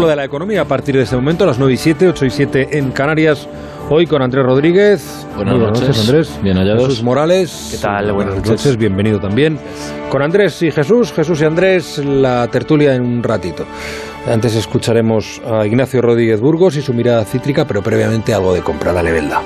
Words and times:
de 0.00 0.16
la 0.16 0.24
economía 0.24 0.62
a 0.62 0.64
partir 0.64 0.96
de 0.96 1.02
este 1.02 1.14
momento, 1.14 1.44
a 1.44 1.46
las 1.46 1.58
9 1.58 1.74
y 1.74 1.76
7, 1.76 2.08
8 2.08 2.24
y 2.26 2.30
7 2.30 2.68
en 2.78 2.90
Canarias. 2.90 3.46
Hoy 3.88 4.06
con 4.06 4.22
Andrés 4.22 4.44
Rodríguez. 4.44 5.26
Buenas, 5.36 5.58
noches. 5.58 6.00
Andrés. 6.00 6.38
Bien 6.42 6.56
hallados. 6.56 6.84
Jesús 6.88 7.02
Morales. 7.04 7.68
¿Qué 7.70 7.76
tal? 7.76 8.06
Buenas, 8.12 8.14
Buenas 8.14 8.34
noches. 8.36 8.50
noches. 8.64 8.76
Bienvenido 8.78 9.20
también. 9.20 9.58
Con 10.08 10.22
Andrés 10.22 10.60
y 10.62 10.70
Jesús, 10.70 11.12
Jesús 11.12 11.40
y 11.42 11.44
Andrés, 11.44 11.98
la 11.98 12.48
tertulia 12.48 12.94
en 12.94 13.02
un 13.02 13.22
ratito. 13.22 13.64
Antes 14.26 14.54
escucharemos 14.56 15.40
a 15.46 15.66
Ignacio 15.66 16.00
Rodríguez 16.00 16.40
Burgos 16.40 16.76
y 16.76 16.82
su 16.82 16.94
mirada 16.94 17.24
cítrica, 17.24 17.66
pero 17.66 17.82
previamente 17.82 18.32
algo 18.32 18.54
de 18.54 18.62
comprada 18.62 19.02
lebelda. 19.02 19.42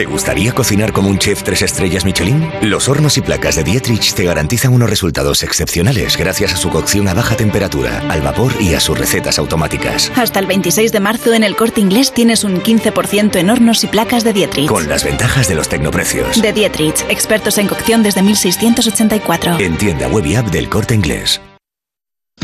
¿Te 0.00 0.06
gustaría 0.06 0.54
cocinar 0.54 0.94
como 0.94 1.10
un 1.10 1.18
chef 1.18 1.42
tres 1.42 1.60
estrellas 1.60 2.06
Michelin? 2.06 2.48
Los 2.62 2.88
hornos 2.88 3.18
y 3.18 3.20
placas 3.20 3.56
de 3.56 3.64
Dietrich 3.64 4.14
te 4.14 4.24
garantizan 4.24 4.72
unos 4.72 4.88
resultados 4.88 5.42
excepcionales 5.42 6.16
gracias 6.16 6.54
a 6.54 6.56
su 6.56 6.70
cocción 6.70 7.06
a 7.06 7.12
baja 7.12 7.36
temperatura, 7.36 8.02
al 8.08 8.22
vapor 8.22 8.50
y 8.58 8.72
a 8.72 8.80
sus 8.80 8.98
recetas 8.98 9.38
automáticas. 9.38 10.10
Hasta 10.16 10.38
el 10.38 10.46
26 10.46 10.92
de 10.92 11.00
marzo 11.00 11.34
en 11.34 11.44
el 11.44 11.54
corte 11.54 11.82
inglés 11.82 12.14
tienes 12.14 12.44
un 12.44 12.62
15% 12.62 13.36
en 13.36 13.50
hornos 13.50 13.84
y 13.84 13.88
placas 13.88 14.24
de 14.24 14.32
Dietrich. 14.32 14.70
Con 14.70 14.88
las 14.88 15.04
ventajas 15.04 15.48
de 15.48 15.56
los 15.56 15.68
tecnoprecios. 15.68 16.40
De 16.40 16.54
Dietrich, 16.54 17.04
expertos 17.10 17.58
en 17.58 17.68
cocción 17.68 18.02
desde 18.02 18.22
1684. 18.22 19.58
En 19.58 19.76
tienda 19.76 20.08
web 20.08 20.24
y 20.24 20.34
app 20.34 20.46
del 20.46 20.70
corte 20.70 20.94
inglés. 20.94 21.42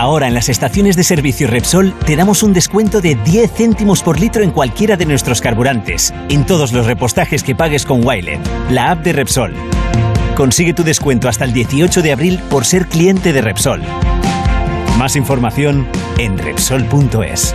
Ahora 0.00 0.28
en 0.28 0.32
las 0.32 0.48
estaciones 0.48 0.96
de 0.96 1.04
servicio 1.04 1.46
Repsol 1.46 1.92
te 2.06 2.16
damos 2.16 2.42
un 2.42 2.54
descuento 2.54 3.02
de 3.02 3.16
10 3.16 3.52
céntimos 3.52 4.02
por 4.02 4.18
litro 4.18 4.42
en 4.42 4.50
cualquiera 4.50 4.96
de 4.96 5.04
nuestros 5.04 5.42
carburantes, 5.42 6.14
en 6.30 6.46
todos 6.46 6.72
los 6.72 6.86
repostajes 6.86 7.42
que 7.42 7.54
pagues 7.54 7.84
con 7.84 8.02
Wilet, 8.02 8.40
la 8.70 8.92
app 8.92 9.04
de 9.04 9.12
Repsol. 9.12 9.52
Consigue 10.36 10.72
tu 10.72 10.84
descuento 10.84 11.28
hasta 11.28 11.44
el 11.44 11.52
18 11.52 12.00
de 12.00 12.12
abril 12.12 12.40
por 12.48 12.64
ser 12.64 12.86
cliente 12.86 13.34
de 13.34 13.42
Repsol. 13.42 13.82
Más 14.96 15.16
información 15.16 15.86
en 16.16 16.38
Repsol.es. 16.38 17.54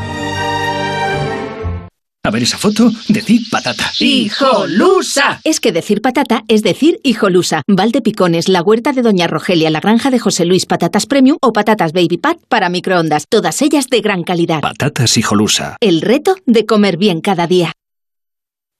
A 2.31 2.33
ver 2.33 2.43
esa 2.43 2.57
foto, 2.57 2.89
decir 3.09 3.41
patata. 3.51 3.91
¡Hijolusa! 3.99 5.41
Es 5.43 5.59
que 5.59 5.73
decir 5.73 6.01
patata 6.01 6.45
es 6.47 6.63
decir 6.63 6.97
hijolusa. 7.03 7.61
Valde 7.67 8.01
Picones, 8.01 8.47
la 8.47 8.61
huerta 8.61 8.93
de 8.93 9.01
Doña 9.01 9.27
Rogelia, 9.27 9.69
la 9.69 9.81
granja 9.81 10.09
de 10.11 10.17
José 10.17 10.45
Luis, 10.45 10.65
patatas 10.65 11.07
premium 11.07 11.37
o 11.41 11.51
patatas 11.51 11.91
baby 11.91 12.19
pat 12.19 12.37
para 12.47 12.69
microondas. 12.69 13.25
Todas 13.27 13.61
ellas 13.61 13.89
de 13.89 13.99
gran 13.99 14.23
calidad. 14.23 14.61
Patatas 14.61 15.17
hijolusa. 15.17 15.75
El 15.81 15.99
reto 15.99 16.37
de 16.45 16.65
comer 16.65 16.95
bien 16.95 17.19
cada 17.19 17.47
día. 17.47 17.73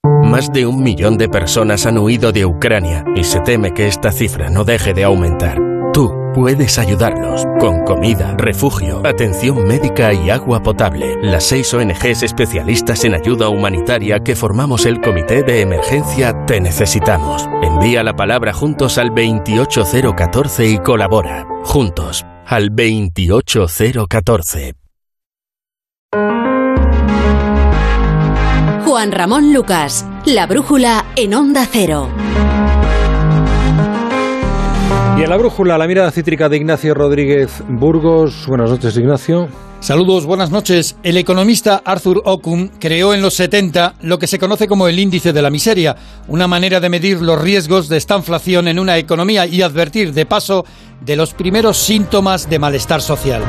Más 0.02 0.50
de 0.50 0.64
un 0.64 0.82
millón 0.82 1.18
de 1.18 1.28
personas 1.28 1.84
han 1.84 1.98
huido 1.98 2.32
de 2.32 2.46
Ucrania 2.46 3.04
y 3.14 3.22
se 3.24 3.40
teme 3.40 3.74
que 3.74 3.86
esta 3.86 4.12
cifra 4.12 4.48
no 4.48 4.64
deje 4.64 4.94
de 4.94 5.04
aumentar. 5.04 5.71
Tú 5.92 6.10
puedes 6.34 6.78
ayudarlos 6.78 7.44
con 7.60 7.84
comida, 7.84 8.34
refugio, 8.38 9.02
atención 9.04 9.66
médica 9.66 10.14
y 10.14 10.30
agua 10.30 10.62
potable. 10.62 11.18
Las 11.20 11.44
seis 11.44 11.74
ONGs 11.74 12.22
especialistas 12.22 13.04
en 13.04 13.14
ayuda 13.14 13.50
humanitaria 13.50 14.20
que 14.20 14.34
formamos 14.34 14.86
el 14.86 15.02
Comité 15.02 15.42
de 15.42 15.60
Emergencia 15.60 16.46
Te 16.46 16.62
Necesitamos. 16.62 17.46
Envía 17.62 18.02
la 18.02 18.16
palabra 18.16 18.54
juntos 18.54 18.96
al 18.96 19.10
28014 19.10 20.66
y 20.66 20.78
colabora. 20.78 21.46
Juntos 21.64 22.24
al 22.46 22.70
28014. 22.70 24.74
Juan 28.86 29.12
Ramón 29.12 29.52
Lucas, 29.52 30.06
La 30.24 30.46
Brújula 30.46 31.04
en 31.16 31.34
Onda 31.34 31.68
Cero. 31.70 32.08
Y 35.18 35.22
en 35.22 35.28
la 35.28 35.36
brújula, 35.36 35.76
la 35.76 35.86
mirada 35.86 36.10
cítrica 36.10 36.48
de 36.48 36.56
Ignacio 36.56 36.94
Rodríguez 36.94 37.62
Burgos. 37.68 38.46
Buenas 38.46 38.70
noches, 38.70 38.96
Ignacio. 38.96 39.48
Saludos, 39.80 40.24
buenas 40.24 40.50
noches. 40.50 40.96
El 41.02 41.16
economista 41.16 41.82
Arthur 41.84 42.22
Ockham 42.24 42.70
creó 42.78 43.12
en 43.12 43.20
los 43.20 43.34
70 43.34 43.96
lo 44.02 44.18
que 44.18 44.26
se 44.26 44.38
conoce 44.38 44.66
como 44.66 44.88
el 44.88 44.98
índice 44.98 45.32
de 45.32 45.42
la 45.42 45.50
miseria, 45.50 45.96
una 46.28 46.46
manera 46.46 46.80
de 46.80 46.88
medir 46.88 47.20
los 47.20 47.40
riesgos 47.40 47.88
de 47.88 47.98
esta 47.98 48.16
inflación 48.16 48.68
en 48.68 48.78
una 48.78 48.96
economía 48.96 49.44
y 49.44 49.60
advertir, 49.60 50.14
de 50.14 50.24
paso, 50.24 50.64
de 51.00 51.16
los 51.16 51.34
primeros 51.34 51.76
síntomas 51.76 52.48
de 52.48 52.58
malestar 52.58 53.02
social. 53.02 53.42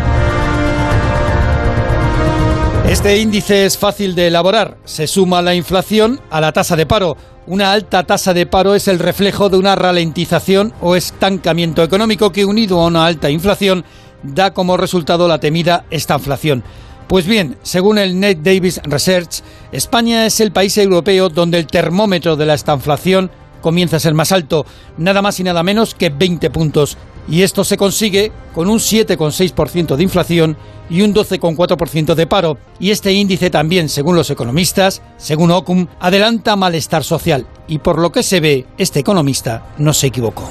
Este 2.89 3.17
índice 3.17 3.65
es 3.65 3.77
fácil 3.77 4.13
de 4.13 4.27
elaborar. 4.27 4.77
Se 4.83 5.07
suma 5.07 5.41
la 5.41 5.55
inflación 5.55 6.19
a 6.29 6.41
la 6.41 6.51
tasa 6.51 6.75
de 6.75 6.85
paro. 6.85 7.15
Una 7.45 7.73
alta 7.73 8.03
tasa 8.03 8.33
de 8.33 8.45
paro 8.45 8.73
es 8.73 8.87
el 8.87 8.99
reflejo 8.99 9.49
de 9.49 9.57
una 9.57 9.75
ralentización 9.75 10.73
o 10.79 10.95
estancamiento 10.95 11.83
económico 11.83 12.31
que 12.31 12.45
unido 12.45 12.79
a 12.79 12.87
una 12.87 13.05
alta 13.05 13.29
inflación 13.29 13.83
da 14.23 14.53
como 14.53 14.77
resultado 14.77 15.27
la 15.27 15.39
temida 15.39 15.83
estanflación. 15.89 16.63
Pues 17.09 17.27
bien, 17.27 17.57
según 17.61 17.97
el 17.97 18.17
Nate 18.17 18.39
Davis 18.41 18.79
Research, 18.85 19.41
España 19.73 20.25
es 20.25 20.39
el 20.39 20.53
país 20.53 20.77
europeo 20.77 21.27
donde 21.27 21.59
el 21.59 21.67
termómetro 21.67 22.37
de 22.37 22.45
la 22.45 22.53
estanflación 22.53 23.29
comienza 23.63 23.97
a 23.97 23.99
ser 23.99 24.13
más 24.13 24.31
alto, 24.31 24.67
nada 24.99 25.23
más 25.23 25.39
y 25.39 25.43
nada 25.43 25.63
menos 25.63 25.95
que 25.95 26.09
20 26.09 26.51
puntos. 26.51 26.97
Y 27.27 27.41
esto 27.41 27.63
se 27.63 27.77
consigue 27.77 28.31
con 28.53 28.69
un 28.69 28.77
7,6% 28.77 29.95
de 29.95 30.03
inflación 30.03 30.57
y 30.89 31.01
un 31.01 31.15
12,4% 31.15 32.13
de 32.13 32.27
paro. 32.27 32.57
Y 32.79 32.91
este 32.91 33.13
índice 33.13 33.49
también, 33.49 33.89
según 33.89 34.15
los 34.15 34.29
economistas, 34.29 35.01
según 35.17 35.51
Ocum, 35.51 35.87
adelanta 35.99 36.55
malestar 36.55 37.03
social. 37.03 37.47
Y 37.67 37.79
por 37.79 37.97
lo 37.97 38.11
que 38.11 38.21
se 38.21 38.41
ve, 38.41 38.65
este 38.77 38.99
economista 38.99 39.73
no 39.77 39.93
se 39.93 40.07
equivocó. 40.07 40.49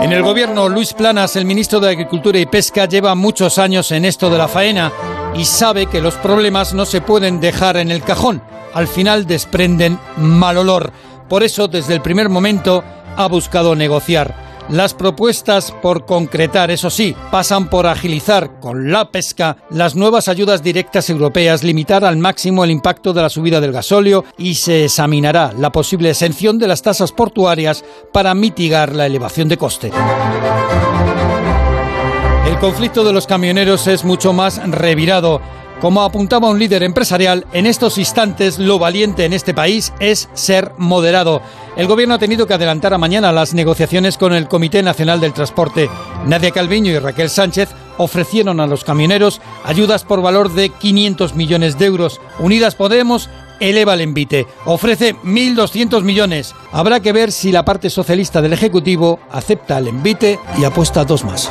En 0.00 0.12
el 0.12 0.22
gobierno, 0.22 0.68
Luis 0.68 0.92
Planas, 0.92 1.36
el 1.36 1.44
ministro 1.44 1.80
de 1.80 1.90
Agricultura 1.90 2.38
y 2.38 2.46
Pesca, 2.46 2.86
lleva 2.86 3.14
muchos 3.14 3.58
años 3.58 3.90
en 3.92 4.04
esto 4.04 4.28
de 4.30 4.38
la 4.38 4.48
faena 4.48 4.90
y 5.36 5.44
sabe 5.44 5.86
que 5.86 6.00
los 6.00 6.14
problemas 6.14 6.74
no 6.74 6.86
se 6.86 7.00
pueden 7.00 7.40
dejar 7.40 7.76
en 7.76 7.90
el 7.90 8.02
cajón. 8.02 8.42
Al 8.72 8.88
final 8.88 9.26
desprenden 9.26 9.98
mal 10.16 10.58
olor. 10.58 10.92
Por 11.28 11.42
eso, 11.42 11.68
desde 11.68 11.94
el 11.94 12.02
primer 12.02 12.28
momento, 12.28 12.84
ha 13.16 13.26
buscado 13.26 13.74
negociar. 13.74 14.44
Las 14.68 14.94
propuestas 14.94 15.72
por 15.82 16.06
concretar, 16.06 16.70
eso 16.70 16.88
sí, 16.88 17.14
pasan 17.30 17.68
por 17.68 17.86
agilizar 17.86 18.60
con 18.60 18.90
la 18.90 19.10
pesca 19.10 19.58
las 19.68 19.94
nuevas 19.94 20.26
ayudas 20.28 20.62
directas 20.62 21.10
europeas, 21.10 21.62
limitar 21.62 22.02
al 22.02 22.16
máximo 22.16 22.64
el 22.64 22.70
impacto 22.70 23.12
de 23.12 23.20
la 23.20 23.28
subida 23.28 23.60
del 23.60 23.72
gasóleo 23.72 24.24
y 24.38 24.54
se 24.54 24.84
examinará 24.84 25.52
la 25.58 25.70
posible 25.70 26.08
exención 26.08 26.58
de 26.58 26.68
las 26.68 26.80
tasas 26.80 27.12
portuarias 27.12 27.84
para 28.10 28.34
mitigar 28.34 28.94
la 28.94 29.04
elevación 29.04 29.48
de 29.48 29.58
coste. 29.58 29.92
El 32.46 32.58
conflicto 32.58 33.04
de 33.04 33.12
los 33.12 33.26
camioneros 33.26 33.86
es 33.86 34.04
mucho 34.04 34.32
más 34.32 34.60
revirado. 34.68 35.40
Como 35.80 36.02
apuntaba 36.02 36.50
un 36.50 36.58
líder 36.58 36.82
empresarial, 36.82 37.46
en 37.52 37.66
estos 37.66 37.98
instantes 37.98 38.58
lo 38.58 38.78
valiente 38.78 39.24
en 39.24 39.32
este 39.32 39.54
país 39.54 39.92
es 39.98 40.28
ser 40.34 40.72
moderado. 40.76 41.42
El 41.76 41.86
gobierno 41.86 42.14
ha 42.14 42.18
tenido 42.18 42.46
que 42.46 42.54
adelantar 42.54 42.94
a 42.94 42.98
mañana 42.98 43.32
las 43.32 43.54
negociaciones 43.54 44.18
con 44.18 44.32
el 44.32 44.46
Comité 44.46 44.82
Nacional 44.82 45.20
del 45.20 45.32
Transporte. 45.32 45.88
Nadia 46.26 46.50
Calviño 46.52 46.92
y 46.92 46.98
Raquel 46.98 47.28
Sánchez 47.28 47.70
ofrecieron 47.96 48.60
a 48.60 48.66
los 48.66 48.84
camioneros 48.84 49.40
ayudas 49.64 50.04
por 50.04 50.22
valor 50.22 50.52
de 50.52 50.68
500 50.68 51.34
millones 51.34 51.78
de 51.78 51.86
euros. 51.86 52.20
Unidas 52.38 52.74
Podemos 52.74 53.28
eleva 53.58 53.94
el 53.94 54.02
envite, 54.02 54.46
ofrece 54.64 55.16
1.200 55.16 56.02
millones. 56.02 56.54
Habrá 56.72 57.00
que 57.00 57.12
ver 57.12 57.32
si 57.32 57.52
la 57.52 57.64
parte 57.64 57.90
socialista 57.90 58.42
del 58.42 58.52
Ejecutivo 58.52 59.18
acepta 59.30 59.78
el 59.78 59.88
envite 59.88 60.38
y 60.58 60.64
apuesta 60.64 61.04
dos 61.04 61.24
más. 61.24 61.50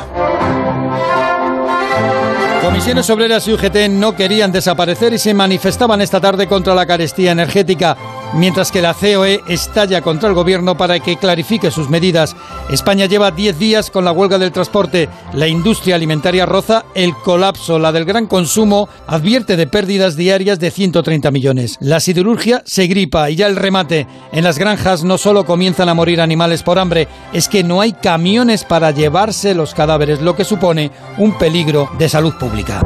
Comisiones 2.64 3.10
Obreras 3.10 3.46
y 3.46 3.52
UGT 3.52 3.90
no 3.90 4.16
querían 4.16 4.50
desaparecer 4.50 5.12
y 5.12 5.18
se 5.18 5.34
manifestaban 5.34 6.00
esta 6.00 6.18
tarde 6.18 6.46
contra 6.46 6.74
la 6.74 6.86
carestía 6.86 7.32
energética. 7.32 8.23
Mientras 8.34 8.70
que 8.70 8.82
la 8.82 8.94
COE 8.94 9.42
estalla 9.48 10.00
contra 10.02 10.28
el 10.28 10.34
gobierno 10.34 10.76
para 10.76 10.98
que 11.00 11.16
clarifique 11.16 11.70
sus 11.70 11.88
medidas. 11.88 12.36
España 12.70 13.06
lleva 13.06 13.30
10 13.30 13.58
días 13.58 13.90
con 13.90 14.04
la 14.04 14.12
huelga 14.12 14.38
del 14.38 14.52
transporte. 14.52 15.08
La 15.32 15.48
industria 15.48 15.94
alimentaria 15.94 16.46
roza 16.46 16.84
el 16.94 17.14
colapso. 17.14 17.78
La 17.78 17.92
del 17.92 18.04
gran 18.04 18.26
consumo 18.26 18.88
advierte 19.06 19.56
de 19.56 19.66
pérdidas 19.66 20.16
diarias 20.16 20.58
de 20.58 20.70
130 20.70 21.30
millones. 21.30 21.76
La 21.80 22.00
siderurgia 22.00 22.62
se 22.64 22.86
gripa 22.86 23.30
y 23.30 23.36
ya 23.36 23.46
el 23.46 23.56
remate. 23.56 24.06
En 24.32 24.44
las 24.44 24.58
granjas 24.58 25.04
no 25.04 25.18
solo 25.18 25.44
comienzan 25.44 25.88
a 25.88 25.94
morir 25.94 26.20
animales 26.20 26.62
por 26.62 26.78
hambre, 26.78 27.08
es 27.32 27.48
que 27.48 27.64
no 27.64 27.80
hay 27.80 27.92
camiones 27.92 28.64
para 28.64 28.90
llevarse 28.90 29.54
los 29.54 29.74
cadáveres, 29.74 30.20
lo 30.20 30.36
que 30.36 30.44
supone 30.44 30.90
un 31.18 31.36
peligro 31.38 31.90
de 31.98 32.08
salud 32.08 32.34
pública. 32.34 32.82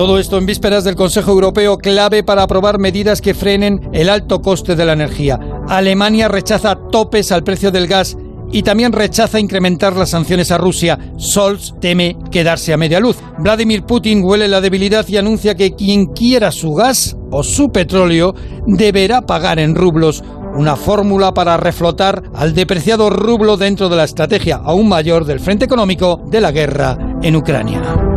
Todo 0.00 0.18
esto 0.18 0.38
en 0.38 0.46
vísperas 0.46 0.82
del 0.82 0.96
Consejo 0.96 1.32
Europeo 1.32 1.76
clave 1.76 2.22
para 2.22 2.44
aprobar 2.44 2.78
medidas 2.78 3.20
que 3.20 3.34
frenen 3.34 3.90
el 3.92 4.08
alto 4.08 4.40
coste 4.40 4.74
de 4.74 4.86
la 4.86 4.94
energía. 4.94 5.38
Alemania 5.68 6.26
rechaza 6.26 6.74
topes 6.90 7.30
al 7.32 7.44
precio 7.44 7.70
del 7.70 7.86
gas 7.86 8.16
y 8.50 8.62
también 8.62 8.92
rechaza 8.92 9.38
incrementar 9.38 9.94
las 9.94 10.08
sanciones 10.08 10.52
a 10.52 10.56
Rusia. 10.56 10.98
Scholz 11.18 11.74
teme 11.82 12.16
quedarse 12.30 12.72
a 12.72 12.78
media 12.78 12.98
luz. 12.98 13.18
Vladimir 13.40 13.82
Putin 13.82 14.24
huele 14.24 14.48
la 14.48 14.62
debilidad 14.62 15.06
y 15.06 15.18
anuncia 15.18 15.54
que 15.54 15.74
quien 15.74 16.06
quiera 16.06 16.50
su 16.50 16.72
gas 16.72 17.14
o 17.30 17.42
su 17.42 17.70
petróleo 17.70 18.34
deberá 18.66 19.26
pagar 19.26 19.58
en 19.58 19.74
rublos. 19.74 20.24
Una 20.54 20.76
fórmula 20.76 21.34
para 21.34 21.58
reflotar 21.58 22.22
al 22.34 22.54
depreciado 22.54 23.10
rublo 23.10 23.58
dentro 23.58 23.90
de 23.90 23.96
la 23.96 24.04
estrategia 24.04 24.62
aún 24.64 24.88
mayor 24.88 25.26
del 25.26 25.40
frente 25.40 25.66
económico 25.66 26.22
de 26.30 26.40
la 26.40 26.52
guerra 26.52 26.96
en 27.20 27.36
Ucrania. 27.36 28.09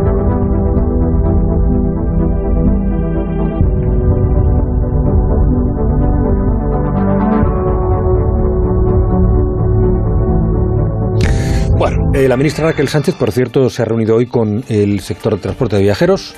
Eh, 12.14 12.28
la 12.28 12.36
ministra 12.36 12.66
Raquel 12.66 12.86
Sánchez, 12.86 13.16
por 13.16 13.32
cierto, 13.32 13.68
se 13.68 13.82
ha 13.82 13.84
reunido 13.84 14.14
hoy 14.14 14.26
con 14.26 14.62
el 14.68 15.00
sector 15.00 15.34
de 15.34 15.40
transporte 15.40 15.74
de 15.76 15.82
viajeros. 15.82 16.36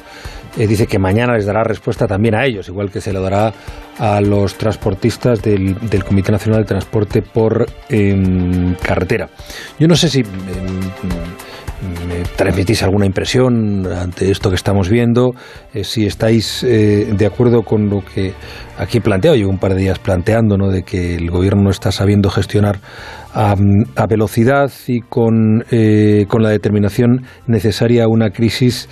Eh, 0.57 0.67
dice 0.67 0.87
que 0.87 0.99
mañana 0.99 1.35
les 1.35 1.45
dará 1.45 1.63
respuesta 1.65 2.07
también 2.07 2.35
a 2.35 2.47
ellos, 2.47 2.69
igual 2.69 2.91
que 2.91 3.03
se 3.03 3.13
le 3.13 3.21
dará 3.21 3.53
a 3.99 4.23
los 4.23 4.57
transportistas 4.57 5.43
del, 5.43 5.77
Comité 6.03 6.33
Nacional 6.33 6.63
de 6.63 6.67
Transporte 6.67 7.21
por 7.21 7.67
em, 7.91 8.75
Carretera. 8.77 9.29
Yo 9.79 9.87
no 9.87 9.97
sé 9.97 10.09
si 10.09 10.21
em, 10.21 10.27
me 12.09 12.23
transmitís 12.37 12.83
alguna 12.83 13.05
impresión 13.05 13.87
ante 13.87 14.31
esto 14.31 14.49
que 14.49 14.57
estamos 14.57 14.89
viendo, 14.89 15.35
eh, 15.75 15.85
si 15.85 16.07
estáis 16.07 16.63
de 16.63 17.27
acuerdo 17.27 17.63
con 17.63 17.91
lo 17.91 18.03
que 18.03 18.33
aquí 18.79 18.99
he 18.99 19.37
llevo 19.37 19.51
un 19.51 19.59
par 19.59 19.75
de 19.75 19.81
días 19.83 19.99
planteando, 19.99 20.57
¿no? 20.57 20.71
de 20.71 20.85
que 20.85 21.17
el 21.17 21.31
gobierno 21.31 21.65
no 21.65 21.71
está 21.71 21.93
sabiendo 21.93 22.31
gestionar 22.31 22.79
a, 23.37 23.55
a 23.97 24.07
velocidad 24.07 24.73
y 24.87 25.01
con, 25.01 25.63
eh, 25.71 26.25
con 26.27 26.43
la 26.43 26.49
determinación 26.49 27.27
necesaria 27.47 28.09
una 28.09 28.31
crisis 28.31 28.89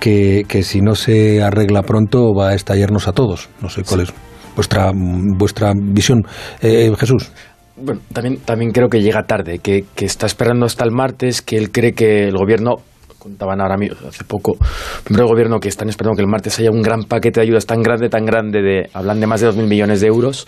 que, 0.00 0.44
que 0.46 0.62
si 0.62 0.82
no 0.82 0.94
se 0.94 1.42
arregla 1.42 1.82
pronto 1.82 2.34
va 2.34 2.50
a 2.50 2.54
estallarnos 2.54 3.08
a 3.08 3.12
todos. 3.12 3.48
No 3.62 3.70
sé 3.70 3.84
cuál 3.84 4.02
es 4.02 4.12
vuestra, 4.54 4.92
vuestra 4.94 5.72
visión. 5.74 6.24
Eh, 6.60 6.92
Jesús. 6.98 7.32
Bueno, 7.76 8.02
también, 8.12 8.36
también 8.38 8.70
creo 8.70 8.88
que 8.88 9.00
llega 9.00 9.22
tarde, 9.24 9.60
que, 9.60 9.84
que 9.94 10.04
está 10.04 10.26
esperando 10.26 10.66
hasta 10.66 10.84
el 10.84 10.90
martes, 10.92 11.40
que 11.40 11.56
él 11.56 11.70
cree 11.70 11.92
que 11.92 12.24
el 12.28 12.36
gobierno 12.36 12.76
contaban 13.18 13.60
ahora 13.60 13.76
mismo, 13.76 13.96
hace 14.06 14.24
poco, 14.24 14.56
primero 15.02 15.24
el 15.24 15.32
gobierno 15.32 15.58
que 15.58 15.68
están 15.68 15.88
esperando 15.88 16.16
que 16.16 16.22
el 16.22 16.28
martes 16.28 16.58
haya 16.60 16.70
un 16.70 16.80
gran 16.80 17.02
paquete 17.02 17.40
de 17.40 17.46
ayudas 17.46 17.66
tan 17.66 17.82
grande, 17.82 18.08
tan 18.08 18.24
grande, 18.24 18.62
de 18.62 18.88
hablan 18.94 19.18
de 19.20 19.26
más 19.26 19.40
de 19.40 19.48
2.000 19.48 19.66
millones 19.66 20.00
de 20.00 20.06
euros, 20.06 20.46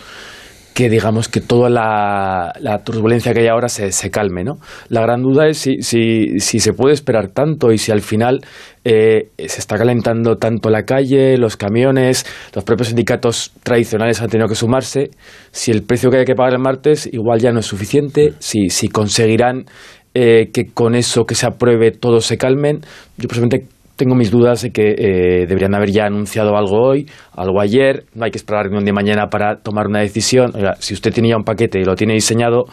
que 0.79 0.89
digamos 0.89 1.27
que 1.27 1.41
toda 1.41 1.69
la, 1.69 2.53
la 2.61 2.85
turbulencia 2.85 3.33
que 3.33 3.41
hay 3.41 3.47
ahora 3.47 3.67
se, 3.67 3.91
se, 3.91 4.09
calme, 4.09 4.45
¿no? 4.45 4.59
La 4.87 5.01
gran 5.01 5.21
duda 5.21 5.45
es 5.49 5.57
si, 5.57 5.81
si, 5.81 6.39
si 6.39 6.61
se 6.61 6.71
puede 6.71 6.93
esperar 6.93 7.31
tanto 7.31 7.73
y 7.73 7.77
si 7.77 7.91
al 7.91 7.99
final 7.99 8.39
eh, 8.85 9.27
se 9.37 9.59
está 9.59 9.77
calentando 9.77 10.37
tanto 10.37 10.69
la 10.69 10.83
calle, 10.83 11.37
los 11.37 11.57
camiones, 11.57 12.25
los 12.55 12.63
propios 12.63 12.87
sindicatos 12.87 13.51
tradicionales 13.61 14.21
han 14.21 14.29
tenido 14.29 14.47
que 14.47 14.55
sumarse, 14.55 15.09
si 15.51 15.71
el 15.71 15.83
precio 15.83 16.11
que 16.11 16.19
hay 16.19 16.25
que 16.25 16.35
pagar 16.35 16.53
el 16.53 16.59
martes 16.59 17.09
igual 17.11 17.41
ya 17.41 17.51
no 17.51 17.59
es 17.59 17.65
suficiente, 17.65 18.35
si, 18.39 18.69
si 18.69 18.87
conseguirán 18.87 19.65
eh, 20.13 20.49
que 20.53 20.67
con 20.67 20.95
eso 20.95 21.25
que 21.25 21.35
se 21.35 21.45
apruebe 21.45 21.91
todos 21.91 22.25
se 22.25 22.37
calmen. 22.37 22.79
Yo 23.17 23.27
personalmente 23.27 23.67
tengo 23.99 24.15
mis 24.15 24.31
dudas 24.31 24.61
de 24.61 24.71
que 24.71 24.95
eh, 24.97 25.45
deberían 25.45 25.75
haber 25.75 25.91
ya 25.91 26.05
anunciado 26.05 26.55
algo 26.55 26.81
hoy, 26.81 27.05
algo 27.35 27.59
ayer, 27.59 28.05
no 28.15 28.23
hay 28.23 28.31
que 28.31 28.37
esperar 28.37 28.63
reunión 28.63 28.85
de 28.85 28.93
mañana 28.93 29.27
para 29.27 29.57
tomar 29.57 29.87
una 29.87 29.99
decisión. 29.99 30.51
Oiga, 30.55 30.75
si 30.79 30.93
usted 30.93 31.13
tenía 31.13 31.35
un 31.35 31.43
paquete 31.43 31.81
y 31.81 31.83
lo 31.83 31.95
tiene 31.95 32.13
diseñado, 32.13 32.63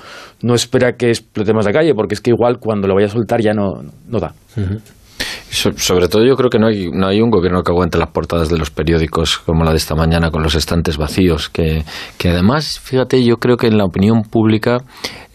no 0.42 0.54
espera 0.54 0.92
que 0.92 1.08
explotemos 1.08 1.66
la 1.66 1.72
calle, 1.72 1.94
porque 1.94 2.14
es 2.14 2.20
que 2.20 2.30
igual 2.30 2.58
cuando 2.60 2.86
lo 2.86 2.94
vaya 2.94 3.08
a 3.08 3.10
soltar 3.10 3.40
ya 3.42 3.52
no, 3.52 3.82
no 4.08 4.20
da. 4.20 4.34
Sobre 5.50 6.06
todo 6.06 6.24
yo 6.24 6.36
creo 6.36 6.48
que 6.48 6.60
no 6.60 6.68
hay, 6.68 6.90
no 6.92 7.08
hay 7.08 7.20
un 7.20 7.30
gobierno 7.30 7.62
que 7.62 7.72
aguante 7.72 7.98
las 7.98 8.10
portadas 8.10 8.48
de 8.48 8.58
los 8.58 8.70
periódicos 8.70 9.38
como 9.38 9.64
la 9.64 9.72
de 9.72 9.78
esta 9.78 9.96
mañana 9.96 10.30
con 10.30 10.44
los 10.44 10.54
estantes 10.54 10.96
vacíos, 10.96 11.48
que, 11.48 11.82
que 12.18 12.28
además, 12.28 12.78
fíjate, 12.78 13.24
yo 13.24 13.38
creo 13.38 13.56
que 13.56 13.66
en 13.66 13.78
la 13.78 13.84
opinión 13.84 14.22
pública 14.22 14.78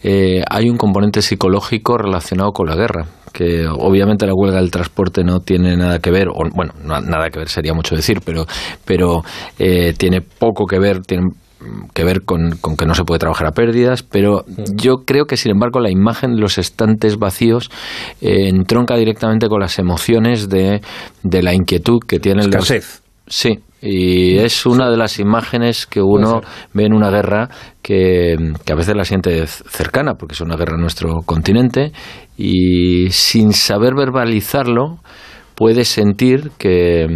eh, 0.02 0.42
hay 0.48 0.70
un 0.70 0.78
componente 0.78 1.20
psicológico 1.20 1.98
relacionado 1.98 2.52
con 2.52 2.66
la 2.66 2.76
guerra 2.76 3.06
que 3.32 3.66
obviamente 3.66 4.26
la 4.26 4.34
huelga 4.34 4.58
del 4.58 4.70
transporte 4.70 5.24
no 5.24 5.40
tiene 5.40 5.76
nada 5.76 5.98
que 5.98 6.10
ver, 6.10 6.28
o, 6.28 6.44
bueno, 6.54 6.72
no, 6.84 7.00
nada 7.00 7.30
que 7.30 7.38
ver 7.38 7.48
sería 7.48 7.74
mucho 7.74 7.96
decir, 7.96 8.20
pero, 8.24 8.46
pero 8.84 9.22
eh, 9.58 9.94
tiene 9.96 10.20
poco 10.20 10.66
que 10.66 10.78
ver, 10.78 11.00
tiene 11.00 11.28
que 11.94 12.04
ver 12.04 12.22
con, 12.22 12.56
con, 12.60 12.76
que 12.76 12.86
no 12.86 12.94
se 12.94 13.04
puede 13.04 13.18
trabajar 13.20 13.46
a 13.46 13.52
pérdidas, 13.52 14.02
pero 14.02 14.44
yo 14.74 15.04
creo 15.06 15.26
que, 15.26 15.36
sin 15.36 15.52
embargo, 15.52 15.80
la 15.80 15.90
imagen 15.90 16.34
de 16.34 16.40
los 16.40 16.58
estantes 16.58 17.18
vacíos 17.18 17.70
eh, 18.20 18.48
entronca 18.48 18.96
directamente 18.96 19.48
con 19.48 19.60
las 19.60 19.78
emociones 19.78 20.48
de, 20.48 20.80
de 21.22 21.42
la 21.42 21.54
inquietud 21.54 22.00
que 22.06 22.18
tienen 22.18 22.46
Escasez. 22.46 22.84
los... 22.84 23.01
Sí, 23.34 23.60
y 23.80 24.36
es 24.36 24.66
una 24.66 24.90
de 24.90 24.98
las 24.98 25.18
imágenes 25.18 25.86
que 25.86 26.02
uno 26.02 26.42
ve 26.74 26.84
en 26.84 26.92
una 26.92 27.08
guerra 27.08 27.48
que, 27.80 28.36
que, 28.62 28.72
a 28.74 28.76
veces 28.76 28.94
la 28.94 29.06
siente 29.06 29.46
cercana, 29.46 30.16
porque 30.16 30.34
es 30.34 30.42
una 30.42 30.54
guerra 30.54 30.74
en 30.74 30.82
nuestro 30.82 31.22
continente, 31.24 31.92
y 32.36 33.08
sin 33.08 33.54
saber 33.54 33.94
verbalizarlo, 33.94 34.98
puede 35.54 35.86
sentir 35.86 36.50
que 36.58 37.06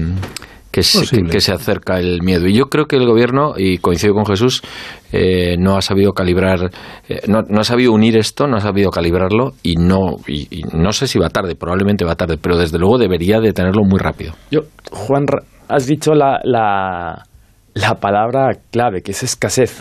que 0.73 0.83
se, 0.83 1.23
que 1.23 1.41
se, 1.41 1.53
acerca 1.53 1.99
el 1.99 2.23
miedo. 2.23 2.47
Y 2.47 2.55
yo 2.55 2.67
creo 2.67 2.85
que 2.85 2.97
el 2.97 3.07
gobierno, 3.07 3.55
y 3.57 3.79
coincido 3.79 4.13
con 4.13 4.27
Jesús, 4.27 4.63
eh, 5.11 5.57
no 5.59 5.77
ha 5.77 5.81
sabido 5.81 6.13
calibrar, 6.13 6.71
eh, 7.09 7.23
no, 7.29 7.43
no, 7.49 7.61
ha 7.61 7.65
sabido 7.65 7.93
unir 7.93 8.19
esto, 8.19 8.47
no 8.47 8.59
ha 8.59 8.61
sabido 8.61 8.91
calibrarlo 8.91 9.53
y 9.63 9.77
no, 9.77 10.17
y, 10.27 10.49
y, 10.51 10.63
no 10.75 10.93
sé 10.93 11.07
si 11.07 11.19
va 11.19 11.31
tarde, 11.31 11.55
probablemente 11.57 12.05
va 12.05 12.15
tarde, 12.15 12.37
pero 12.37 12.59
desde 12.59 12.79
luego 12.79 12.99
debería 12.99 13.41
de 13.41 13.55
tenerlo 13.55 13.85
muy 13.85 13.99
rápido. 13.99 14.35
Yo, 14.51 14.65
Juan, 14.91 15.25
has 15.69 15.87
dicho 15.87 16.15
la, 16.15 16.41
la, 16.45 17.27
la 17.75 17.95
palabra 18.01 18.59
clave, 18.71 19.03
que 19.03 19.13
es 19.13 19.23
escasez. 19.23 19.81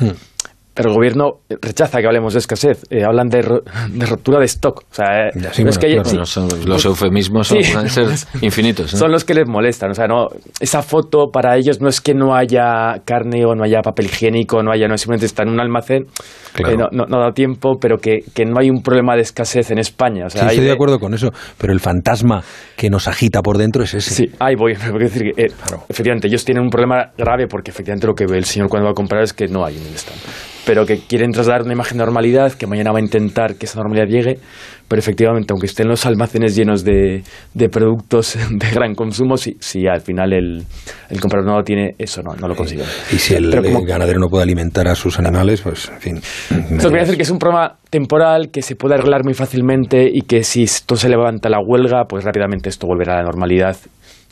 Pero 0.76 0.90
el 0.90 0.96
gobierno 0.96 1.40
rechaza 1.62 2.02
que 2.02 2.06
hablemos 2.06 2.34
de 2.34 2.40
escasez. 2.40 2.84
Eh, 2.90 3.06
hablan 3.06 3.30
de, 3.30 3.38
de, 3.92 4.06
ruptura 4.06 4.40
de 4.40 4.46
stock. 4.46 4.84
O 4.92 4.94
sea, 4.94 5.32
ya, 5.34 5.54
sí, 5.54 5.64
bueno, 5.64 5.70
es 5.70 5.78
que 5.78 5.88
claro, 5.88 6.04
sí, 6.04 6.18
los, 6.18 6.66
los, 6.66 6.86
eufemismos 6.86 7.48
sí, 7.48 7.60
pueden 7.72 7.90
ser 7.90 8.08
infinitos. 8.42 8.92
¿no? 8.92 9.00
Son 9.00 9.12
los 9.12 9.24
que 9.24 9.34
les 9.34 9.48
molestan. 9.48 9.92
O 9.92 9.94
sea, 9.94 10.06
no, 10.06 10.28
esa 10.60 10.82
foto 10.82 11.30
para 11.32 11.56
ellos 11.56 11.80
no 11.80 11.88
es 11.88 12.02
que 12.02 12.14
no 12.14 12.36
haya 12.36 13.02
carne 13.06 13.46
o 13.46 13.56
no 13.56 13.64
haya 13.64 13.82
papel 13.82 14.08
higiénico, 14.08 14.62
no 14.64 14.72
haya, 14.74 14.90
no 14.90 14.98
simplemente 14.98 15.28
está 15.28 15.44
en 15.44 15.50
un 15.50 15.62
almacén, 15.62 16.08
claro. 16.52 16.74
eh, 16.74 16.78
no, 16.78 16.88
no, 16.92 17.06
no, 17.06 17.22
da 17.22 17.32
tiempo, 17.32 17.78
pero 17.80 17.98
que, 17.98 18.20
que, 18.34 18.44
no 18.44 18.60
hay 18.60 18.70
un 18.70 18.84
problema 18.84 19.16
de 19.16 19.22
escasez 19.22 19.72
en 19.72 19.80
España. 19.80 20.26
O 20.26 20.30
sea, 20.30 20.42
sí, 20.42 20.48
estoy 20.50 20.66
de 20.66 20.74
acuerdo 20.74 21.00
con 21.00 21.14
eso, 21.14 21.32
pero 21.58 21.72
el 21.72 21.80
fantasma 21.80 22.44
que 22.76 22.90
nos 22.90 23.08
agita 23.08 23.42
por 23.42 23.58
dentro 23.58 23.84
es 23.84 23.94
ese. 23.94 24.14
Sí, 24.14 24.26
ahí 24.40 24.56
voy. 24.56 24.74
Decir 25.00 25.34
que, 25.34 25.44
eh, 25.44 25.48
claro. 25.66 25.84
efectivamente, 25.88 26.28
ellos 26.28 26.44
tienen 26.44 26.64
un 26.64 26.70
problema 26.70 27.12
grave 27.18 27.48
porque 27.48 27.72
efectivamente 27.72 28.08
lo 28.08 28.14
que 28.14 28.26
ve 28.26 28.38
el 28.38 28.46
señor 28.46 28.68
cuando 28.68 28.88
va 28.88 28.92
a 28.92 28.96
comprar 28.96 29.24
es 29.24 29.32
que 29.32 29.48
no 29.48 29.66
hay 29.66 29.78
en 29.78 29.84
el 29.84 29.96
stand 29.96 30.20
pero 30.66 30.86
que 30.86 31.00
quieren 31.00 31.32
trasladar 31.32 31.64
una 31.64 31.74
imagen 31.74 31.98
de 31.98 32.04
normalidad, 32.04 32.54
que 32.54 32.68
mañana 32.68 32.92
va 32.92 33.00
a 33.00 33.02
intentar 33.02 33.56
que 33.56 33.66
esa 33.66 33.80
normalidad 33.80 34.08
llegue, 34.08 34.40
pero 34.88 35.00
efectivamente, 35.00 35.52
aunque 35.52 35.66
estén 35.66 35.88
los 35.88 36.06
almacenes 36.06 36.56
llenos 36.56 36.84
de, 36.84 37.24
de 37.54 37.70
productos 37.70 38.38
de 38.52 38.70
gran 38.72 38.94
consumo, 38.94 39.38
si, 39.38 39.58
si 39.60 39.88
al 39.88 40.02
final 40.02 40.34
el, 40.34 40.64
el, 41.10 41.20
comprador 41.20 41.48
no 41.48 41.58
lo 41.58 41.64
tiene, 41.64 41.96
eso 41.98 42.22
no, 42.22 42.36
no 42.36 42.48
lo 42.48 42.56
consigue. 42.56 42.84
Y 43.12 43.16
si 43.16 43.36
el, 43.36 43.50
como, 43.50 43.80
el, 43.80 43.86
ganadero 43.86 44.20
no 44.20 44.28
puede 44.28 44.44
alimentar 44.44 44.88
a 44.88 44.96
sus 44.96 45.20
animales, 45.20 45.62
pues 45.62 45.90
en 45.90 46.00
fin. 46.00 46.18
Eso 46.18 46.90
quiere 46.90 47.02
decir 47.02 47.18
que 47.18 47.24
es 47.24 47.32
un 47.32 47.40
problema 47.40 47.76
temporal, 47.90 48.50
que 48.52 48.62
se 48.62 48.76
puede 48.76 48.96
arreglar 48.96 49.24
muy 49.24 49.34
fácilmente 49.34 50.10
y 50.12 50.22
que 50.22 50.44
si 50.44 50.64
esto 50.64 50.96
se 50.96 51.10
levanta 51.10 51.50
la 51.50 51.60
huelga, 51.60 52.06
pues 52.08 52.24
rápidamente 52.24 52.70
esto 52.70 52.88
volverá 52.88 53.14
a 53.14 53.18
la 53.18 53.24
normalidad 53.24 53.78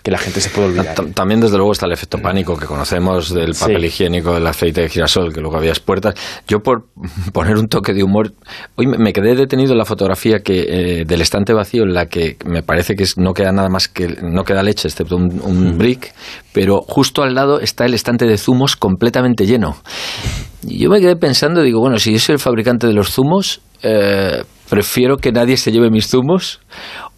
que 0.03 0.11
la 0.11 0.17
gente 0.17 0.41
se 0.41 0.49
puede 0.49 0.67
olvidar. 0.67 0.95
También, 1.13 1.39
desde 1.39 1.55
luego, 1.55 1.71
está 1.71 1.85
el 1.85 1.93
efecto 1.93 2.17
pánico 2.17 2.57
que 2.57 2.65
conocemos 2.65 3.33
del 3.33 3.53
papel 3.53 3.85
higiénico, 3.85 4.33
del 4.33 4.45
aceite 4.45 4.81
de 4.81 4.89
girasol, 4.89 5.33
que 5.33 5.39
luego 5.39 5.55
había 5.55 5.71
puertas. 5.85 6.13
Yo, 6.45 6.59
por 6.59 6.87
poner 7.33 7.55
un 7.55 7.67
toque 7.69 7.93
de 7.93 8.03
humor, 8.03 8.33
hoy 8.75 8.85
me 8.85 9.13
quedé 9.13 9.33
detenido 9.33 9.71
en 9.71 9.77
la 9.77 9.85
fotografía 9.85 10.39
que 10.39 10.99
eh, 10.99 11.03
del 11.05 11.21
estante 11.21 11.53
vacío, 11.53 11.83
en 11.83 11.93
la 11.93 12.07
que 12.07 12.35
me 12.45 12.63
parece 12.63 12.95
que 12.95 13.05
no 13.15 13.33
queda 13.33 13.53
nada 13.53 13.69
más 13.69 13.87
que, 13.87 14.17
no 14.21 14.43
queda 14.43 14.61
leche, 14.61 14.89
excepto 14.89 15.15
un, 15.15 15.77
brick, 15.77 16.13
pero 16.51 16.81
justo 16.81 17.23
al 17.23 17.33
lado 17.33 17.61
está 17.61 17.85
el 17.85 17.93
estante 17.93 18.25
de 18.25 18.37
zumos 18.37 18.75
completamente 18.75 19.45
lleno. 19.45 19.77
Y 20.63 20.79
yo 20.79 20.89
me 20.89 20.99
quedé 20.99 21.15
pensando, 21.15 21.61
digo, 21.61 21.79
bueno, 21.79 21.97
si 21.97 22.11
yo 22.11 22.19
soy 22.19 22.33
el 22.33 22.39
fabricante 22.39 22.87
de 22.87 22.93
los 22.93 23.11
zumos, 23.11 23.61
eh, 23.83 24.43
prefiero 24.73 25.17
que 25.17 25.31
nadie 25.31 25.55
se 25.55 25.71
lleve 25.71 25.91
mis 25.91 26.07
zumos 26.07 26.59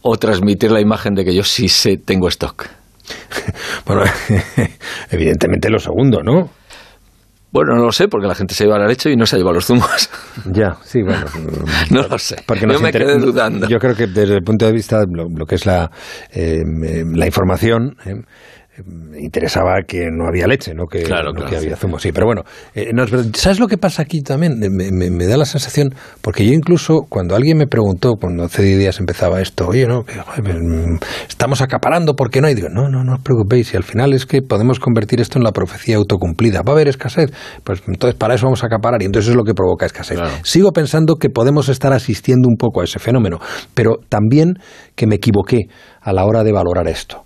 o 0.01 0.17
transmitir 0.17 0.71
la 0.71 0.81
imagen 0.81 1.13
de 1.13 1.23
que 1.23 1.33
yo 1.33 1.43
sí 1.45 1.69
sé, 1.69 1.95
tengo 1.95 2.27
stock. 2.27 2.67
bueno, 3.85 4.03
evidentemente 5.09 5.69
lo 5.69 5.79
segundo, 5.79 6.21
¿no? 6.21 6.49
Bueno, 7.53 7.75
no 7.77 7.85
lo 7.85 7.93
sé, 7.93 8.09
porque 8.09 8.27
la 8.27 8.35
gente 8.35 8.53
se 8.53 8.65
lleva 8.65 8.77
la 8.77 8.87
leche 8.87 9.09
y 9.09 9.15
no 9.15 9.25
se 9.25 9.37
lleva 9.37 9.53
los 9.53 9.65
zumos. 9.65 10.09
Ya, 10.51 10.75
sí, 10.83 11.01
bueno. 11.01 11.25
no 11.91 12.05
lo 12.05 12.17
sé. 12.17 12.35
Porque 12.45 12.67
yo 12.69 12.81
me 12.81 12.91
quedé 12.91 13.17
dudando. 13.17 13.69
Yo 13.69 13.77
creo 13.79 13.95
que 13.95 14.07
desde 14.07 14.35
el 14.35 14.43
punto 14.43 14.65
de 14.65 14.73
vista 14.73 14.99
de 14.99 15.05
lo, 15.09 15.45
que 15.45 15.55
es 15.55 15.65
la, 15.65 15.89
eh, 16.33 16.61
la 17.15 17.25
información, 17.25 17.95
eh, 18.05 18.21
interesaba 19.17 19.81
que 19.87 20.09
no 20.11 20.27
había 20.27 20.47
leche, 20.47 20.73
no 20.73 20.85
que, 20.85 21.05
había 21.05 21.75
zumo. 21.75 21.99
Sí, 21.99 22.11
pero 22.11 22.25
bueno, 22.25 22.43
eh, 22.73 22.91
¿sabes 23.33 23.59
lo 23.59 23.67
que 23.67 23.77
pasa 23.77 24.01
aquí 24.01 24.21
también? 24.21 24.59
Me, 24.59 25.27
da 25.27 25.37
la 25.37 25.45
sensación, 25.45 25.89
porque 26.21 26.45
yo 26.45 26.51
incluso 26.51 27.05
cuando 27.07 27.35
alguien 27.35 27.57
me 27.57 27.67
preguntó, 27.67 28.13
cuando 28.19 28.43
hace 28.43 28.63
días 28.63 28.99
empezaba 28.99 29.41
esto, 29.41 29.67
oye, 29.67 29.87
no, 29.87 30.03
que, 30.03 30.15
mm, 30.15 30.99
estamos 31.27 31.61
acaparando 31.61 32.15
porque 32.15 32.41
no 32.41 32.47
hay, 32.47 32.55
digo, 32.55 32.69
no, 32.69 32.89
no, 32.89 33.03
no 33.03 33.13
os 33.13 33.21
preocupéis, 33.21 33.73
y 33.73 33.77
al 33.77 33.83
final 33.83 34.13
es 34.13 34.25
que 34.25 34.41
podemos 34.41 34.79
convertir 34.79 35.21
esto 35.21 35.39
en 35.39 35.43
la 35.43 35.51
profecía 35.51 35.95
autocumplida. 35.95 36.61
¿Va 36.61 36.73
a 36.73 36.75
haber 36.75 36.87
escasez? 36.87 37.31
Pues 37.63 37.81
entonces 37.87 38.17
para 38.17 38.35
eso 38.35 38.45
vamos 38.45 38.63
a 38.63 38.67
acaparar, 38.67 39.01
y 39.01 39.05
entonces 39.05 39.29
es 39.29 39.35
lo 39.35 39.43
que 39.43 39.53
provoca 39.53 39.85
escasez. 39.85 40.19
Sigo 40.43 40.71
pensando 40.71 41.15
que 41.15 41.29
podemos 41.29 41.69
estar 41.69 41.93
asistiendo 41.93 42.47
un 42.49 42.57
poco 42.57 42.81
a 42.81 42.83
ese 42.83 42.99
fenómeno, 42.99 43.39
pero 43.73 43.97
también 44.09 44.55
que 44.95 45.07
me 45.07 45.15
equivoqué 45.15 45.67
a 46.01 46.13
la 46.13 46.25
hora 46.25 46.43
de 46.43 46.51
valorar 46.51 46.87
esto. 46.87 47.24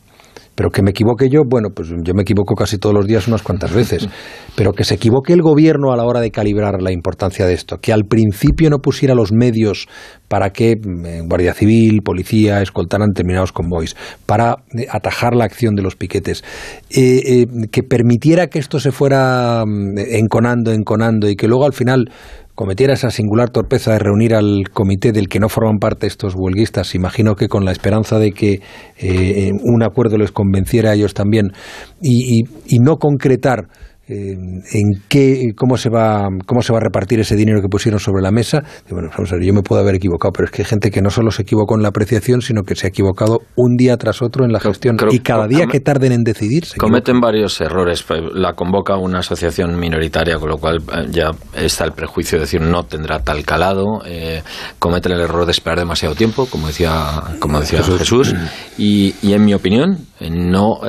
Pero 0.60 0.72
que 0.72 0.82
me 0.84 0.90
equivoque 0.90 1.30
yo, 1.30 1.44
bueno, 1.48 1.70
pues 1.74 1.88
yo 1.88 2.14
me 2.14 2.24
equivoco 2.24 2.54
casi 2.54 2.78
todos 2.78 2.94
los 2.94 3.08
días 3.08 3.30
unas 3.30 3.42
cuantas 3.42 3.74
veces. 3.74 4.10
Pero 4.58 4.74
que 4.74 4.84
se 4.84 4.96
equivoque 4.96 5.32
el 5.32 5.42
gobierno 5.42 5.94
a 5.94 5.96
la 5.96 6.04
hora 6.04 6.20
de 6.20 6.32
calibrar 6.32 6.82
la 6.82 6.92
importancia 6.92 7.46
de 7.46 7.54
esto. 7.54 7.78
Que 7.78 7.94
al 7.94 8.04
principio 8.04 8.70
no 8.70 8.80
pusiera 8.80 9.16
los 9.16 9.32
medios 9.32 9.88
para 10.28 10.50
que 10.50 10.72
eh, 10.72 11.22
Guardia 11.26 11.54
Civil, 11.54 12.02
Policía, 12.04 12.62
escoltaran 12.62 13.08
determinados 13.08 13.54
convoys, 13.54 13.96
para 14.26 14.58
eh, 14.78 14.86
atajar 14.92 15.34
la 15.34 15.46
acción 15.46 15.76
de 15.76 15.82
los 15.82 15.96
piquetes. 15.96 16.44
Eh, 16.90 17.46
que 17.72 17.84
permitiera 17.84 18.48
que 18.48 18.60
esto 18.60 18.82
se 18.82 18.92
fuera 18.92 19.64
mm, 19.66 19.98
enconando, 19.98 20.74
enconando 20.74 21.30
y 21.30 21.38
que 21.38 21.48
luego 21.48 21.64
al 21.64 21.74
final 21.74 22.12
cometiera 22.60 22.94
esa 22.94 23.10
singular 23.10 23.52
torpeza 23.52 23.94
de 23.94 24.00
reunir 24.00 24.36
al 24.36 24.66
comité 24.74 25.14
del 25.14 25.30
que 25.30 25.40
no 25.40 25.48
forman 25.48 25.78
parte 25.78 26.08
estos 26.08 26.36
huelguistas, 26.36 26.94
imagino 26.94 27.36
que 27.36 27.48
con 27.48 27.64
la 27.64 27.72
esperanza 27.72 28.20
de 28.20 28.34
que 28.34 28.60
eh, 28.98 29.52
un 29.64 29.82
acuerdo 29.82 30.18
les 30.18 30.34
convenciera 30.34 30.90
a 30.90 30.94
ellos 30.94 31.14
también, 31.14 31.54
y 32.02 32.44
no 32.82 32.98
concretar 32.98 33.70
eh, 34.10 34.34
en 34.34 35.04
qué, 35.08 35.54
cómo 35.56 35.78
se 35.78 35.90
va, 35.90 36.28
cómo 36.48 36.64
se 36.64 36.74
va 36.74 36.80
a 36.80 36.82
repartir 36.82 37.20
ese 37.20 37.36
dinero 37.36 37.62
que 37.62 37.68
pusieron 37.68 38.00
sobre 38.00 38.24
la 38.24 38.32
mesa. 38.32 38.64
bueno, 38.90 39.10
vamos 39.12 39.32
a 39.32 39.36
ver, 39.36 39.46
yo 39.46 39.54
me 39.54 39.62
puedo 39.62 39.82
haber 39.82 39.96
equivocado, 39.96 40.32
pero 40.32 40.46
es 40.46 40.52
que 40.52 40.64
hay 40.64 40.66
gente 40.66 40.90
que 40.90 41.02
no 41.02 41.12
solo 41.12 41.30
se 41.30 41.44
equivocó 41.44 41.76
en 41.76 41.84
la 41.84 41.90
apreciación, 41.90 42.42
sino 42.42 42.64
que 42.64 42.76
se 42.76 42.88
ha 42.88 42.90
equivocado 42.90 43.42
un 43.56 43.76
día 43.78 43.98
tras 43.98 44.24
otro 44.24 44.46
en 44.46 44.52
la 44.52 44.60
gestión. 44.60 44.98
y 45.12 45.20
cada 45.20 45.48
día 45.48 45.68
que 45.68 45.80
tarden 45.80 46.12
en 46.12 46.24
decidir. 46.24 46.64
cometen 46.80 47.20
varios 47.20 47.62
errores. 47.62 48.04
La 48.34 48.54
convoca 48.54 48.98
una 48.98 49.20
asociación 49.20 49.80
minoritaria, 49.80 50.40
con 50.40 50.50
lo 50.50 50.58
cual 50.58 50.78
eh, 50.78 51.06
ya 51.12 51.30
está 51.56 51.86
el 51.86 51.92
prejuicio 51.92 52.40
de 52.40 52.46
decir 52.46 52.62
no 52.62 52.86
tendrá 52.86 53.20
tal 53.20 53.44
calado. 53.46 54.02
Eh, 54.08 54.42
cometen 54.80 55.12
el 55.12 55.22
error 55.22 55.46
de 55.46 55.52
esperar 55.52 55.78
demasiado 55.78 56.16
tiempo, 56.16 56.48
como 56.48 56.68
decía, 56.68 57.22
como 57.40 57.60
decía 57.60 57.84
Jesús. 57.84 58.34
y, 58.76 59.14
en 59.22 59.46
mi 59.46 59.54
opinión, 59.54 60.08
no 60.20 60.80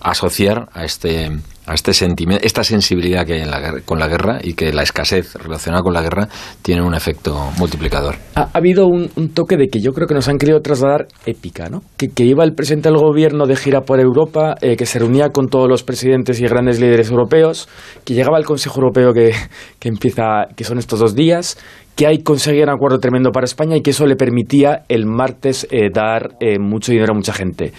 asociar 0.00 0.68
a 0.72 0.84
este 0.84 1.32
a 1.66 1.74
este 1.74 1.92
sentimiento, 1.92 2.44
esta 2.44 2.64
sensibilidad 2.64 3.24
que 3.24 3.34
hay 3.34 3.50
con 3.84 3.98
la 3.98 4.08
guerra 4.08 4.38
y 4.42 4.54
que 4.54 4.72
la 4.72 4.82
escasez 4.82 5.34
relacionada 5.36 5.82
con 5.82 5.94
la 5.94 6.02
guerra 6.02 6.28
tiene 6.62 6.82
un 6.82 6.94
efecto 6.94 7.50
multiplicador. 7.58 8.16
Ha, 8.34 8.48
habido 8.52 8.86
un, 8.86 9.08
toque 9.34 9.56
de 9.56 9.68
que 9.68 9.80
yo 9.80 9.92
creo 9.92 10.06
que 10.06 10.14
nos 10.14 10.28
han 10.28 10.38
querido 10.38 10.60
trasladar 10.60 11.06
épica, 11.26 11.68
¿no? 11.68 11.82
Que, 11.96 12.10
iba 12.24 12.44
el 12.44 12.54
presidente 12.54 12.88
del 12.88 12.98
gobierno 12.98 13.46
de 13.46 13.56
gira 13.56 13.82
por 13.82 14.00
Europa, 14.00 14.54
eh, 14.60 14.76
que 14.76 14.86
se 14.86 14.98
reunía 14.98 15.30
con 15.30 15.48
todos 15.48 15.68
los 15.68 15.82
presidentes 15.82 16.40
y 16.40 16.44
grandes 16.44 16.80
líderes 16.80 17.10
europeos, 17.10 17.68
que 18.04 18.14
llegaba 18.14 18.36
al 18.38 18.44
Consejo 18.44 18.80
Europeo 18.80 19.12
que, 19.12 19.32
que 19.78 19.88
empieza, 19.88 20.46
que 20.56 20.64
son 20.64 20.78
estos 20.78 21.00
dos 21.00 21.14
días, 21.14 21.58
que 21.96 22.06
hay 22.06 22.22
conseguía 22.22 22.64
un 22.64 22.70
acuerdo 22.70 22.98
tremendo 22.98 23.30
para 23.30 23.44
España 23.44 23.76
y 23.76 23.82
que 23.82 23.90
eso 23.90 24.06
le 24.06 24.16
permitía 24.16 24.84
el 24.88 25.06
martes 25.06 25.66
eh, 25.70 25.90
dar 25.92 26.36
eh, 26.40 26.58
mucho 26.58 26.92
dinero 26.92 27.12
a 27.12 27.16
mucha 27.16 27.32
gente. 27.32 27.72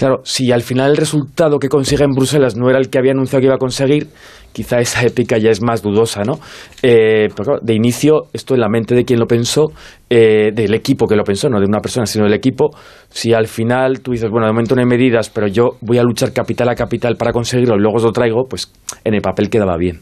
Claro, 0.00 0.22
si 0.24 0.50
al 0.50 0.62
final 0.62 0.92
el 0.92 0.96
resultado 0.96 1.58
que 1.58 1.68
consigue 1.68 2.04
en 2.04 2.12
Bruselas 2.12 2.56
no 2.56 2.70
era 2.70 2.78
el 2.78 2.88
que 2.88 2.96
había 2.96 3.12
anunciado 3.12 3.40
que 3.42 3.48
iba 3.48 3.56
a 3.56 3.58
conseguir, 3.58 4.06
quizá 4.50 4.80
esa 4.80 5.02
épica 5.04 5.36
ya 5.36 5.50
es 5.50 5.60
más 5.60 5.82
dudosa, 5.82 6.22
¿no? 6.24 6.40
Eh, 6.82 7.28
pero 7.36 7.58
de 7.60 7.74
inicio, 7.74 8.22
esto 8.32 8.54
en 8.54 8.60
la 8.60 8.70
mente 8.70 8.94
de 8.94 9.04
quien 9.04 9.20
lo 9.20 9.26
pensó, 9.26 9.72
eh, 10.12 10.50
del 10.52 10.74
equipo 10.74 11.06
que 11.06 11.14
lo 11.14 11.22
pensó, 11.22 11.48
no 11.48 11.60
de 11.60 11.66
una 11.66 11.78
persona, 11.78 12.04
sino 12.04 12.24
del 12.24 12.34
equipo, 12.34 12.70
si 13.08 13.32
al 13.32 13.46
final 13.46 14.00
tú 14.00 14.10
dices, 14.10 14.28
bueno, 14.28 14.46
de 14.46 14.52
momento 14.52 14.74
no 14.74 14.80
hay 14.80 14.86
medidas, 14.88 15.30
pero 15.30 15.46
yo 15.46 15.76
voy 15.80 15.98
a 15.98 16.02
luchar 16.02 16.32
capital 16.32 16.68
a 16.68 16.74
capital 16.74 17.16
para 17.16 17.32
conseguirlo 17.32 17.76
y 17.76 17.80
luego 17.80 17.98
os 17.98 18.02
lo 18.02 18.10
traigo, 18.10 18.44
pues 18.50 18.72
en 19.04 19.14
el 19.14 19.22
papel 19.22 19.48
quedaba 19.48 19.76
bien. 19.76 20.00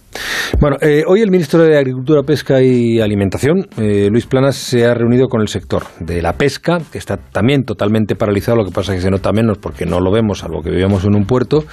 Bueno, 0.61 0.77
eh, 0.81 1.05
hoy 1.07 1.21
el 1.21 1.31
ministro 1.31 1.63
de 1.63 1.77
Agricultura, 1.77 2.23
Pesca 2.23 2.63
y 2.63 3.01
Alimentación, 3.01 3.67
Luis 3.77 4.27
Planas, 4.27 4.57
se 4.57 4.87
ha 4.87 4.95
reunido 4.95 5.29
con 5.29 5.43
el 5.43 5.49
sector 5.49 5.83
de 6.01 6.23
la 6.23 6.33
pesca, 6.33 6.79
que 6.91 6.97
está 6.97 7.19
también 7.19 7.65
totalmente 7.65 8.17
paralizado, 8.17 8.57
lo 8.57 8.65
que 8.65 8.73
pasa 8.73 8.93
es 8.93 8.99
que 8.99 9.03
se 9.03 9.11
nota 9.11 9.31
menos 9.33 9.59
porque 9.59 9.85
no 9.85 10.01
lo 10.01 10.11
vemos, 10.11 10.39
salvo 10.39 10.63
que 10.63 10.71
vivimos 10.71 11.05
en 11.05 11.15
un 11.15 11.27
puerto, 11.27 11.65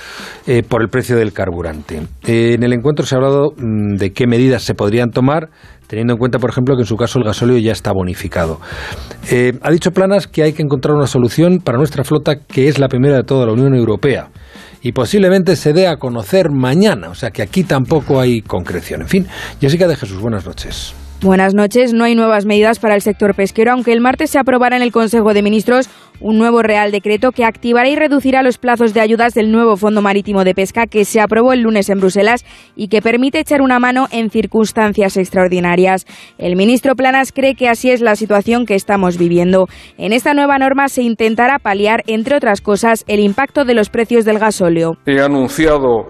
por 0.67 0.81
el 0.81 0.89
precio 0.89 1.15
del 1.15 1.31
carburante. 1.31 2.01
en 2.27 2.63
el 2.63 2.73
encuentro 2.73 3.05
se 3.05 3.15
ha 3.15 3.17
hablado 3.17 3.53
mm, 3.55 3.95
de 3.95 4.11
qué 4.11 4.27
medidas 4.27 4.63
se 4.63 4.75
podrían 4.75 5.11
tomar, 5.11 5.49
teniendo 5.87 6.13
en 6.13 6.19
cuenta, 6.19 6.39
por 6.39 6.49
ejemplo, 6.49 6.75
que 6.75 6.81
en 6.81 6.87
su 6.87 6.95
caso 6.95 7.19
el 7.19 7.25
gasóleo 7.25 7.57
ya 7.57 7.71
está 7.71 7.91
bonificado. 7.91 8.59
Eh, 9.31 9.53
ha 9.61 9.71
dicho 9.71 9.91
Planas 9.91 10.27
que 10.27 10.43
hay 10.43 10.53
que 10.53 10.63
encontrar 10.63 10.95
una 10.95 11.07
solución 11.07 11.59
para 11.59 11.77
nuestra 11.77 12.03
flota 12.03 12.35
que 12.37 12.67
es 12.67 12.79
la 12.79 12.87
primera 12.87 13.17
de 13.17 13.23
toda 13.23 13.45
la 13.45 13.53
Unión 13.53 13.75
Europea 13.75 14.29
y 14.81 14.91
posiblemente 14.91 15.55
se 15.55 15.73
dé 15.73 15.87
a 15.87 15.97
conocer 15.97 16.51
mañana, 16.51 17.09
o 17.09 17.15
sea 17.15 17.31
que 17.31 17.41
aquí 17.41 17.63
tampoco 17.63 18.19
hay 18.19 18.41
concreción. 18.41 19.01
En 19.01 19.07
fin, 19.07 19.27
Jessica 19.59 19.87
de 19.87 19.95
Jesús, 19.95 20.19
buenas 20.19 20.45
noches. 20.45 20.93
Buenas 21.25 21.55
noches. 21.55 21.91
No 21.91 22.03
hay 22.03 22.13
nuevas 22.13 22.45
medidas 22.45 22.77
para 22.77 22.93
el 22.93 23.01
sector 23.01 23.33
pesquero, 23.33 23.71
aunque 23.71 23.91
el 23.91 23.99
martes 23.99 24.29
se 24.29 24.37
aprobará 24.37 24.75
en 24.75 24.83
el 24.83 24.91
Consejo 24.91 25.33
de 25.33 25.41
Ministros 25.41 25.89
un 26.19 26.37
nuevo 26.37 26.61
Real 26.61 26.91
Decreto 26.91 27.31
que 27.31 27.43
activará 27.43 27.89
y 27.89 27.95
reducirá 27.95 28.43
los 28.43 28.59
plazos 28.59 28.93
de 28.93 29.01
ayudas 29.01 29.33
del 29.33 29.51
nuevo 29.51 29.75
Fondo 29.75 30.03
Marítimo 30.03 30.43
de 30.43 30.53
Pesca 30.53 30.85
que 30.85 31.03
se 31.03 31.19
aprobó 31.19 31.51
el 31.51 31.61
lunes 31.61 31.89
en 31.89 31.99
Bruselas 31.99 32.45
y 32.75 32.89
que 32.89 33.01
permite 33.01 33.39
echar 33.39 33.63
una 33.63 33.79
mano 33.79 34.05
en 34.11 34.29
circunstancias 34.29 35.17
extraordinarias. 35.17 36.05
El 36.37 36.55
ministro 36.55 36.93
Planas 36.93 37.31
cree 37.31 37.55
que 37.55 37.69
así 37.69 37.89
es 37.89 38.01
la 38.01 38.15
situación 38.15 38.67
que 38.67 38.75
estamos 38.75 39.17
viviendo. 39.17 39.65
En 39.97 40.13
esta 40.13 40.35
nueva 40.35 40.59
norma 40.59 40.89
se 40.89 41.01
intentará 41.01 41.57
paliar, 41.57 42.03
entre 42.05 42.37
otras 42.37 42.61
cosas, 42.61 43.03
el 43.07 43.19
impacto 43.19 43.65
de 43.65 43.73
los 43.73 43.89
precios 43.89 44.25
del 44.25 44.37
gasóleo. 44.37 44.97
He 45.07 45.19
anunciado 45.19 46.05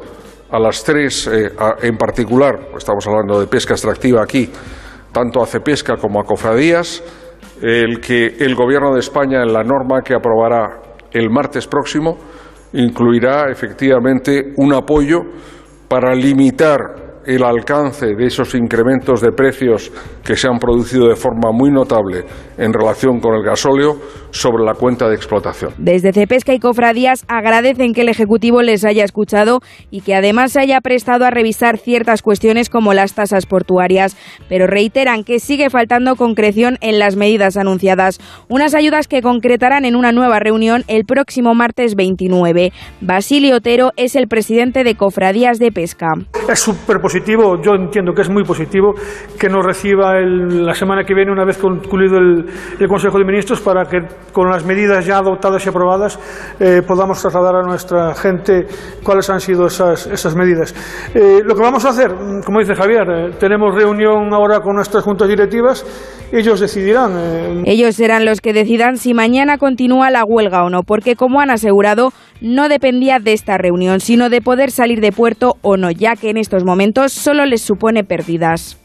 a 0.52 0.60
las 0.60 0.84
tres, 0.84 1.26
eh, 1.28 1.52
en 1.84 1.96
particular, 1.96 2.68
estamos 2.78 3.08
hablando 3.08 3.40
de 3.40 3.48
pesca 3.48 3.76
extractiva 3.76 4.22
aquí, 4.22 4.50
tanto 5.16 5.42
a 5.42 5.46
Cepesca 5.46 5.96
como 5.96 6.20
a 6.20 6.26
Cofradías, 6.26 7.02
el 7.62 8.02
que 8.02 8.36
el 8.38 8.54
Gobierno 8.54 8.94
de 8.94 9.00
España, 9.00 9.42
en 9.42 9.54
la 9.54 9.64
norma 9.64 10.02
que 10.02 10.14
aprobará 10.14 10.82
el 11.14 11.30
martes 11.30 11.68
próximo, 11.68 12.18
incluirá 12.74 13.50
efectivamente 13.50 14.52
un 14.58 14.74
apoyo 14.74 15.22
para 15.88 16.14
limitar 16.14 17.22
el 17.26 17.46
alcance 17.46 18.08
de 18.08 18.26
esos 18.26 18.56
incrementos 18.56 19.22
de 19.22 19.32
precios 19.32 19.90
que 20.22 20.36
se 20.36 20.50
han 20.50 20.60
producido 20.60 21.08
de 21.08 21.16
forma 21.16 21.50
muy 21.54 21.72
notable 21.72 22.26
en 22.58 22.74
relación 22.74 23.22
con 23.22 23.36
el 23.36 23.44
gasóleo 23.44 23.96
sobre 24.36 24.66
la 24.66 24.74
cuenta 24.74 25.08
de 25.08 25.16
explotación. 25.16 25.72
Desde 25.78 26.12
Cepesca 26.12 26.54
y 26.54 26.60
Cofradías 26.60 27.26
agradecen 27.28 27.94
que 27.94 28.02
el 28.02 28.10
Ejecutivo 28.10 28.62
les 28.62 28.84
haya 28.84 29.06
escuchado 29.06 29.62
y 29.92 30.02
que 30.02 30.14
además 30.14 30.52
se 30.52 30.60
haya 30.60 30.82
prestado 30.82 31.26
a 31.26 31.32
revisar 31.32 31.78
ciertas 31.78 32.22
cuestiones 32.22 32.70
como 32.70 32.94
las 32.94 33.14
tasas 33.14 33.46
portuarias, 33.46 34.18
pero 34.50 34.68
reiteran 34.68 35.24
que 35.24 35.40
sigue 35.40 35.70
faltando 35.70 36.16
concreción 36.16 36.78
en 36.82 37.00
las 37.00 37.16
medidas 37.16 37.56
anunciadas, 37.56 38.20
unas 38.50 38.76
ayudas 38.76 39.08
que 39.08 39.22
concretarán 39.22 39.86
en 39.86 39.96
una 39.96 40.12
nueva 40.12 40.40
reunión 40.40 40.84
el 40.88 41.06
próximo 41.06 41.56
martes 41.56 41.96
29. 41.96 42.74
Basilio 43.00 43.56
Otero 43.56 43.92
es 43.96 44.16
el 44.16 44.28
presidente 44.28 44.84
de 44.84 44.96
Cofradías 44.96 45.60
de 45.60 45.72
Pesca. 45.72 46.08
Es 46.50 46.60
súper 46.60 47.00
positivo, 47.00 47.62
yo 47.62 47.74
entiendo 47.76 48.14
que 48.14 48.22
es 48.22 48.30
muy 48.30 48.44
positivo 48.44 48.94
que 49.40 49.48
nos 49.48 49.66
reciba 49.66 50.20
la 50.20 50.74
semana 50.74 51.04
que 51.06 51.14
viene, 51.14 51.32
una 51.32 51.46
vez 51.46 51.58
concluido 51.58 52.18
el, 52.18 52.46
el 52.80 52.88
Consejo 52.88 53.18
de 53.18 53.26
Ministros, 53.26 53.62
para 53.62 53.86
que 53.86 54.25
con 54.32 54.50
las 54.50 54.66
medidas 54.66 55.06
ya 55.06 55.18
adoptadas 55.18 55.66
y 55.66 55.70
aprobadas, 55.70 56.20
eh, 56.60 56.82
podamos 56.86 57.22
trasladar 57.22 57.56
a 57.56 57.62
nuestra 57.64 58.14
gente 58.16 58.68
cuáles 59.04 59.30
han 59.30 59.40
sido 59.40 59.68
esas, 59.68 60.36
medidas. 60.36 60.76
Eh, 61.14 61.42
lo 61.44 61.56
que 61.56 61.62
vamos 61.62 61.86
a 61.86 61.90
hacer, 61.90 62.14
como 62.46 62.60
dice 62.60 62.76
Javier, 62.76 63.08
eh, 63.10 63.32
tenemos 63.40 63.74
reunión 63.74 64.34
ahora 64.34 64.60
con 64.60 64.76
nuestras 64.76 65.04
juntas 65.04 65.28
directivas, 65.28 65.86
ellos 66.32 66.60
decidirán. 66.60 67.64
Ellos 67.66 67.96
serán 67.96 68.26
los 68.26 68.42
que 68.42 68.54
decidan 68.54 68.98
si 68.98 69.14
mañana 69.14 69.58
continúa 69.58 70.10
la 70.10 70.26
huelga 70.26 70.64
o 70.64 70.70
no, 70.70 70.84
porque 70.84 71.16
como 71.16 71.40
han 71.40 71.50
asegurado, 71.50 72.12
no 72.42 72.68
dependía 72.68 73.20
de 73.20 73.34
esta 73.34 73.58
reunión, 73.58 74.00
sino 74.00 74.30
de 74.30 74.42
poder 74.42 74.72
salir 74.72 75.00
de 75.00 75.12
puerto 75.12 75.56
o 75.62 75.78
no, 75.78 75.92
ya 75.92 76.16
que 76.16 76.30
en 76.30 76.38
estos 76.38 76.66
momentos 76.66 77.14
solo 77.14 77.46
les 77.46 77.62
supone 77.62 78.04
pérdidas. 78.04 78.78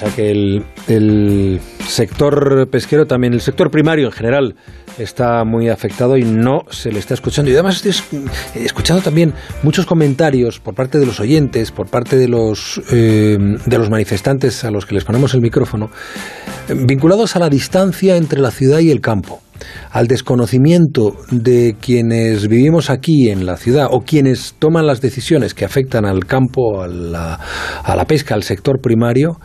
Sea 0.00 0.08
que 0.16 0.30
el, 0.30 1.60
sector 1.86 2.70
pesquero 2.70 3.04
también, 3.04 3.34
el 3.34 3.42
sector 3.42 3.70
primario 3.70 4.06
en 4.06 4.12
general, 4.12 4.54
está 4.96 5.44
muy 5.44 5.68
afectado 5.68 6.16
y 6.16 6.22
no 6.22 6.62
se 6.70 6.90
le 6.90 6.98
está 7.00 7.12
escuchando. 7.12 7.50
Y 7.50 7.54
además 7.54 7.84
estoy 7.84 8.22
escuchando 8.54 9.02
también 9.02 9.34
muchos 9.62 9.84
comentarios 9.84 10.58
por 10.58 10.74
parte 10.74 10.98
de 10.98 11.04
los 11.04 11.20
oyentes, 11.20 11.70
por 11.70 11.88
parte 11.88 12.16
de 12.16 12.28
los, 12.28 12.80
eh, 12.90 13.36
de 13.66 13.78
los 13.78 13.90
manifestantes 13.90 14.64
a 14.64 14.70
los 14.70 14.86
que 14.86 14.94
les 14.94 15.04
ponemos 15.04 15.34
el 15.34 15.42
micrófono, 15.42 15.90
vinculados 16.74 17.36
a 17.36 17.38
la 17.38 17.50
distancia 17.50 18.16
entre 18.16 18.40
la 18.40 18.52
ciudad 18.52 18.78
y 18.78 18.90
el 18.90 19.02
campo 19.02 19.42
al 19.90 20.06
desconocimiento 20.06 21.16
de 21.30 21.76
quienes 21.78 22.48
vivimos 22.48 22.88
aquí 22.88 23.28
en 23.28 23.44
la 23.44 23.58
ciudad 23.58 23.88
o 23.90 24.00
quienes 24.00 24.54
toman 24.58 24.86
las 24.86 25.02
decisiones 25.02 25.52
que 25.52 25.66
afectan 25.66 26.06
al 26.06 26.24
campo, 26.24 26.80
a 26.80 26.88
la, 26.88 27.38
a 27.82 27.94
la 27.94 28.06
pesca, 28.06 28.34
al 28.34 28.42
sector 28.42 28.80
primario, 28.80 29.38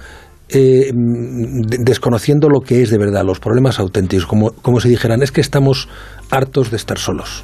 eh, 0.49 0.91
desconociendo 0.93 2.49
lo 2.49 2.61
que 2.61 2.81
es 2.81 2.89
de 2.89 2.97
verdad, 2.97 3.23
los 3.25 3.39
problemas 3.39 3.79
auténticos, 3.79 4.25
como, 4.25 4.51
como 4.51 4.79
si 4.79 4.89
dijeran, 4.89 5.23
es 5.23 5.31
que 5.31 5.41
estamos 5.41 5.87
hartos 6.29 6.71
de 6.71 6.77
estar 6.77 6.97
solos. 6.97 7.43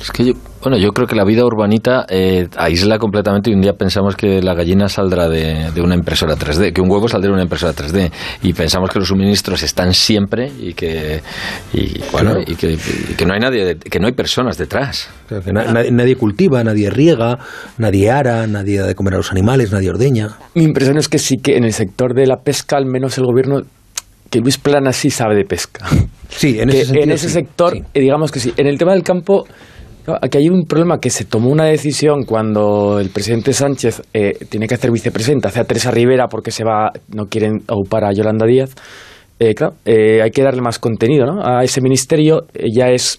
Es 0.00 0.10
que 0.10 0.24
yo, 0.26 0.32
bueno, 0.62 0.78
yo 0.78 0.92
creo 0.92 1.08
que 1.08 1.16
la 1.16 1.24
vida 1.24 1.44
urbanita 1.44 2.06
eh, 2.08 2.48
aísla 2.56 2.98
completamente 2.98 3.50
y 3.50 3.54
un 3.54 3.60
día 3.60 3.72
pensamos 3.72 4.14
que 4.14 4.40
la 4.40 4.54
gallina 4.54 4.88
saldrá 4.88 5.28
de, 5.28 5.72
una 5.82 5.96
impresora 5.96 6.36
3D, 6.36 6.72
que 6.72 6.80
un 6.80 6.88
huevo 6.88 7.08
saldrá 7.08 7.28
de 7.28 7.34
una 7.34 7.42
impresora 7.42 7.72
3D 7.72 8.12
y 8.42 8.52
pensamos 8.52 8.90
que 8.90 9.00
los 9.00 9.08
suministros 9.08 9.62
están 9.64 9.92
siempre 9.92 10.52
y 10.60 10.74
que 10.74 11.20
y, 11.72 12.00
bueno, 12.12 12.36
y, 12.46 12.54
que, 12.54 13.26
no 13.26 13.34
hay 13.34 13.40
nadie, 13.40 13.76
que 13.76 13.98
no 13.98 14.06
hay 14.06 14.12
personas 14.12 14.56
detrás. 14.56 15.10
que 15.28 15.52
nadie, 15.52 16.16
cultiva, 16.16 16.62
nadie 16.62 16.90
riega, 16.90 17.38
nadie 17.78 18.10
ara, 18.10 18.46
nadie 18.46 18.78
da 18.78 18.86
de 18.86 18.94
comer 18.94 19.14
a 19.14 19.16
los 19.16 19.32
animales, 19.32 19.72
nadie 19.72 19.90
ordeña. 19.90 20.28
Mi 20.54 20.62
impresión 20.62 20.96
es 20.96 21.08
que 21.08 21.18
sí 21.18 21.38
que 21.38 21.56
en 21.56 21.64
el 21.64 21.72
sector 21.72 22.14
de 22.14 22.26
la 22.26 22.36
pesca 22.36 22.76
al 22.76 22.86
menos 22.86 23.18
el 23.18 23.24
gobierno 23.24 23.62
que 24.30 24.38
Luis 24.38 24.58
Plana 24.58 24.92
sí 24.92 25.10
sabe 25.10 25.34
de 25.34 25.44
pesca. 25.44 25.86
Sí, 26.30 26.58
en 26.58 26.70
ese, 26.70 26.98
en 26.98 27.10
ese 27.10 27.28
sector, 27.28 27.76
eh, 27.76 28.00
digamos 28.00 28.32
que 28.32 28.40
sí. 28.40 28.54
En 28.56 28.66
el 28.66 28.78
tema 28.78 28.92
del 28.92 29.02
campo, 29.02 29.44
Aquí 30.06 30.38
hay 30.38 30.48
un 30.48 30.64
problema 30.64 30.98
que 30.98 31.10
se 31.10 31.24
tomó 31.24 31.50
una 31.50 31.66
decisión 31.66 32.24
cuando 32.24 32.98
el 32.98 33.10
presidente 33.10 33.52
Sánchez 33.52 34.02
eh, 34.12 34.32
tiene 34.48 34.66
que 34.66 34.74
hacer 34.74 34.90
vicepresidenta, 34.90 35.48
hace 35.48 35.60
a 35.60 35.64
Teresa 35.64 35.92
Rivera 35.92 36.26
porque 36.26 36.50
se 36.50 36.64
va, 36.64 36.90
no 37.14 37.26
quieren 37.26 37.62
aupar 37.68 38.04
a 38.04 38.12
Yolanda 38.12 38.44
Díaz. 38.46 38.74
Eh, 39.38 39.54
claro, 39.54 39.74
eh, 39.84 40.20
hay 40.22 40.30
que 40.30 40.42
darle 40.42 40.60
más 40.60 40.78
contenido 40.80 41.26
¿no? 41.26 41.44
a 41.44 41.62
ese 41.62 41.80
ministerio. 41.80 42.46
Ella 42.52 42.90
es 42.90 43.18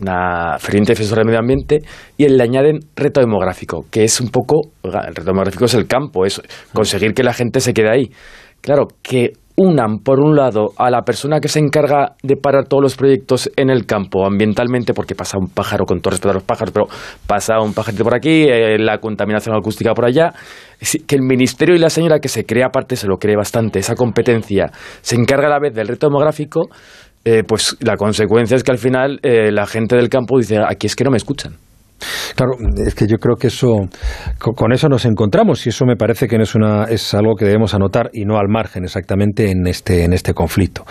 una 0.00 0.58
ferviente 0.58 0.92
defensora 0.92 1.20
del 1.20 1.26
medio 1.26 1.40
ambiente 1.40 1.78
y 2.16 2.28
le 2.28 2.42
añaden 2.42 2.80
reto 2.94 3.20
demográfico, 3.20 3.86
que 3.90 4.04
es 4.04 4.20
un 4.20 4.28
poco, 4.28 4.60
el 4.82 5.14
reto 5.14 5.24
demográfico 5.24 5.64
es 5.64 5.74
el 5.74 5.86
campo, 5.86 6.26
es 6.26 6.40
conseguir 6.72 7.14
que 7.14 7.22
la 7.22 7.32
gente 7.32 7.60
se 7.60 7.72
quede 7.72 7.90
ahí. 7.90 8.10
Claro, 8.60 8.88
que 9.02 9.32
unan, 9.56 9.98
por 9.98 10.20
un 10.20 10.34
lado, 10.34 10.70
a 10.78 10.90
la 10.90 11.02
persona 11.02 11.40
que 11.40 11.48
se 11.48 11.58
encarga 11.58 12.14
de 12.22 12.36
parar 12.36 12.66
todos 12.66 12.82
los 12.82 12.96
proyectos 12.96 13.50
en 13.56 13.70
el 13.70 13.84
campo, 13.86 14.26
ambientalmente, 14.26 14.94
porque 14.94 15.14
pasa 15.14 15.38
un 15.38 15.48
pájaro, 15.48 15.84
con 15.84 16.00
todo 16.00 16.12
respeto 16.12 16.30
a 16.30 16.34
los 16.34 16.42
pájaros, 16.42 16.72
pero 16.72 16.86
pasa 17.26 17.60
un 17.60 17.74
pajarito 17.74 18.04
por 18.04 18.14
aquí, 18.14 18.44
eh, 18.44 18.78
la 18.78 18.98
contaminación 18.98 19.54
acústica 19.56 19.92
por 19.92 20.06
allá, 20.06 20.32
que 21.06 21.16
el 21.16 21.22
ministerio 21.22 21.74
y 21.74 21.78
la 21.78 21.90
señora 21.90 22.18
que 22.18 22.28
se 22.28 22.44
crea 22.44 22.66
aparte, 22.66 22.96
se 22.96 23.06
lo 23.06 23.16
cree 23.16 23.36
bastante, 23.36 23.78
esa 23.78 23.94
competencia, 23.94 24.70
se 25.00 25.16
encarga 25.16 25.46
a 25.46 25.50
la 25.50 25.58
vez 25.58 25.74
del 25.74 25.88
reto 25.88 26.06
demográfico, 26.06 26.68
eh, 27.24 27.42
pues 27.46 27.76
la 27.80 27.96
consecuencia 27.96 28.56
es 28.56 28.64
que 28.64 28.72
al 28.72 28.78
final 28.78 29.20
eh, 29.22 29.52
la 29.52 29.66
gente 29.66 29.96
del 29.96 30.08
campo 30.08 30.38
dice, 30.38 30.58
aquí 30.66 30.86
es 30.86 30.96
que 30.96 31.04
no 31.04 31.10
me 31.10 31.18
escuchan. 31.18 31.54
Claro, 32.34 32.52
es 32.84 32.94
que 32.94 33.06
yo 33.06 33.18
creo 33.18 33.36
que 33.36 33.48
eso, 33.48 33.88
con 34.38 34.72
eso 34.72 34.88
nos 34.88 35.04
encontramos 35.04 35.66
y 35.66 35.70
eso 35.70 35.84
me 35.84 35.96
parece 35.96 36.26
que 36.28 36.36
no 36.36 36.44
es, 36.44 36.54
una, 36.54 36.84
es 36.84 37.14
algo 37.14 37.34
que 37.36 37.44
debemos 37.44 37.74
anotar 37.74 38.10
y 38.12 38.24
no 38.24 38.38
al 38.38 38.48
margen 38.48 38.84
exactamente 38.84 39.50
en 39.50 39.66
este, 39.66 40.04
en 40.04 40.12
este 40.12 40.34
conflicto, 40.34 40.84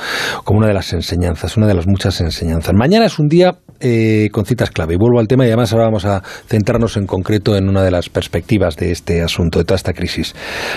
como 0.44 0.60
una 0.60 0.68
de 0.68 0.74
las 0.74 0.94
enseñanzas, 0.94 1.58
una 1.58 1.68
de 1.68 1.74
las 1.74 1.88
muchas 1.88 2.20
enseñanzas. 2.22 2.74
Mañana 2.74 3.06
es 3.06 3.20
un 3.20 3.28
día 3.28 3.56
eh, 3.80 4.30
con 4.32 4.46
citas 4.46 4.70
clave 4.70 4.94
y 4.94 4.98
vuelvo 4.98 5.20
al 5.20 5.28
tema 5.28 5.44
y 5.46 5.48
además 5.48 5.74
ahora 5.74 5.86
vamos 5.86 6.06
a 6.06 6.22
centrarnos 6.48 6.98
en 6.98 7.08
concreto 7.08 7.56
en 7.56 7.68
una 7.68 7.84
de 7.84 7.90
las 7.90 8.10
perspectivas 8.10 8.78
de 8.78 8.92
este 8.92 9.24
asunto, 9.24 9.60
de 9.60 9.66
toda 9.66 9.76
esta 9.76 9.94
crisis. 9.94 10.36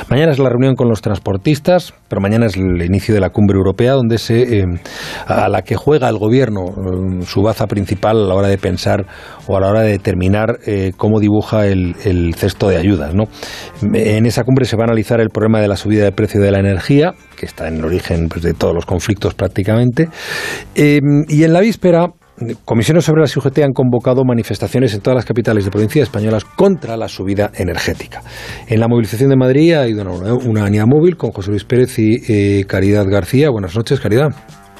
Mañana 0.08 0.32
es 0.32 0.38
la 0.38 0.48
reunión 0.48 0.74
con 0.74 0.88
los 0.88 1.02
transportistas, 1.02 1.92
pero 2.08 2.22
mañana 2.22 2.46
es 2.46 2.56
el 2.56 2.82
inicio 2.82 3.14
de 3.14 3.20
la 3.20 3.30
cumbre 3.30 3.56
europea 3.56 3.92
donde 3.92 4.18
se, 4.18 4.60
eh, 4.60 4.64
a 5.26 5.48
la 5.48 5.62
que 5.62 5.76
juega 5.76 6.08
el 6.08 6.18
gobierno 6.18 6.62
eh, 6.64 7.24
su 7.26 7.42
baza 7.42 7.66
principal 7.66 8.24
a 8.24 8.26
la 8.28 8.34
hora 8.34 8.48
de 8.48 8.58
pensar 8.58 9.06
o 9.46 9.56
a 9.56 9.60
la 9.60 9.68
hora 9.68 9.82
de 9.82 9.90
determinar 9.90 10.53
eh, 10.66 10.92
cómo 10.96 11.20
dibuja 11.20 11.66
el, 11.66 12.34
cesto 12.36 12.68
de 12.68 12.76
ayudas. 12.76 13.14
¿no? 13.14 13.24
En 13.94 14.26
esa 14.26 14.44
cumbre 14.44 14.64
se 14.64 14.76
va 14.76 14.84
a 14.84 14.86
analizar 14.86 15.20
el 15.20 15.30
problema 15.30 15.60
de 15.60 15.68
la 15.68 15.76
subida 15.76 16.04
de 16.04 16.12
precio 16.12 16.40
de 16.40 16.50
la 16.50 16.58
energía, 16.58 17.14
que 17.36 17.46
está 17.46 17.68
en 17.68 17.76
el 17.76 17.84
origen 17.84 18.28
pues, 18.28 18.42
de 18.42 18.54
todos 18.54 18.74
los 18.74 18.86
conflictos 18.86 19.34
prácticamente, 19.34 20.08
y 20.74 21.44
en 21.44 21.52
la 21.52 21.60
víspera 21.60 22.08
Comisiones 22.64 23.04
sobre 23.04 23.22
la 23.22 23.28
UGT 23.28 23.58
han 23.60 23.72
convocado 23.72 24.24
manifestaciones 24.24 24.92
en 24.92 25.00
todas 25.00 25.14
las 25.14 25.24
capitales 25.24 25.64
de 25.64 25.70
provincias 25.70 26.04
españolas 26.04 26.44
contra 26.44 26.96
la 26.96 27.06
subida 27.06 27.52
energética. 27.54 28.22
En 28.66 28.80
la 28.80 28.88
movilización 28.88 29.30
de 29.30 29.36
Madrid 29.36 29.74
ha 29.74 29.86
ido 29.86 30.02
una, 30.02 30.64
una 30.64 30.86
móvil 30.86 31.16
con 31.16 31.30
José 31.30 31.50
Luis 31.50 31.64
Pérez 31.64 31.96
y 31.98 32.16
eh, 32.28 32.64
Caridad 32.64 33.06
García. 33.06 33.50
Buenas 33.50 33.76
noches, 33.76 34.00
Caridad. 34.00 34.34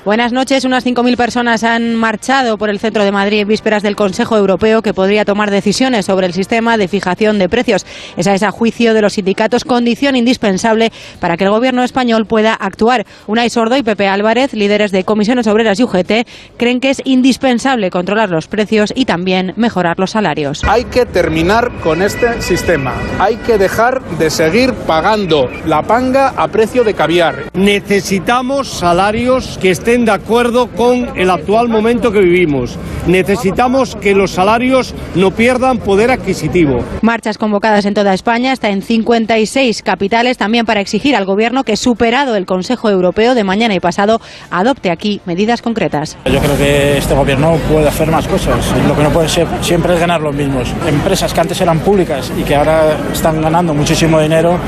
Buenas 0.05 0.33
noches. 0.33 0.67
Unas 0.67 0.85
5.000 0.85 1.17
personas 1.17 1.65
han 1.65 1.95
marchado 1.95 2.59
por 2.59 2.69
el 2.69 2.79
centro 2.79 3.05
de 3.05 3.11
Madrid 3.11 3.41
en 3.41 3.49
vísperas 3.49 3.83
del 3.83 3.97
Consejo 3.97 4.37
Europeo 4.37 4.83
que 4.83 4.93
podría 4.93 5.25
tomar 5.25 5.51
decisiones 5.51 6.05
sobre 6.05 6.27
el 6.27 6.35
sistema 6.35 6.77
de 6.77 6.89
fijación 6.89 7.39
de 7.39 7.49
precios. 7.49 7.87
Esa 8.19 8.35
es, 8.35 8.43
a 8.43 8.51
juicio 8.51 8.93
de 8.93 9.01
los 9.01 9.15
sindicatos, 9.15 9.65
condición 9.65 10.15
indispensable 10.15 10.93
para 11.21 11.39
que 11.39 11.45
el 11.45 11.51
Gobierno 11.51 11.83
español 11.83 12.27
pueda 12.27 12.53
actuar. 12.53 13.07
Unai 13.27 13.49
Sordo 13.49 13.79
y 13.79 13.83
Pepe 13.83 14.07
Álvarez, 14.07 14.53
líderes 14.53 14.93
de 14.93 15.05
comisiones 15.05 15.47
obreras 15.47 15.81
y 15.81 15.85
UGT, 15.85 16.29
creen 16.59 16.81
que 16.81 16.91
es 16.91 17.01
indispensable 17.07 17.89
controlar 17.89 18.29
los 18.29 18.47
precios 18.47 18.93
y 18.95 19.07
también 19.07 19.55
mejorar 19.57 19.99
los 19.99 20.11
salarios. 20.11 20.65
Hay 20.65 20.85
que 20.85 21.07
terminar 21.07 21.73
con 21.83 22.03
este 22.03 22.43
sistema. 22.43 22.93
Hay 23.19 23.37
que 23.37 23.57
dejar 23.57 24.03
de 24.19 24.29
seguir 24.29 24.75
pagando 24.87 25.49
la 25.65 25.81
panga 25.81 26.35
a 26.37 26.49
precio 26.49 26.85
de 26.85 26.93
caviar. 26.93 27.45
Necesitamos 27.55 28.69
salarios 28.69 29.59
que 29.63 29.71
estén 29.71 29.94
de 29.95 30.11
acuerdo 30.11 30.67
con 30.67 31.17
el 31.17 31.31
actual 31.31 31.69
momento 31.69 32.11
que 32.11 32.19
vivimos. 32.19 32.77
Necesitamos 33.07 33.95
que 33.95 34.13
los 34.13 34.33
salarios 34.33 34.93
no 35.15 35.31
pierdan 35.31 35.79
poder 35.79 36.11
adquisitivo. 36.11 36.83
Marchas 37.01 37.39
convocadas 37.39 37.85
en 37.85 37.95
toda 37.95 38.13
España, 38.13 38.51
hasta 38.51 38.71
en 38.71 38.83
56 38.83 39.83
capitales, 39.83 40.37
también 40.37 40.67
para 40.67 40.81
exigir 40.81 41.15
al 41.15 41.25
Gobierno 41.25 41.63
que, 41.63 41.77
superado 41.77 42.35
el 42.35 42.45
Consejo 42.45 42.91
Europeo 42.91 43.37
de 43.37 43.45
mañana 43.45 43.75
y 43.75 43.81
pasado, 43.81 44.21
adopte 44.51 44.91
aquí 44.91 45.21
medidas 45.27 45.63
concretas. 45.63 46.19
Yo 46.25 46.41
creo 46.41 46.57
que 46.57 46.99
este 46.99 47.15
Gobierno 47.15 47.57
puede 47.71 47.87
hacer 47.87 48.11
más 48.11 48.27
cosas. 48.27 48.75
Lo 48.89 48.97
que 48.97 49.03
no 49.05 49.11
puede 49.11 49.29
ser 49.29 49.47
siempre 49.61 49.95
es 49.95 50.01
ganar 50.01 50.21
los 50.21 50.35
mismos. 50.35 50.73
Empresas 50.89 51.33
que 51.33 51.41
antes 51.41 51.61
eran 51.61 51.79
públicas 51.79 52.33
y 52.37 52.43
que 52.43 52.57
ahora 52.57 52.99
están 53.13 53.41
ganando 53.41 53.73
muchísimo 53.73 54.21
dinero 54.21 54.59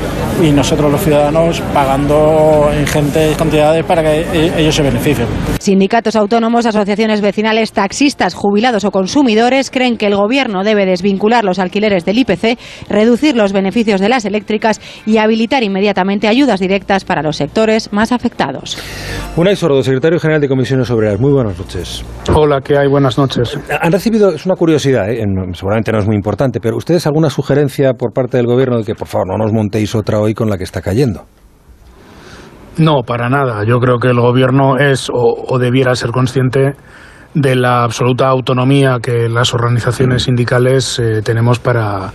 y 0.41 0.51
nosotros 0.51 0.89
los 0.89 1.01
ciudadanos 1.01 1.61
pagando 1.73 2.69
ingentes 2.79 3.35
cantidades 3.35 3.83
para 3.83 4.03
que 4.03 4.21
e-, 4.21 4.61
ellos 4.61 4.75
se 4.75 4.83
beneficien. 4.83 5.16
Sindicatos 5.59 6.15
autónomos, 6.15 6.65
asociaciones 6.65 7.21
vecinales, 7.21 7.71
taxistas, 7.71 8.33
jubilados 8.33 8.85
o 8.85 8.91
consumidores 8.91 9.71
creen 9.71 9.97
que 9.97 10.07
el 10.07 10.15
Gobierno 10.15 10.63
debe 10.63 10.85
desvincular 10.85 11.43
los 11.43 11.59
alquileres 11.59 12.05
del 12.05 12.19
IPC, 12.19 12.57
reducir 12.89 13.35
los 13.35 13.53
beneficios 13.53 13.99
de 13.99 14.09
las 14.09 14.25
eléctricas 14.25 14.79
y 15.05 15.17
habilitar 15.17 15.63
inmediatamente 15.63 16.27
ayudas 16.27 16.59
directas 16.59 17.05
para 17.05 17.21
los 17.21 17.37
sectores 17.37 17.91
más 17.91 18.11
afectados. 18.11 18.77
Unai 19.35 19.55
Sordo, 19.55 19.81
secretario 19.81 20.19
general 20.19 20.41
de 20.41 20.47
Comisiones 20.47 20.89
Obreras. 20.91 21.19
Muy 21.19 21.31
buenas 21.31 21.57
noches. 21.57 22.05
Hola, 22.33 22.61
¿qué 22.61 22.77
hay? 22.77 22.87
Buenas 22.87 23.17
noches. 23.17 23.57
Han 23.81 23.91
recibido, 23.91 24.33
es 24.33 24.45
una 24.45 24.55
curiosidad, 24.55 25.09
¿eh? 25.09 25.23
seguramente 25.53 25.91
no 25.91 25.99
es 25.99 26.05
muy 26.05 26.15
importante, 26.15 26.59
pero 26.59 26.77
¿ustedes 26.77 27.07
alguna 27.07 27.29
sugerencia 27.29 27.93
por 27.93 28.13
parte 28.13 28.37
del 28.37 28.45
Gobierno 28.45 28.77
de 28.77 28.83
que 28.83 28.95
por 28.95 29.07
favor 29.07 29.27
no 29.27 29.37
nos 29.37 29.51
montéis 29.51 29.95
otra 29.95 30.19
hoy 30.19 30.33
con 30.33 30.49
la 30.49 30.57
que 30.57 30.63
está 30.63 30.81
cayendo? 30.81 31.25
No, 32.77 33.01
para 33.01 33.27
nada. 33.29 33.63
Yo 33.63 33.79
creo 33.79 33.97
que 33.97 34.09
el 34.09 34.19
gobierno 34.19 34.77
es 34.77 35.09
o, 35.11 35.57
debiera 35.57 35.95
ser 35.95 36.11
consciente 36.11 36.75
de 37.33 37.55
la 37.55 37.83
absoluta 37.83 38.27
autonomía 38.27 38.97
que 39.01 39.29
las 39.29 39.53
organizaciones 39.53 40.23
sindicales 40.23 40.97
eh, 40.97 41.21
tenemos 41.23 41.59
para 41.59 42.11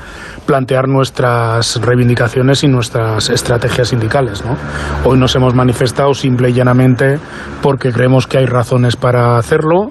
plantear 0.47 0.89
nuestras 0.89 1.81
reivindicaciones 1.81 2.65
y 2.65 2.69
nuestras 2.69 3.29
estrategias 3.31 3.89
sindicales. 3.89 4.45
¿no? 4.45 4.57
Hoy 5.05 5.19
nos 5.19 5.35
hemos 5.37 5.55
manifestado 5.55 6.15
simple 6.15 6.51
y 6.51 6.53
llanamente 6.53 7.19
porque 7.61 7.93
creemos 7.93 8.27
que 8.27 8.39
hay 8.39 8.47
razones 8.47 8.97
para 8.97 9.37
hacerlo, 9.39 9.91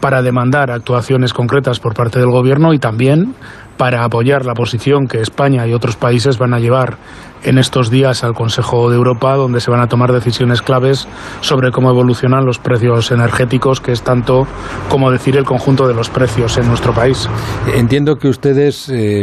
para 0.00 0.22
demandar 0.22 0.70
actuaciones 0.70 1.32
concretas 1.32 1.78
por 1.78 1.94
parte 1.94 2.18
del 2.18 2.30
Gobierno 2.30 2.72
y 2.72 2.78
también 2.78 3.34
para 3.76 4.04
apoyar 4.04 4.44
la 4.44 4.54
posición 4.54 5.06
que 5.06 5.20
España 5.20 5.66
y 5.66 5.72
otros 5.72 5.96
países 5.96 6.38
van 6.38 6.54
a 6.54 6.58
llevar 6.58 6.98
en 7.44 7.58
estos 7.58 7.90
días 7.90 8.24
al 8.24 8.34
Consejo 8.34 8.90
de 8.90 8.96
Europa, 8.96 9.34
donde 9.34 9.60
se 9.60 9.70
van 9.70 9.80
a 9.80 9.88
tomar 9.88 10.12
decisiones 10.12 10.62
claves 10.62 11.08
sobre 11.40 11.70
cómo 11.70 11.90
evolucionan 11.90 12.44
los 12.44 12.58
precios 12.58 13.10
energéticos, 13.10 13.80
que 13.80 13.92
es 13.92 14.02
tanto 14.02 14.46
como 14.88 15.10
decir 15.10 15.36
el 15.36 15.44
conjunto 15.44 15.88
de 15.88 15.94
los 15.94 16.08
precios 16.08 16.56
en 16.58 16.68
nuestro 16.68 16.92
país. 16.92 17.28
Entiendo 17.74 18.16
que 18.16 18.28
ustedes 18.28 18.88
eh, 18.88 19.22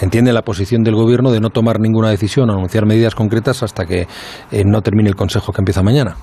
entienden 0.00 0.34
la 0.34 0.42
posición 0.42 0.82
del 0.82 0.94
Gobierno 0.94 1.30
de 1.30 1.40
no 1.40 1.50
tomar 1.50 1.80
ninguna 1.80 2.10
decisión 2.10 2.50
anunciar 2.50 2.86
medidas 2.86 3.14
concretas 3.14 3.62
hasta 3.62 3.86
que 3.86 4.08
eh, 4.50 4.64
no 4.64 4.80
termine 4.82 5.08
el 5.08 5.16
Consejo 5.16 5.52
que 5.52 5.60
empieza 5.60 5.82
mañana. 5.82 6.16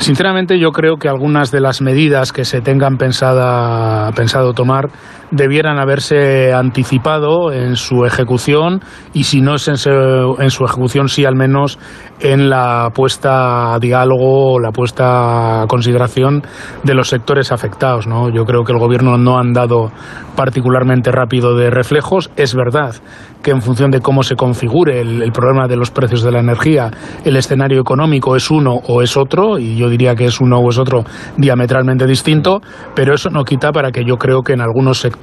Sinceramente, 0.00 0.58
yo 0.58 0.72
creo 0.72 0.96
que 0.96 1.10
algunas 1.10 1.50
de 1.50 1.60
las 1.60 1.82
medidas 1.82 2.32
que 2.32 2.46
se 2.46 2.62
tengan 2.62 2.96
pensada, 2.96 4.10
pensado 4.12 4.54
tomar 4.54 4.88
debieran 5.30 5.78
haberse 5.78 6.52
anticipado 6.52 7.52
en 7.52 7.76
su 7.76 8.04
ejecución 8.04 8.80
y 9.12 9.24
si 9.24 9.40
no 9.40 9.54
es 9.54 9.68
en 9.68 9.76
su, 9.76 9.90
en 10.38 10.50
su 10.50 10.64
ejecución, 10.64 11.08
sí 11.08 11.24
al 11.24 11.36
menos 11.36 11.78
en 12.20 12.50
la 12.50 12.90
puesta 12.94 13.74
a 13.74 13.78
diálogo 13.78 14.54
o 14.54 14.60
la 14.60 14.72
puesta 14.72 15.62
a 15.62 15.66
consideración 15.66 16.42
de 16.82 16.94
los 16.94 17.08
sectores 17.08 17.52
afectados. 17.52 18.06
¿no? 18.06 18.28
Yo 18.28 18.44
creo 18.44 18.64
que 18.64 18.72
el 18.72 18.78
Gobierno 18.78 19.16
no 19.16 19.38
ha 19.38 19.40
andado 19.40 19.90
particularmente 20.36 21.10
rápido 21.10 21.56
de 21.56 21.70
reflejos. 21.70 22.30
Es 22.36 22.54
verdad 22.54 22.94
que 23.42 23.52
en 23.52 23.62
función 23.62 23.90
de 23.90 24.00
cómo 24.00 24.22
se 24.22 24.36
configure 24.36 25.00
el, 25.00 25.22
el, 25.22 25.32
problema 25.32 25.66
de 25.66 25.76
los 25.76 25.90
precios 25.90 26.22
de 26.22 26.30
la 26.30 26.40
energía, 26.40 26.90
el 27.24 27.36
escenario 27.36 27.80
económico 27.80 28.36
es 28.36 28.50
uno 28.50 28.74
o 28.86 29.00
es 29.00 29.16
otro, 29.16 29.58
y 29.58 29.76
yo 29.76 29.88
diría 29.88 30.14
que 30.14 30.26
es 30.26 30.42
uno 30.42 30.58
o 30.58 30.68
es 30.68 30.76
otro 30.76 31.04
diametralmente 31.38 32.06
distinto, 32.06 32.60
pero 32.94 33.14
eso 33.14 33.30
no 33.30 33.44
quita 33.44 33.72
para 33.72 33.92
que 33.92 34.04
yo 34.04 34.16
creo 34.18 34.42
que 34.42 34.52
en 34.52 34.60
algunos 34.60 35.00
sectores 35.00 35.19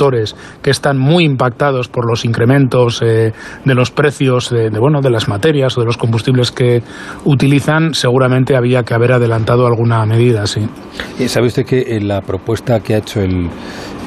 que 0.61 0.69
están 0.69 0.97
muy 0.97 1.23
impactados 1.23 1.87
por 1.87 2.07
los 2.07 2.25
incrementos 2.25 3.01
eh, 3.01 3.33
de 3.65 3.75
los 3.75 3.91
precios 3.91 4.49
de, 4.49 4.69
bueno, 4.69 5.01
de 5.01 5.09
las 5.09 5.27
materias 5.27 5.77
o 5.77 5.81
de 5.81 5.87
los 5.87 5.97
combustibles 5.97 6.51
que 6.51 6.81
utilizan, 7.25 7.93
seguramente 7.93 8.55
había 8.55 8.83
que 8.83 8.93
haber 8.93 9.13
adelantado 9.13 9.67
alguna 9.67 10.05
medida, 10.05 10.47
sí. 10.47 10.67
¿Sabe 11.27 11.47
usted 11.47 11.65
que 11.65 11.99
la 12.01 12.21
propuesta 12.21 12.79
que 12.79 12.95
ha 12.95 12.97
hecho 12.99 13.21
el, 13.21 13.49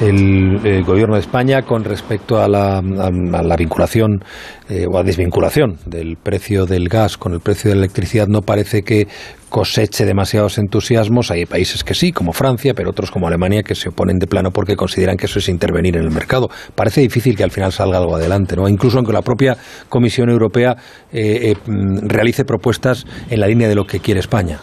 el, 0.01 0.83
Gobierno 0.83 1.15
de 1.15 1.21
España 1.21 1.61
con 1.61 1.83
respecto 1.83 2.41
a 2.41 2.47
la, 2.47 2.79
a 2.79 3.43
la 3.43 3.55
vinculación 3.55 4.23
eh, 4.71 4.85
o 4.89 4.97
a 4.97 5.03
desvinculación 5.03 5.75
del 5.85 6.15
precio 6.15 6.65
del 6.65 6.87
gas 6.87 7.17
con 7.17 7.33
el 7.33 7.41
precio 7.41 7.69
de 7.69 7.75
la 7.75 7.81
electricidad 7.81 8.27
no 8.27 8.41
parece 8.41 8.83
que 8.83 9.05
coseche 9.49 10.05
demasiados 10.05 10.57
entusiasmos. 10.57 11.29
Hay 11.29 11.45
países 11.45 11.83
que 11.83 11.93
sí, 11.93 12.13
como 12.13 12.31
Francia, 12.31 12.73
pero 12.73 12.91
otros 12.91 13.11
como 13.11 13.27
Alemania 13.27 13.63
que 13.63 13.75
se 13.75 13.89
oponen 13.89 14.17
de 14.17 14.27
plano 14.27 14.51
porque 14.51 14.77
consideran 14.77 15.17
que 15.17 15.25
eso 15.25 15.39
es 15.39 15.49
intervenir 15.49 15.97
en 15.97 16.03
el 16.03 16.11
mercado. 16.11 16.47
Parece 16.73 17.01
difícil 17.01 17.35
que 17.35 17.43
al 17.43 17.51
final 17.51 17.73
salga 17.73 17.97
algo 17.97 18.15
adelante, 18.15 18.55
¿no? 18.55 18.69
Incluso 18.69 18.97
aunque 18.97 19.11
la 19.11 19.23
propia 19.23 19.57
Comisión 19.89 20.29
Europea 20.29 20.77
eh, 21.11 21.51
eh, 21.51 21.55
realice 22.03 22.45
propuestas 22.45 23.05
en 23.29 23.41
la 23.41 23.47
línea 23.47 23.67
de 23.67 23.75
lo 23.75 23.83
que 23.83 23.99
quiere 23.99 24.21
España. 24.21 24.61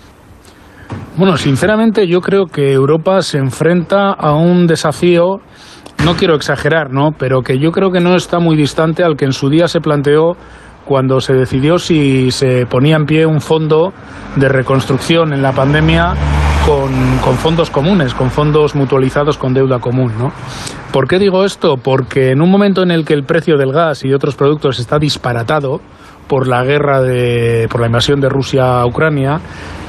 Bueno, 1.19 1.37
sinceramente 1.37 2.07
yo 2.07 2.23
creo 2.23 2.47
que 2.47 2.73
Europa 2.73 3.21
se 3.21 3.37
enfrenta 3.37 4.13
a 4.13 4.35
un 4.35 4.67
desafío, 4.67 5.41
no 6.05 6.17
quiero 6.17 6.35
exagerar, 6.35 6.91
¿no? 6.91 7.13
Pero 7.13 7.43
que 7.43 7.59
yo 7.59 7.73
creo 7.73 7.91
que 7.91 8.01
no 8.01 8.17
está 8.17 8.39
muy 8.39 8.57
distante 8.57 9.03
al 9.03 9.17
que 9.17 9.25
en 9.25 9.33
su 9.33 9.49
día 9.51 9.69
se 9.69 9.81
planteó 9.81 10.37
cuando 10.85 11.21
se 11.21 11.35
decidió 11.35 11.79
si 11.79 12.31
se 12.31 12.65
ponía 12.67 12.97
en 12.97 13.05
pie 13.05 13.27
un 13.27 13.41
fondo 13.41 13.93
de 14.37 14.49
reconstrucción 14.49 15.35
en 15.35 15.43
la 15.43 15.53
pandemia 15.53 16.15
con, 16.65 17.37
fondos 17.37 17.71
comunes, 17.71 18.15
con 18.15 18.31
fondos 18.31 18.75
mutualizados 18.75 19.39
con 19.39 19.55
deuda 19.55 19.79
común. 19.79 20.13
¿no? 20.19 20.33
¿Por 20.93 21.07
qué 21.07 21.19
digo 21.19 21.45
esto? 21.45 21.77
Porque 21.77 22.31
en 22.31 22.43
un 22.43 22.51
momento 22.51 22.83
en 22.83 22.91
el 22.91 23.05
que 23.05 23.15
el 23.15 23.25
precio 23.25 23.57
del 23.57 23.73
gas 23.73 24.05
y 24.05 24.13
otros 24.13 24.35
productos 24.35 24.79
está 24.79 24.99
disparatado, 24.99 25.81
por 26.29 26.47
la 26.47 26.63
guerra 26.63 27.03
de, 27.03 27.67
por 27.71 27.81
la 27.81 27.87
invasión 27.87 28.21
de 28.21 28.29
Rusia 28.29 28.81
a 28.81 28.87
Ucrania, 28.87 29.41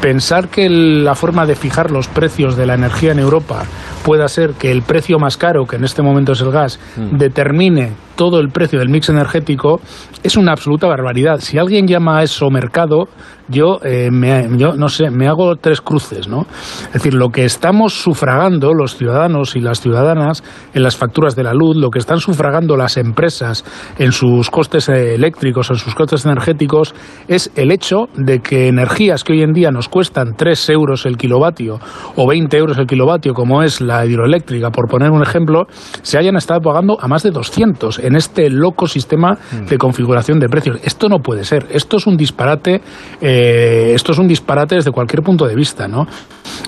pensar 0.01 0.47
que 0.47 0.69
la 0.69 1.13
forma 1.13 1.45
de 1.45 1.55
fijar 1.55 1.91
los 1.91 2.07
precios 2.07 2.55
de 2.55 2.65
la 2.65 2.73
energía 2.73 3.11
en 3.11 3.19
Europa 3.19 3.63
pueda 4.03 4.27
ser 4.27 4.53
que 4.53 4.71
el 4.71 4.81
precio 4.81 5.19
más 5.19 5.37
caro, 5.37 5.65
que 5.65 5.75
en 5.75 5.83
este 5.83 6.01
momento 6.01 6.31
es 6.31 6.41
el 6.41 6.51
gas, 6.51 6.79
mm. 6.95 7.17
determine 7.17 7.91
todo 8.19 8.41
el 8.41 8.49
precio 8.49 8.79
del 8.79 8.89
mix 8.89 9.07
energético, 9.07 9.79
es 10.23 10.35
una 10.35 10.51
absoluta 10.51 10.87
barbaridad. 10.87 11.39
Si 11.39 11.57
alguien 11.57 11.87
llama 11.87 12.19
a 12.19 12.23
eso 12.23 12.49
mercado, 12.49 13.07
yo, 13.47 13.79
eh, 13.81 14.09
me, 14.11 14.45
yo 14.57 14.73
no 14.73 14.89
sé, 14.89 15.09
me 15.09 15.29
hago 15.29 15.55
tres 15.55 15.79
cruces, 15.79 16.27
¿no? 16.27 16.45
Es 16.87 16.93
decir, 16.93 17.13
lo 17.13 17.29
que 17.29 17.45
estamos 17.45 17.93
sufragando 17.93 18.73
los 18.73 18.97
ciudadanos 18.97 19.55
y 19.55 19.61
las 19.61 19.79
ciudadanas 19.79 20.43
en 20.73 20.83
las 20.83 20.97
facturas 20.97 21.37
de 21.37 21.43
la 21.43 21.53
luz, 21.53 21.77
lo 21.77 21.89
que 21.89 21.99
están 21.99 22.19
sufragando 22.19 22.75
las 22.75 22.97
empresas 22.97 23.63
en 23.97 24.11
sus 24.11 24.49
costes 24.49 24.89
eléctricos, 24.89 25.69
en 25.69 25.77
sus 25.77 25.95
costes 25.95 26.25
energéticos, 26.25 26.93
es 27.29 27.51
el 27.55 27.71
hecho 27.71 28.09
de 28.15 28.39
que 28.39 28.67
energías 28.67 29.23
que 29.23 29.31
hoy 29.31 29.43
en 29.43 29.53
día 29.53 29.71
nos 29.71 29.87
cuestan 29.87 30.35
3 30.35 30.69
euros 30.71 31.05
el 31.05 31.15
kilovatio 31.15 31.79
o 32.17 32.27
20 32.27 32.57
euros 32.57 32.77
el 32.77 32.85
kilovatio, 32.85 33.33
como 33.33 33.63
es 33.63 33.79
la 33.79 34.05
hidroeléctrica, 34.05 34.71
por 34.71 34.89
poner 34.89 35.09
un 35.09 35.23
ejemplo, 35.23 35.67
se 36.01 36.17
hayan 36.17 36.35
estado 36.35 36.59
pagando 36.59 36.97
a 36.99 37.07
más 37.07 37.23
de 37.23 37.31
200 37.31 38.08
en 38.09 38.15
este 38.15 38.49
loco 38.49 38.87
sistema 38.87 39.37
de 39.67 39.77
configuración 39.77 40.39
de 40.39 40.49
precios. 40.49 40.79
Esto 40.83 41.07
no 41.09 41.19
puede 41.19 41.43
ser. 41.43 41.67
Esto 41.71 41.97
es 41.97 42.07
un 42.07 42.17
disparate. 42.17 42.81
Eh, 43.21 43.91
esto 43.93 44.11
es 44.11 44.17
un 44.17 44.27
disparate 44.27 44.75
desde 44.75 44.91
cualquier 44.91 45.23
punto 45.23 45.45
de 45.45 45.55
vista, 45.55 45.87
¿no? 45.87 46.07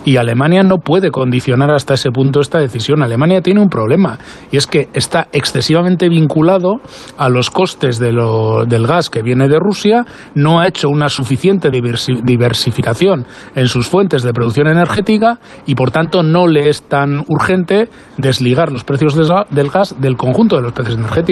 Y 0.06 0.18
Alemania 0.18 0.64
no 0.64 0.78
puede 0.78 1.12
condicionar 1.12 1.72
hasta 1.72 1.96
ese 1.96 2.12
punto 2.12 2.40
esta 2.42 2.60
decisión. 2.60 3.04
Alemania 3.04 3.42
tiene 3.42 3.62
un 3.62 3.70
problema 3.70 4.20
y 4.52 4.58
es 4.58 4.68
que 4.68 4.90
está 4.94 5.28
excesivamente 5.32 6.10
vinculado 6.10 6.82
a 7.18 7.30
los 7.30 7.50
costes 7.50 8.00
de 8.00 8.12
lo, 8.12 8.66
del 8.66 8.88
gas 8.88 9.10
que 9.10 9.22
viene 9.22 9.48
de 9.48 9.60
Rusia, 9.60 10.06
no 10.36 10.60
ha 10.60 10.68
hecho 10.68 10.90
una 10.90 11.10
suficiente 11.10 11.70
diversificación 11.72 13.26
en 13.56 13.68
sus 13.68 13.88
fuentes 13.88 14.24
de 14.24 14.34
producción 14.34 14.68
energética 14.68 15.40
y 15.66 15.76
por 15.76 15.92
tanto 15.92 16.24
no 16.24 16.48
le 16.48 16.70
es 16.70 16.84
tan 16.84 17.24
urgente 17.28 17.90
desligar 18.18 18.72
los 18.72 18.84
precios 18.84 19.16
del 19.16 19.70
gas 19.70 19.96
del 20.00 20.18
conjunto 20.18 20.56
de 20.56 20.62
los 20.64 20.74
precios 20.74 20.98
energéticos. 20.98 21.31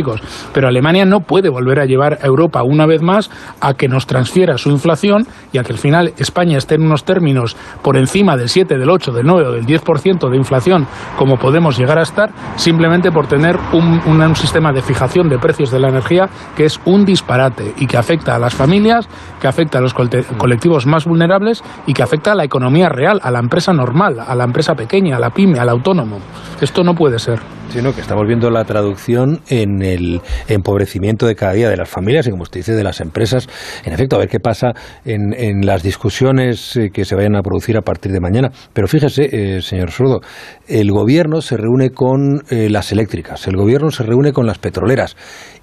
Pero 0.54 0.68
Alemania 0.68 1.06
no 1.06 1.22
puede 1.22 1.50
volver 1.50 1.80
a 1.80 1.86
llevar 1.86 2.20
a 2.22 2.26
Europa 2.26 2.64
una 2.64 2.86
vez 2.86 3.02
más 3.02 3.30
a 3.62 3.74
que 3.74 3.88
nos 3.88 4.06
transfiera 4.06 4.58
su 4.58 4.70
inflación 4.70 5.28
y 5.52 5.58
a 5.58 5.64
que 5.64 5.74
al 5.74 5.80
final 5.80 6.14
España 6.18 6.58
esté 6.58 6.76
en 6.76 6.84
unos 6.84 7.04
términos 7.04 7.56
por 7.82 7.98
encima 7.98 8.38
del 8.38 8.50
7, 8.50 8.78
del 8.78 8.90
8, 8.90 9.12
del 9.12 9.26
9 9.26 9.48
o 9.48 9.52
del 9.52 9.66
10% 9.66 10.30
de 10.30 10.38
inflación 10.38 10.88
como 11.18 11.38
podemos 11.38 11.78
llegar 11.78 12.00
a 12.00 12.04
estar 12.04 12.32
simplemente 12.56 13.12
por 13.12 13.28
tener 13.28 13.58
un, 13.74 14.00
sistema 14.36 14.72
de 14.72 14.82
fijación 14.82 15.28
de 15.28 15.40
precios 15.40 15.72
de 15.72 15.80
la 15.80 15.90
energía 15.90 16.30
que 16.56 16.66
es 16.66 16.80
un 16.86 17.04
disparate 17.04 17.74
y 17.78 17.88
que 17.88 17.98
afecta 17.98 18.36
a 18.36 18.40
las 18.40 18.54
familias, 18.54 19.08
que 19.42 19.48
afecta 19.48 19.80
a 19.80 19.82
los 19.82 19.94
colectivos 19.94 20.86
más 20.86 21.06
vulnerables 21.06 21.64
y 21.88 21.94
que 21.94 22.04
afecta 22.04 22.32
a 22.32 22.36
la 22.36 22.44
economía 22.44 22.90
real, 22.90 23.20
a 23.24 23.32
la 23.32 23.40
empresa 23.40 23.74
normal, 23.74 24.20
a 24.20 24.36
la 24.36 24.44
empresa 24.44 24.76
pequeña, 24.76 25.18
a 25.18 25.20
la 25.20 25.32
pyme, 25.32 25.60
al 25.60 25.70
autónomo. 25.70 26.20
Esto 26.62 26.84
no 26.84 26.94
puede 26.94 27.18
ser. 27.20 27.40
Sino 27.70 27.94
que 27.94 28.02
estamos 28.02 28.26
viendo 28.28 28.50
la 28.50 28.64
traducción 28.66 29.42
en 29.48 29.82
el 29.90 30.22
empobrecimiento 30.48 31.26
de 31.28 31.36
cada 31.36 31.54
día 31.54 31.70
de 31.70 31.78
las 31.78 31.90
familias 31.90 32.28
y, 32.28 32.32
como 32.32 32.44
usted 32.44 32.60
dice, 32.60 32.74
de 32.74 32.84
las 32.84 33.02
empresas. 33.02 33.48
En 33.84 33.94
efecto, 33.94 34.16
a 34.16 34.20
ver 34.20 34.30
qué 34.30 34.40
pasa 34.40 34.74
en, 35.06 35.66
las 35.66 35.84
discusiones 35.84 36.78
eh, 36.78 36.90
que 36.94 37.06
se 37.06 37.16
vayan 37.16 37.36
a 37.36 37.42
producir 37.42 37.78
a 37.78 37.82
partir 37.82 38.12
de 38.12 38.20
mañana. 38.20 38.52
Pero 38.74 38.88
fíjese, 38.88 39.30
eh, 39.32 39.62
señor 39.62 39.92
Sordo, 39.92 40.22
el 40.68 40.92
gobierno 40.92 41.42
se 41.42 41.58
reúne 41.58 41.90
con 41.90 42.44
eh, 42.50 42.70
las 42.70 42.92
eléctricas, 42.92 43.48
el 43.48 43.58
gobierno 43.58 43.92
se 43.92 44.04
reúne 44.04 44.32
con 44.32 44.46
las 44.46 44.58
petroleras 44.58 45.16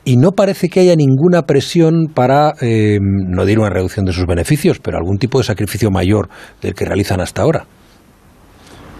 y 0.04 0.16
no 0.16 0.32
parece 0.32 0.68
que 0.68 0.80
haya 0.80 0.94
ninguna 0.96 1.42
presión 1.42 2.08
para, 2.14 2.54
no 2.60 3.44
dir 3.44 3.58
una 3.58 3.70
reducción 3.70 4.06
de 4.06 4.12
sus 4.12 4.24
beneficios, 4.26 4.78
pero 4.78 4.98
algún 4.98 5.18
tipo 5.18 5.38
de 5.38 5.44
sacrificio 5.44 5.90
mayor 5.90 6.28
del 6.62 6.74
que 6.74 6.84
realizan 6.84 7.20
hasta 7.20 7.42
ahora. 7.42 7.66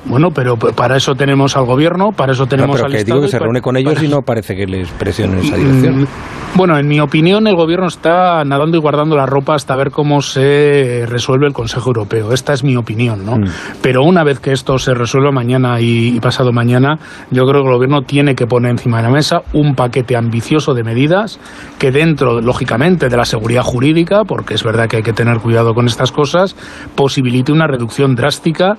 Bueno, 0.08 0.30
pero 0.30 0.56
para 0.56 0.96
eso 0.96 1.14
tenemos 1.14 1.56
al 1.56 1.64
gobierno, 1.64 2.12
para 2.12 2.32
eso 2.32 2.46
tenemos 2.46 2.68
no, 2.68 2.74
pero 2.74 2.86
al 2.86 2.92
que 2.92 2.98
Estado. 2.98 3.16
digo 3.16 3.26
que 3.26 3.30
se 3.30 3.38
reúne 3.38 3.60
con 3.60 3.76
ellos 3.76 4.02
y 4.02 4.08
no 4.08 4.22
parece 4.22 4.54
que 4.54 4.66
les 4.66 4.88
presionen 4.90 5.38
en 5.40 5.44
esa 5.44 5.56
dirección. 5.56 6.08
Bueno, 6.54 6.78
en 6.78 6.88
mi 6.88 7.00
opinión, 7.00 7.46
el 7.46 7.54
gobierno 7.54 7.86
está 7.86 8.42
nadando 8.44 8.78
y 8.78 8.80
guardando 8.80 9.14
la 9.14 9.26
ropa 9.26 9.54
hasta 9.54 9.76
ver 9.76 9.90
cómo 9.90 10.22
se 10.22 11.04
resuelve 11.06 11.46
el 11.46 11.52
Consejo 11.52 11.90
Europeo. 11.90 12.32
Esta 12.32 12.54
es 12.54 12.64
mi 12.64 12.76
opinión, 12.76 13.26
¿no? 13.26 13.36
Mm. 13.36 13.44
Pero 13.82 14.02
una 14.02 14.24
vez 14.24 14.40
que 14.40 14.52
esto 14.52 14.78
se 14.78 14.94
resuelva 14.94 15.30
mañana 15.32 15.80
y, 15.80 16.18
pasado 16.20 16.52
mañana, 16.52 16.98
yo 17.30 17.44
creo 17.44 17.62
que 17.62 17.68
el 17.68 17.74
gobierno 17.74 18.02
tiene 18.02 18.34
que 18.34 18.46
poner 18.46 18.70
encima 18.70 18.98
de 18.98 19.02
la 19.02 19.10
mesa 19.10 19.42
un 19.52 19.74
paquete 19.74 20.16
ambicioso 20.16 20.72
de 20.72 20.82
medidas 20.82 21.38
que 21.78 21.90
dentro, 21.90 22.40
lógicamente, 22.40 23.10
de 23.10 23.16
la 23.16 23.26
seguridad 23.26 23.62
jurídica, 23.62 24.24
porque 24.24 24.54
es 24.54 24.64
verdad 24.64 24.88
que 24.88 24.96
hay 24.98 25.02
que 25.02 25.12
tener 25.12 25.38
cuidado 25.38 25.74
con 25.74 25.86
estas 25.86 26.10
cosas, 26.10 26.56
posibilite 26.94 27.52
una 27.52 27.66
reducción 27.66 28.14
drástica 28.14 28.76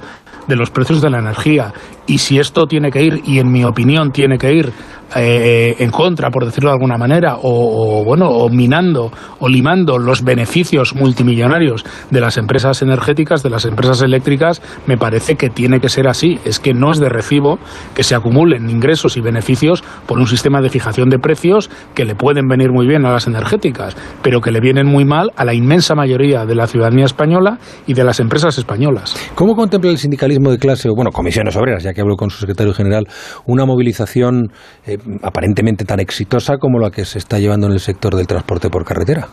de 0.48 0.56
los 0.56 0.72
precios 0.72 1.02
de 1.02 1.10
la 1.10 1.20
energía. 1.20 1.74
Y 2.08 2.20
si 2.20 2.40
esto 2.40 2.66
tiene 2.66 2.90
que 2.90 3.04
ir, 3.04 3.22
y 3.26 3.40
en 3.40 3.52
mi 3.52 3.64
opinión 3.64 4.12
tiene 4.12 4.38
que 4.38 4.54
ir 4.54 4.72
eh, 5.16 5.76
en 5.80 5.90
contra, 5.90 6.30
por 6.30 6.46
decirlo 6.46 6.70
de 6.70 6.76
alguna 6.76 6.98
manera, 6.98 7.38
o, 7.42 8.04
bueno, 8.04 8.30
o 8.30 8.50
minando 8.50 9.12
o 9.40 9.48
limando 9.48 9.98
los 9.98 10.24
beneficios 10.24 10.96
multimillonarios 10.96 11.86
de 12.12 12.20
las 12.20 12.38
empresas 12.38 12.82
energéticas, 12.82 13.42
de 13.42 13.50
las 13.50 13.66
empresas 13.66 14.02
eléctricas, 14.02 14.62
me 14.86 14.98
parece 14.98 15.36
que 15.36 15.50
tiene 15.50 15.80
que 15.80 15.90
ser 15.90 16.08
así. 16.08 16.40
Es 16.44 16.60
que 16.60 16.74
no 16.74 16.92
es 16.92 17.00
de 17.00 17.10
recibo 17.10 17.58
que 17.96 18.04
se 18.04 18.16
acumulen 18.16 18.70
ingresos 18.70 19.16
y 19.16 19.22
beneficios 19.22 19.84
por 20.06 20.20
un 20.20 20.28
sistema 20.28 20.62
de 20.62 20.70
fijación 20.70 21.10
de 21.10 21.20
precios 21.20 21.70
que 21.94 22.04
le 22.04 22.16
pueden 22.16 22.48
venir 22.48 22.72
muy 22.72 22.88
bien 22.88 23.06
a 23.06 23.12
las 23.12 23.28
energéticas, 23.28 23.96
pero 24.22 24.42
que 24.42 24.52
le 24.52 24.60
vienen 24.60 24.88
muy 24.88 25.06
mal 25.06 25.32
a 25.36 25.46
la 25.46 25.54
inmensa 25.54 25.96
mayoría 25.96 26.46
de 26.46 26.56
la 26.56 26.68
ciudadanía 26.68 27.06
española 27.06 27.60
y 27.86 27.94
de 27.94 28.04
las 28.04 28.20
empresas 28.20 28.58
españolas. 28.58 29.16
¿Cómo 29.36 29.56
contempla 29.56 29.90
el 29.90 29.98
sindicalismo 29.98 30.52
de 30.52 30.58
clase, 30.58 30.90
bueno, 30.90 31.12
comisiones 31.12 31.56
obreras, 31.56 31.84
ya 31.84 31.94
que 31.94 31.97
hablo 32.02 32.16
con 32.16 32.30
su 32.30 32.40
secretario 32.40 32.74
general, 32.74 33.08
una 33.46 33.66
movilización 33.66 34.52
eh, 34.86 34.98
aparentemente 35.24 35.86
tan 35.86 36.00
exitosa 36.00 36.58
como 36.58 36.80
la 36.80 36.92
que 36.92 37.06
se 37.06 37.18
está 37.20 37.40
llevando 37.40 37.68
en 37.68 37.74
el 37.74 37.80
sector 37.80 38.16
del 38.16 38.28
transporte 38.28 38.70
por 38.70 38.86
carretera. 38.86 39.28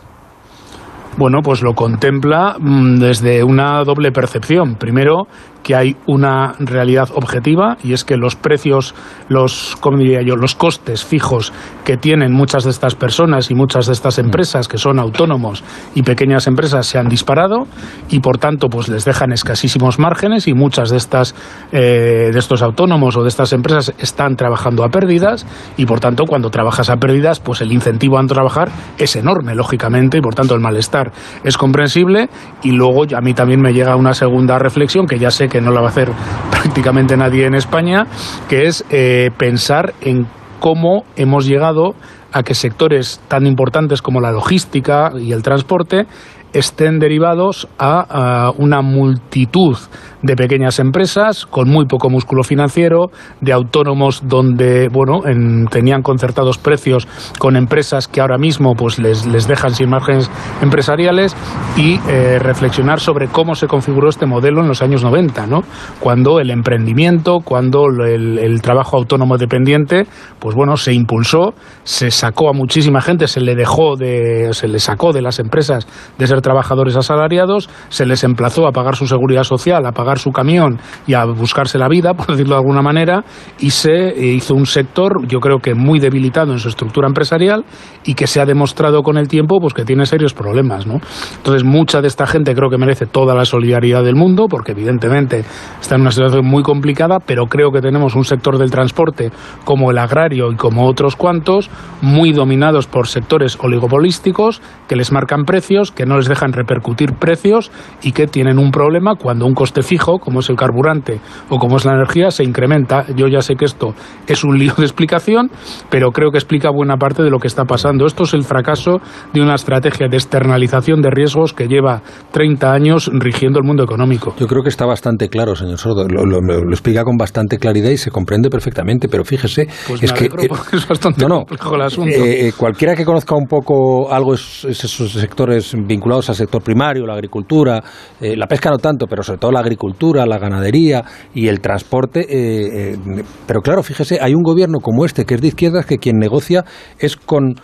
Bueno, 1.17 1.39
pues 1.41 1.61
lo 1.61 1.73
contempla 1.73 2.57
mm, 2.59 2.99
desde 2.99 3.43
una 3.43 3.83
doble 3.85 4.11
percepción. 4.11 4.75
Primero, 4.75 5.27
que 5.65 5.75
hay 5.75 5.97
una 6.05 6.53
realidad 6.59 7.09
objetiva 7.15 7.77
y 7.83 7.93
es 7.93 8.03
que 8.03 8.17
los 8.17 8.35
precios, 8.35 8.93
los, 9.29 9.75
¿cómo 9.79 9.97
diría 9.97 10.21
yo? 10.21 10.35
los 10.35 10.53
costes 10.53 11.03
fijos 11.03 11.51
que 11.83 11.97
tienen 11.97 12.31
muchas 12.33 12.65
de 12.65 12.69
estas 12.69 12.93
personas 12.93 13.49
y 13.49 13.55
muchas 13.55 13.87
de 13.87 13.93
estas 13.93 14.19
empresas 14.19 14.67
que 14.67 14.77
son 14.77 14.99
autónomos 14.99 15.63
y 15.95 16.03
pequeñas 16.03 16.45
empresas 16.45 16.85
se 16.85 16.99
han 16.99 17.09
disparado 17.09 17.65
y 18.09 18.19
por 18.19 18.37
tanto 18.37 18.69
pues 18.69 18.89
les 18.89 19.05
dejan 19.05 19.31
escasísimos 19.31 19.97
márgenes 19.97 20.47
y 20.47 20.53
muchas 20.53 20.91
de 20.91 20.97
estas 20.97 21.33
eh, 21.71 22.29
de 22.31 22.37
estos 22.37 22.61
autónomos 22.61 23.17
o 23.17 23.23
de 23.23 23.29
estas 23.29 23.51
empresas 23.51 23.91
están 23.97 24.35
trabajando 24.35 24.83
a 24.83 24.89
pérdidas 24.89 25.47
y 25.77 25.87
por 25.87 25.99
tanto 25.99 26.25
cuando 26.25 26.51
trabajas 26.51 26.91
a 26.91 26.97
pérdidas 26.97 27.39
pues 27.39 27.61
el 27.61 27.71
incentivo 27.71 28.19
a 28.19 28.25
trabajar 28.27 28.69
es 28.99 29.15
enorme 29.15 29.55
lógicamente 29.55 30.19
y 30.19 30.21
por 30.21 30.35
tanto 30.35 30.53
el 30.53 30.61
malestar 30.61 31.11
es 31.43 31.57
comprensible 31.57 32.29
y 32.61 32.71
luego 32.71 33.05
a 33.15 33.21
mí 33.21 33.33
también 33.33 33.61
me 33.61 33.73
llega 33.73 33.95
una 33.95 34.13
segunda 34.13 34.59
reflexión 34.59 35.07
que 35.07 35.17
ya 35.17 35.31
sé 35.31 35.49
que 35.49 35.54
que 35.55 35.61
no 35.61 35.71
la 35.71 35.79
va 35.79 35.87
a 35.87 35.89
hacer 35.91 36.11
prácticamente 36.51 37.15
nadie 37.15 37.45
en 37.45 37.55
España, 37.55 38.07
que 38.49 38.65
es 38.65 38.83
eh, 38.89 39.31
pensar 39.37 39.93
en 40.01 40.27
cómo 40.59 41.05
hemos 41.15 41.45
llegado 41.45 41.95
a 42.33 42.43
que 42.43 42.53
sectores 42.53 43.21
tan 43.29 43.47
importantes 43.47 44.01
como 44.01 44.19
la 44.19 44.33
logística 44.33 45.13
y 45.17 45.31
el 45.31 45.43
transporte 45.43 46.07
estén 46.55 46.99
derivados 46.99 47.67
a, 47.77 48.51
una 48.57 48.81
multitud 48.81 49.77
de 50.21 50.35
pequeñas 50.35 50.79
empresas 50.79 51.45
con 51.45 51.69
muy 51.69 51.85
poco 51.85 52.09
músculo 52.09 52.43
financiero, 52.43 53.11
de 53.41 53.51
autónomos 53.51 54.21
donde 54.25 54.87
bueno 54.89 55.21
tenían 55.69 56.01
concertados 56.01 56.57
precios 56.57 57.07
con 57.37 57.55
empresas 57.55 58.07
que 58.07 58.21
ahora 58.21 58.37
mismo 58.37 58.73
pues 58.75 58.97
les, 58.97 59.27
les 59.27 59.47
dejan 59.47 59.75
sin 59.75 59.89
márgenes 59.89 60.31
empresariales 60.61 61.35
y 61.77 61.99
eh, 62.07 62.39
reflexionar 62.39 62.99
sobre 62.99 63.27
cómo 63.27 63.55
se 63.55 63.67
configuró 63.67 64.09
este 64.09 64.25
modelo 64.25 64.61
en 64.61 64.67
los 64.67 64.81
años 64.81 65.03
90, 65.03 65.45
¿no? 65.47 65.61
cuando 65.99 66.39
el 66.39 66.49
emprendimiento, 66.49 67.39
cuando 67.43 67.87
el, 67.87 68.39
el 68.39 68.61
trabajo 68.61 68.97
autónomo 68.97 69.37
dependiente, 69.37 70.07
pues 70.39 70.55
bueno, 70.55 70.77
se 70.77 70.93
impulsó, 70.93 71.53
se 71.83 72.09
sacó 72.09 72.49
a 72.49 72.53
muchísima 72.53 73.01
gente, 73.01 73.27
se 73.27 73.41
le 73.41 73.55
dejó 73.55 73.95
de, 73.97 74.49
se 74.53 74.67
le 74.67 74.79
sacó 74.79 75.11
de 75.11 75.21
las 75.21 75.39
empresas 75.39 75.85
de 76.17 76.27
ser 76.27 76.41
trabajadores 76.45 76.95
asalariados, 76.95 77.67
se 77.89 78.05
les 78.05 78.23
emplazó 78.23 78.67
a 78.67 78.71
pagar 78.71 78.95
su 78.95 79.07
seguridad 79.07 79.43
social, 79.43 79.83
a 79.83 79.91
pagar 79.93 80.19
su 80.19 80.29
camión 80.29 80.79
y 81.07 81.15
a 81.15 81.25
buscarse 81.25 81.79
la 81.79 81.89
vida, 81.89 82.13
por 82.17 82.27
decirlo 82.27 82.53
de 82.53 82.61
alguna 82.61 82.83
manera, 82.83 83.25
y 83.59 83.71
se 83.71 84.13
hizo 84.15 84.53
un 84.53 84.67
sector, 84.67 85.27
yo 85.27 85.39
creo 85.39 85.57
que 85.57 85.73
muy 85.73 85.99
debilitado 85.99 86.53
en 86.53 86.59
su 86.59 86.69
estructura 86.69 87.07
empresarial 87.07 87.65
y 88.03 88.13
que 88.13 88.27
se 88.27 88.39
ha 88.39 88.45
demostrado 88.45 89.01
con 89.01 89.17
el 89.17 89.27
tiempo 89.27 89.57
pues 89.59 89.73
que 89.73 89.85
tiene 89.85 90.05
serios 90.05 90.35
problemas. 90.35 90.85
Entonces, 90.85 91.63
mucha 91.63 91.99
de 92.01 92.07
esta 92.07 92.27
gente 92.27 92.53
creo 92.53 92.69
que 92.69 92.77
merece 92.77 93.07
toda 93.07 93.33
la 93.33 93.45
solidaridad 93.45 94.03
del 94.03 94.15
mundo, 94.15 94.45
porque 94.47 94.73
evidentemente 94.73 95.43
está 95.81 95.95
en 95.95 96.01
una 96.01 96.11
situación 96.11 96.45
muy 96.45 96.61
complicada, 96.61 97.17
pero 97.19 97.47
creo 97.47 97.71
que 97.71 97.81
tenemos 97.81 98.13
un 98.13 98.23
sector 98.23 98.59
del 98.59 98.69
transporte 98.69 99.31
como 99.63 99.89
el 99.89 99.97
agrario 99.97 100.51
y 100.51 100.57
como 100.57 100.87
otros 100.87 101.15
cuantos, 101.15 101.71
muy 102.01 102.33
dominados 102.33 102.85
por 102.85 103.07
sectores 103.07 103.57
oligopolísticos 103.59 104.61
que 104.87 104.95
les 104.95 105.11
marcan 105.11 105.45
precios, 105.45 105.91
que 105.91 106.05
no 106.05 106.17
les 106.17 106.27
dejan 106.27 106.34
repercutir 106.35 107.13
precios 107.13 107.71
y 108.01 108.11
que 108.11 108.27
tienen 108.27 108.59
un 108.59 108.71
problema 108.71 109.15
cuando 109.15 109.45
un 109.45 109.53
coste 109.53 109.81
fijo, 109.81 110.19
como 110.19 110.39
es 110.39 110.49
el 110.49 110.55
carburante 110.55 111.19
o 111.49 111.59
como 111.59 111.77
es 111.77 111.85
la 111.85 111.93
energía, 111.93 112.31
se 112.31 112.43
incrementa. 112.43 113.05
Yo 113.15 113.27
ya 113.27 113.41
sé 113.41 113.55
que 113.55 113.65
esto 113.65 113.93
es 114.27 114.43
un 114.43 114.57
lío 114.57 114.73
de 114.77 114.83
explicación, 114.83 115.49
pero 115.89 116.11
creo 116.11 116.31
que 116.31 116.37
explica 116.37 116.69
buena 116.69 116.97
parte 116.97 117.23
de 117.23 117.29
lo 117.29 117.39
que 117.39 117.47
está 117.47 117.65
pasando. 117.65 118.05
Esto 118.05 118.23
es 118.23 118.33
el 118.33 118.43
fracaso 118.43 118.99
de 119.33 119.41
una 119.41 119.55
estrategia 119.55 120.07
de 120.07 120.17
externalización 120.17 121.01
de 121.01 121.09
riesgos 121.09 121.53
que 121.53 121.67
lleva 121.67 122.01
30 122.31 122.71
años 122.71 123.09
rigiendo 123.13 123.59
el 123.59 123.65
mundo 123.65 123.83
económico. 123.83 124.35
Yo 124.39 124.47
creo 124.47 124.63
que 124.63 124.69
está 124.69 124.85
bastante 124.85 125.29
claro, 125.29 125.55
señor 125.55 125.77
Sordo. 125.77 126.07
Lo, 126.07 126.35
explica 126.71 127.03
con 127.03 127.17
bastante 127.17 127.57
claridad 127.57 127.89
y 127.89 127.97
se 127.97 128.11
comprende 128.11 128.49
perfectamente, 128.49 129.07
pero 129.07 129.23
fíjese, 129.23 129.67
pues 129.87 130.03
es 130.03 130.13
que 130.13 130.25
eh, 130.25 130.49
es 130.73 130.87
bastante 130.87 131.21
no, 131.21 131.29
no, 131.29 131.35
complejo 131.39 131.75
el 131.75 131.81
asunto. 131.81 132.15
Eh, 132.15 132.47
eh, 132.47 132.53
cualquiera 132.55 132.95
que 132.95 133.05
conozca 133.05 133.35
un 133.35 133.47
poco 133.47 134.11
algo 134.11 134.33
es, 134.33 134.65
esos 134.65 135.11
sectores 135.11 135.75
vinculados 135.85 136.24
al 136.29 136.35
sector 136.35 136.61
primario, 136.61 137.05
la 137.05 137.13
agricultura, 137.13 137.83
eh, 138.19 138.35
la 138.35 138.47
pesca 138.47 138.69
no 138.69 138.77
tanto, 138.77 139.07
pero 139.07 139.23
sobre 139.23 139.39
todo 139.39 139.51
la 139.51 139.59
agricultura, 139.59 140.25
la 140.25 140.37
ganadería 140.37 141.03
y 141.33 141.47
el 141.47 141.61
transporte. 141.61 142.21
Eh, 142.21 142.93
eh, 142.93 143.23
pero 143.45 143.61
claro, 143.61 143.83
fíjese, 143.83 144.19
hay 144.21 144.33
un 144.33 144.43
gobierno 144.43 144.79
como 144.79 145.05
este, 145.05 145.25
que 145.25 145.35
es 145.35 145.41
de 145.41 145.47
izquierdas, 145.47 145.85
que 145.85 145.97
quien 145.97 146.17
negocia 146.17 146.63
es 146.99 147.15
con, 147.15 147.55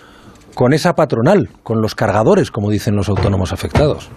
con 0.55 0.73
esa 0.73 0.93
patronal, 0.93 1.49
con 1.63 1.81
los 1.81 1.95
cargadores, 1.95 2.51
como 2.51 2.69
dicen 2.69 2.95
los 2.95 3.09
autónomos 3.09 3.53
afectados. 3.53 4.09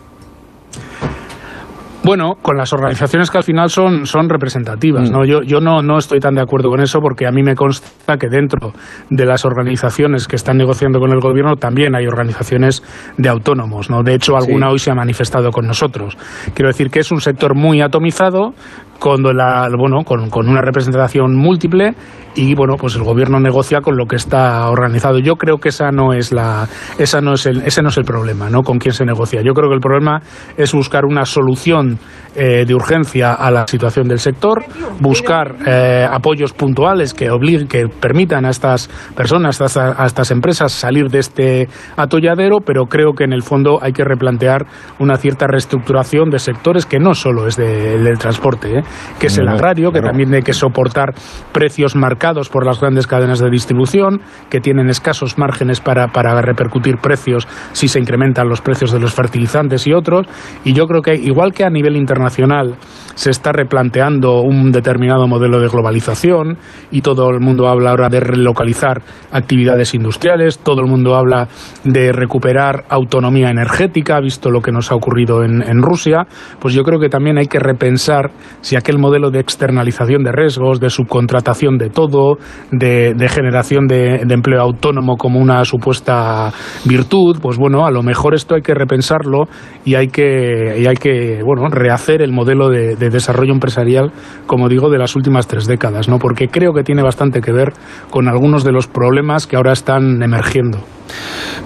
Bueno, 2.04 2.34
con 2.42 2.58
las 2.58 2.72
organizaciones 2.74 3.30
que 3.30 3.38
al 3.38 3.44
final 3.44 3.70
son, 3.70 4.04
son 4.04 4.28
representativas. 4.28 5.10
¿no? 5.10 5.20
Mm. 5.20 5.24
Yo, 5.24 5.42
yo 5.42 5.60
no, 5.60 5.82
no 5.82 5.96
estoy 5.96 6.20
tan 6.20 6.34
de 6.34 6.42
acuerdo 6.42 6.68
con 6.68 6.80
eso 6.80 7.00
porque 7.00 7.26
a 7.26 7.30
mí 7.30 7.42
me 7.42 7.54
consta 7.54 8.18
que 8.18 8.28
dentro 8.28 8.72
de 9.08 9.24
las 9.24 9.46
organizaciones 9.46 10.28
que 10.28 10.36
están 10.36 10.58
negociando 10.58 11.00
con 11.00 11.12
el 11.12 11.20
gobierno 11.20 11.56
también 11.56 11.96
hay 11.96 12.06
organizaciones 12.06 12.82
de 13.16 13.28
autónomos. 13.30 13.88
¿no? 13.88 14.02
De 14.02 14.14
hecho, 14.14 14.36
alguna 14.36 14.68
hoy 14.68 14.78
se 14.78 14.90
ha 14.90 14.94
manifestado 14.94 15.50
con 15.50 15.66
nosotros. 15.66 16.16
Quiero 16.54 16.68
decir 16.68 16.90
que 16.90 17.00
es 17.00 17.10
un 17.10 17.20
sector 17.20 17.54
muy 17.54 17.80
atomizado, 17.80 18.52
con, 18.98 19.22
la, 19.22 19.68
bueno, 19.78 20.04
con, 20.04 20.30
con 20.30 20.48
una 20.48 20.60
representación 20.60 21.34
múltiple 21.34 21.94
y 22.34 22.54
bueno 22.54 22.74
pues 22.76 22.96
el 22.96 23.04
gobierno 23.04 23.38
negocia 23.40 23.80
con 23.80 23.96
lo 23.96 24.06
que 24.06 24.16
está 24.16 24.68
organizado. 24.68 25.18
Yo 25.18 25.36
creo 25.36 25.58
que 25.58 25.68
esa 25.68 25.90
no 25.90 26.12
es 26.12 26.32
la 26.32 26.68
esa 26.98 27.20
no 27.20 27.34
es 27.34 27.46
el, 27.46 27.62
ese 27.62 27.82
no 27.82 27.88
es 27.88 27.96
el 27.96 28.04
problema 28.04 28.50
no 28.50 28.62
con 28.62 28.78
quién 28.78 28.94
se 28.94 29.04
negocia. 29.04 29.40
Yo 29.42 29.52
creo 29.52 29.68
que 29.68 29.76
el 29.76 29.80
problema 29.80 30.20
es 30.56 30.72
buscar 30.72 31.04
una 31.04 31.24
solución 31.24 31.98
eh, 32.34 32.64
de 32.66 32.74
urgencia 32.74 33.32
a 33.34 33.50
la 33.50 33.66
situación 33.66 34.08
del 34.08 34.18
sector 34.18 34.64
buscar 34.98 35.54
eh, 35.66 36.06
apoyos 36.10 36.52
puntuales 36.52 37.14
que 37.14 37.30
obliguen 37.30 37.68
que 37.68 37.86
permitan 37.86 38.44
a 38.44 38.50
estas 38.50 38.88
personas 39.16 39.60
a 39.60 40.04
estas, 40.04 40.30
empresas 40.32 40.72
salir 40.72 41.08
de 41.10 41.20
este 41.20 41.68
atolladero 41.96 42.58
pero 42.64 42.86
creo 42.86 43.12
que 43.12 43.22
en 43.22 43.32
el 43.32 43.42
fondo 43.42 43.78
hay 43.80 43.92
que 43.92 44.02
replantear 44.02 44.66
una 44.98 45.16
cierta 45.16 45.46
reestructuración 45.46 46.30
de 46.30 46.40
sectores 46.40 46.86
que 46.86 46.98
no 46.98 47.14
solo 47.14 47.46
es 47.46 47.56
del 47.56 48.18
transporte 48.18 48.78
¿eh? 48.78 48.82
Que 49.18 49.28
es 49.28 49.38
el 49.38 49.48
agrario 49.48 49.92
que 49.92 50.00
también 50.00 50.30
tiene 50.30 50.42
que 50.42 50.52
soportar 50.52 51.14
precios 51.52 51.96
marcados 51.96 52.48
por 52.48 52.66
las 52.66 52.80
grandes 52.80 53.06
cadenas 53.06 53.38
de 53.38 53.50
distribución, 53.50 54.20
que 54.50 54.60
tienen 54.60 54.88
escasos 54.88 55.38
márgenes 55.38 55.80
para, 55.80 56.08
para 56.08 56.40
repercutir 56.40 56.98
precios 56.98 57.46
si 57.72 57.88
se 57.88 58.00
incrementan 58.00 58.48
los 58.48 58.60
precios 58.60 58.92
de 58.92 59.00
los 59.00 59.14
fertilizantes 59.14 59.86
y 59.86 59.92
otros. 59.92 60.26
Y 60.64 60.72
yo 60.72 60.86
creo 60.86 61.02
que, 61.02 61.14
igual 61.14 61.52
que 61.52 61.64
a 61.64 61.70
nivel 61.70 61.96
internacional, 61.96 62.76
se 63.14 63.30
está 63.30 63.52
replanteando 63.52 64.40
un 64.40 64.72
determinado 64.72 65.26
modelo 65.26 65.60
de 65.60 65.68
globalización 65.68 66.58
y 66.90 67.00
todo 67.02 67.30
el 67.30 67.40
mundo 67.40 67.68
habla 67.68 67.90
ahora 67.90 68.08
de 68.08 68.20
relocalizar 68.20 69.02
actividades 69.32 69.94
industriales, 69.94 70.58
todo 70.58 70.80
el 70.80 70.86
mundo 70.86 71.14
habla 71.14 71.48
de 71.84 72.12
recuperar 72.12 72.84
autonomía 72.88 73.50
energética, 73.50 74.20
visto 74.20 74.50
lo 74.50 74.60
que 74.60 74.72
nos 74.72 74.90
ha 74.90 74.94
ocurrido 74.94 75.44
en, 75.44 75.62
en 75.62 75.82
Rusia, 75.82 76.26
pues 76.60 76.74
yo 76.74 76.82
creo 76.82 76.98
que 76.98 77.08
también 77.08 77.38
hay 77.38 77.46
que 77.46 77.58
repensar 77.58 78.30
si 78.60 78.76
aquel 78.76 78.98
modelo 78.98 79.30
de 79.30 79.40
externalización 79.40 80.22
de 80.22 80.32
riesgos, 80.32 80.80
de 80.80 80.90
subcontratación 80.90 81.78
de 81.78 81.90
todo, 81.90 82.38
de, 82.70 83.14
generación 83.28 83.86
de, 83.86 84.24
de 84.24 84.34
empleo 84.34 84.60
autónomo 84.60 85.16
como 85.16 85.40
una 85.40 85.64
supuesta 85.64 86.52
virtud, 86.84 87.38
pues 87.40 87.56
bueno, 87.58 87.86
a 87.86 87.90
lo 87.90 88.02
mejor 88.02 88.34
esto 88.34 88.54
hay 88.54 88.62
que 88.62 88.74
repensarlo 88.74 89.44
y 89.84 89.94
hay 89.94 90.08
que, 90.08 90.76
y 90.78 90.86
hay 90.86 90.96
que 90.96 91.42
bueno, 91.44 91.68
rehacer 91.68 92.22
el 92.22 92.32
modelo 92.32 92.68
de, 92.68 92.96
de, 92.96 93.03
desarrollo 93.10 93.52
empresarial, 93.52 94.12
como 94.46 94.68
digo, 94.68 94.90
de 94.90 94.98
las 94.98 95.16
últimas 95.16 95.46
tres 95.46 95.66
décadas, 95.66 96.08
¿no? 96.08 96.18
porque 96.18 96.48
creo 96.48 96.72
que 96.72 96.82
tiene 96.82 97.02
bastante 97.02 97.40
que 97.40 97.52
ver 97.52 97.72
con 98.10 98.28
algunos 98.28 98.64
de 98.64 98.72
los 98.72 98.86
problemas 98.86 99.46
que 99.46 99.56
ahora 99.56 99.72
están 99.72 100.22
emergiendo. 100.22 100.78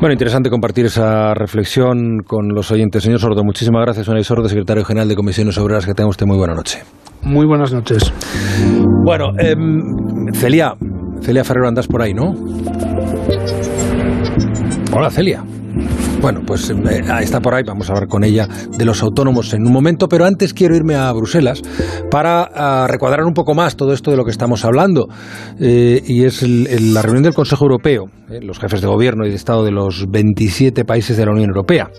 Bueno, 0.01 0.13
interesante 0.13 0.51
compartir 0.51 0.87
esa 0.87 1.35
reflexión 1.35 2.21
con 2.27 2.49
los 2.55 2.71
oyentes. 2.71 3.03
Señor 3.03 3.19
Sordo, 3.19 3.43
muchísimas 3.45 3.83
gracias. 3.85 4.07
Soy 4.07 4.23
Sordo, 4.23 4.49
secretario 4.49 4.85
general 4.85 5.09
de 5.09 5.17
Comisiones 5.17 5.59
Obreras. 5.59 5.87
Que 5.87 5.95
tenga 5.95 6.09
usted 6.09 6.27
muy 6.27 6.37
buena 6.37 6.55
noche. 6.55 6.83
Muy 7.23 7.47
buenas 7.47 7.73
noches. 7.73 8.13
Bueno, 9.05 9.33
eh, 9.39 9.57
Celia, 10.35 10.75
Celia 11.21 11.45
Ferrero, 11.45 11.69
andas 11.69 11.89
por 11.89 12.03
ahí, 12.03 12.15
¿no? 12.15 12.35
Hola, 14.93 15.11
Celia. 15.11 15.43
Bueno, 16.21 16.43
pues 16.45 16.69
eh, 16.71 17.05
está 17.21 17.41
por 17.41 17.55
ahí, 17.55 17.63
vamos 17.65 17.89
a 17.89 17.93
hablar 17.93 18.09
con 18.09 18.25
ella 18.25 18.49
de 18.77 18.85
los 18.85 19.03
autónomos 19.03 19.55
en 19.55 19.65
un 19.65 19.73
momento, 19.73 20.09
pero 20.09 20.25
antes 20.25 20.53
quiero 20.53 20.75
irme 20.75 20.97
a 20.97 21.13
Bruselas 21.13 21.63
para 22.11 22.85
uh, 22.85 22.89
recuadrar 22.89 23.25
un 23.25 23.35
poco 23.35 23.55
más 23.55 23.77
todo 23.77 23.93
esto 23.93 24.11
de 24.11 24.17
lo 24.17 24.25
que 24.25 24.33
estamos 24.33 24.65
hablando. 24.65 25.07
Eh, 25.61 26.03
y 26.05 26.25
es 26.25 26.43
el, 26.43 26.93
la 26.93 27.03
reunión 27.03 27.23
del 27.23 27.35
Consejo 27.35 27.65
Europeo, 27.67 28.07
eh, 28.31 28.41
los 28.43 28.59
jefes 28.59 28.81
de 28.81 28.87
gobierno 28.87 29.27
y 29.27 29.31
de 29.31 29.37
Estado 29.37 29.65
de 29.65 29.71
los 29.71 30.07
27 30.11 30.85
países 30.85 31.17
de 31.17 31.25
la 31.25 31.33
Unión 31.33 31.49
Europea. 31.49 31.91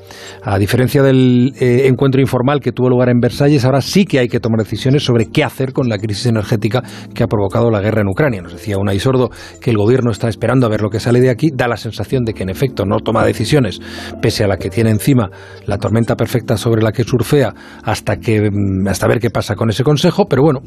A 0.44 0.58
diferencia 0.60 1.02
del 1.02 1.54
eh, 1.60 1.88
encuentro 1.88 2.22
informal 2.22 2.60
que 2.60 2.72
tuvo 2.72 2.90
lugar 2.90 3.10
en 3.10 3.20
Versalles, 3.20 3.66
ahora 3.66 3.82
sí 3.82 4.06
que 4.06 4.20
hay 4.20 4.28
que 4.28 4.40
tomar 4.40 4.60
decisiones 4.60 5.04
sobre 5.04 5.28
qué 5.32 5.44
hacer 5.44 5.74
con 5.74 5.90
la 5.90 5.98
crisis 5.98 6.28
energética 6.28 6.84
que 7.14 7.24
ha 7.24 7.28
provocado 7.28 7.72
la 7.72 7.82
guerra 7.82 8.02
en 8.02 8.08
Ucrania. 8.08 8.42
Nos 8.42 8.54
decía 8.54 8.78
Unai 8.78 9.00
Sordo 9.00 9.30
que 9.60 9.72
el 9.72 9.78
gobierno 9.78 10.12
está 10.12 10.30
esperando 10.30 10.66
a 10.66 10.70
ver 10.70 10.82
lo 10.82 10.90
que 10.90 11.00
sale 11.00 11.20
de 11.20 11.30
aquí. 11.30 11.50
Da 11.54 11.68
la 11.68 11.78
sensación 11.78 12.24
de 12.26 12.34
que 12.34 12.44
en 12.44 12.50
efecto 12.50 12.86
no 12.86 13.00
toma 13.00 13.26
decisiones 13.26 13.80
pese 14.22 14.44
a 14.44 14.48
la 14.48 14.58
que 14.58 14.70
tiene 14.70 14.92
encima 14.92 15.30
la 15.66 15.78
tormenta 15.78 16.16
perfecta 16.16 16.58
sobre 16.58 16.82
la 16.82 16.92
que 16.92 17.04
surfea 17.04 17.54
hasta 17.84 18.18
que 18.18 18.50
hasta 18.88 19.08
ver 19.08 19.20
qué 19.20 19.30
pasa 19.30 19.56
con 19.56 19.70
ese 19.70 19.84
consejo, 19.84 20.26
pero 20.28 20.44
bueno, 20.44 20.62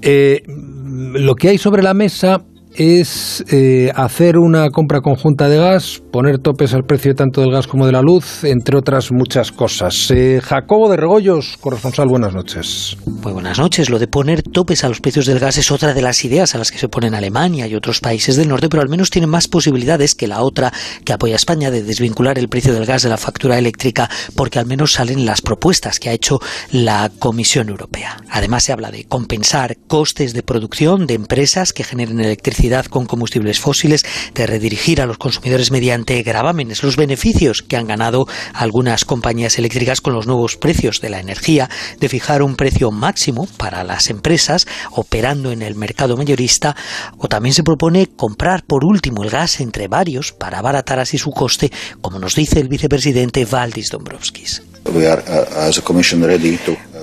eh, 0.00 0.42
lo 0.46 1.34
que 1.34 1.48
hay 1.48 1.58
sobre 1.58 1.82
la 1.82 1.94
mesa 1.94 2.42
es 2.76 3.44
eh, 3.50 3.90
hacer 3.94 4.38
una 4.38 4.68
compra 4.70 5.00
conjunta 5.00 5.48
de 5.48 5.56
gas, 5.56 6.02
poner 6.12 6.38
topes 6.38 6.74
al 6.74 6.84
precio 6.84 7.14
tanto 7.14 7.40
del 7.40 7.50
gas 7.50 7.66
como 7.66 7.86
de 7.86 7.92
la 7.92 8.02
luz, 8.02 8.44
entre 8.44 8.76
otras 8.76 9.10
muchas 9.12 9.52
cosas. 9.52 10.10
Eh, 10.10 10.40
Jacobo 10.42 10.90
de 10.90 10.96
Regoyos, 10.96 11.56
corresponsal, 11.60 12.08
buenas 12.08 12.34
noches. 12.34 12.96
Muy 13.06 13.32
buenas 13.32 13.58
noches. 13.58 13.88
Lo 13.88 13.98
de 13.98 14.08
poner 14.08 14.42
topes 14.42 14.84
a 14.84 14.88
los 14.88 15.00
precios 15.00 15.26
del 15.26 15.38
gas 15.38 15.56
es 15.56 15.70
otra 15.70 15.94
de 15.94 16.02
las 16.02 16.24
ideas 16.24 16.54
a 16.54 16.58
las 16.58 16.70
que 16.70 16.78
se 16.78 16.88
ponen 16.88 17.14
Alemania 17.14 17.66
y 17.66 17.74
otros 17.74 18.00
países 18.00 18.36
del 18.36 18.48
norte, 18.48 18.68
pero 18.68 18.82
al 18.82 18.88
menos 18.88 19.10
tiene 19.10 19.26
más 19.26 19.48
posibilidades 19.48 20.14
que 20.14 20.26
la 20.26 20.42
otra 20.42 20.72
que 21.04 21.12
apoya 21.12 21.36
España 21.36 21.70
de 21.70 21.82
desvincular 21.82 22.38
el 22.38 22.48
precio 22.48 22.74
del 22.74 22.86
gas 22.86 23.02
de 23.02 23.08
la 23.08 23.16
factura 23.16 23.58
eléctrica, 23.58 24.10
porque 24.34 24.58
al 24.58 24.66
menos 24.66 24.92
salen 24.92 25.24
las 25.24 25.40
propuestas 25.40 25.98
que 25.98 26.10
ha 26.10 26.12
hecho 26.12 26.40
la 26.70 27.10
Comisión 27.18 27.68
Europea. 27.68 28.18
Además 28.30 28.64
se 28.64 28.72
habla 28.72 28.90
de 28.90 29.04
compensar 29.04 29.76
costes 29.86 30.34
de 30.34 30.42
producción 30.42 31.06
de 31.06 31.14
empresas 31.14 31.72
que 31.72 31.84
generen 31.84 32.20
electricidad 32.20 32.65
con 32.88 33.06
combustibles 33.06 33.60
fósiles, 33.60 34.04
de 34.34 34.46
redirigir 34.46 35.00
a 35.00 35.06
los 35.06 35.18
consumidores 35.18 35.70
mediante 35.70 36.22
gravámenes 36.22 36.82
los 36.82 36.96
beneficios 36.96 37.62
que 37.62 37.76
han 37.76 37.86
ganado 37.86 38.26
algunas 38.52 39.04
compañías 39.04 39.58
eléctricas 39.58 40.00
con 40.00 40.14
los 40.14 40.26
nuevos 40.26 40.56
precios 40.56 41.00
de 41.00 41.10
la 41.10 41.20
energía, 41.20 41.70
de 42.00 42.08
fijar 42.08 42.42
un 42.42 42.56
precio 42.56 42.90
máximo 42.90 43.46
para 43.56 43.84
las 43.84 44.10
empresas 44.10 44.66
operando 44.90 45.52
en 45.52 45.62
el 45.62 45.76
mercado 45.76 46.16
mayorista, 46.16 46.74
o 47.18 47.28
también 47.28 47.54
se 47.54 47.62
propone 47.62 48.08
comprar 48.16 48.64
por 48.64 48.84
último 48.84 49.22
el 49.22 49.30
gas 49.30 49.60
entre 49.60 49.88
varios 49.88 50.32
para 50.32 50.58
abaratar 50.58 50.98
así 50.98 51.18
su 51.18 51.30
coste, 51.30 51.70
como 52.00 52.18
nos 52.18 52.34
dice 52.34 52.60
el 52.60 52.68
vicepresidente 52.68 53.44
Valdis 53.44 53.90
Dombrovskis. 53.90 54.62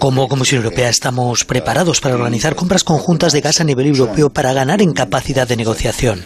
Como 0.04 0.28
Comisión 0.28 0.62
Europea 0.62 0.90
estamos 0.90 1.46
preparados 1.46 2.02
para 2.02 2.16
organizar 2.16 2.56
compras 2.56 2.84
conjuntas 2.84 3.32
de 3.32 3.40
gas 3.40 3.62
a 3.62 3.64
nivel 3.64 3.88
europeo 3.88 4.30
para 4.30 4.52
ganar 4.52 4.82
en 4.82 4.92
capacidad 4.92 5.48
de 5.48 5.56
negociación. 5.56 6.26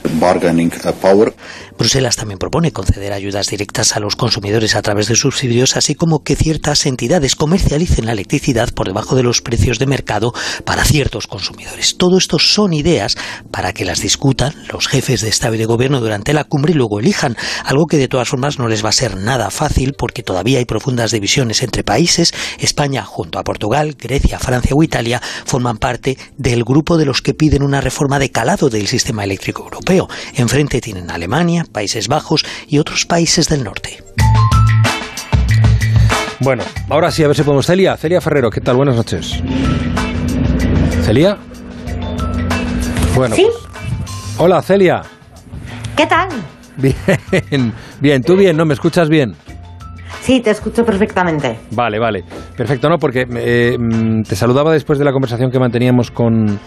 Bruselas 1.78 2.16
también 2.16 2.40
propone 2.40 2.72
conceder 2.72 3.14
ayudas 3.14 3.46
directas 3.46 3.96
a 3.96 4.00
los 4.00 4.16
consumidores 4.16 4.76
a 4.76 4.82
través 4.82 5.08
de 5.10 5.16
subsidios, 5.16 5.78
así 5.78 5.94
como 5.94 6.24
que 6.24 6.36
ciertas 6.36 6.88
entidades 6.88 7.36
comercialicen 7.36 8.08
la 8.08 8.14
electricidad 8.14 8.74
por 8.74 8.88
debajo 8.88 9.16
de 9.16 9.22
los 9.22 9.44
precios 9.44 9.78
de 9.78 9.86
mercado 9.86 10.34
para 10.66 10.84
ciertos 10.84 11.28
consumidores. 11.28 11.98
Todo 11.98 12.18
esto 12.18 12.40
son 12.40 12.74
ideas 12.74 13.16
para 13.52 13.74
que 13.74 13.86
las 13.86 14.02
discutan 14.02 14.56
los 14.74 14.88
jefes 14.88 15.22
de 15.22 15.30
Estado 15.30 15.54
y 15.54 15.60
de 15.60 15.66
Gobierno 15.66 16.00
durante 16.00 16.34
la 16.34 16.46
cumbre 16.46 16.72
y 16.72 16.76
luego 16.76 17.00
elijan, 17.00 17.38
algo 17.64 17.86
que 17.86 17.98
de 17.98 18.08
todas 18.08 18.28
formas 18.28 18.58
no 18.58 18.68
les 18.70 18.84
va 18.84 18.90
a 18.90 18.94
ser 18.94 19.18
nada 19.18 19.52
fácil 19.52 19.94
porque 19.96 20.24
todavía 20.24 20.58
hay 20.58 20.66
profundas 20.66 21.12
divisiones 21.12 21.62
entre 21.62 21.84
países. 21.84 22.34
España, 22.58 23.04
junto 23.04 23.38
a 23.38 23.44
Portugal, 23.44 23.67
Grecia, 23.70 24.40
Francia 24.40 24.76
o 24.76 24.84
Italia, 24.84 25.22
forman 25.46 25.78
parte 25.78 26.18
del 26.38 26.64
grupo 26.64 26.98
de 26.98 27.06
los 27.06 27.22
que 27.22 27.34
piden 27.34 27.64
una 27.64 27.82
reforma 27.82 28.20
de 28.20 28.32
calado 28.32 28.70
del 28.70 28.88
sistema 28.88 29.24
eléctrico 29.24 29.64
europeo. 29.64 30.08
Enfrente 30.36 30.82
tienen 30.82 31.12
Alemania, 31.12 31.66
Países 31.72 32.08
Bajos 32.08 32.46
y 32.68 32.80
otros 32.80 33.06
países 33.06 33.50
del 33.50 33.64
norte. 33.64 34.04
Bueno, 36.40 36.64
ahora 36.90 37.12
sí, 37.12 37.24
a 37.24 37.28
ver 37.28 37.36
si 37.36 37.44
podemos. 37.44 37.66
Celia, 37.66 37.98
Celia 37.98 38.22
Ferrero, 38.22 38.50
¿qué 38.50 38.62
tal? 38.62 38.76
Buenas 38.76 38.96
noches. 38.96 39.42
¿Celia? 41.04 41.38
Bueno. 43.16 43.36
¿Sí? 43.36 43.48
Pues, 43.48 44.40
hola, 44.40 44.62
Celia. 44.62 45.02
¿Qué 45.96 46.06
tal? 46.06 46.30
Bien, 46.78 47.74
bien, 48.00 48.22
tú 48.22 48.36
bien, 48.36 48.56
¿no? 48.56 48.66
¿Me 48.66 48.76
escuchas 48.76 49.10
bien? 49.10 49.36
Sí, 50.22 50.42
te 50.42 50.52
escucho 50.52 50.84
perfectamente. 50.84 51.58
Vale, 51.72 52.00
vale. 52.00 52.24
Perfecto, 52.56 52.90
¿no? 52.90 52.98
Porque 52.98 53.26
eh, 53.30 53.78
te 54.28 54.36
saludaba 54.36 54.72
después 54.72 55.00
de 55.00 55.06
la 55.06 55.12
conversación 55.12 55.52
que 55.52 55.60
manteníamos 55.60 56.12
con, 56.12 56.60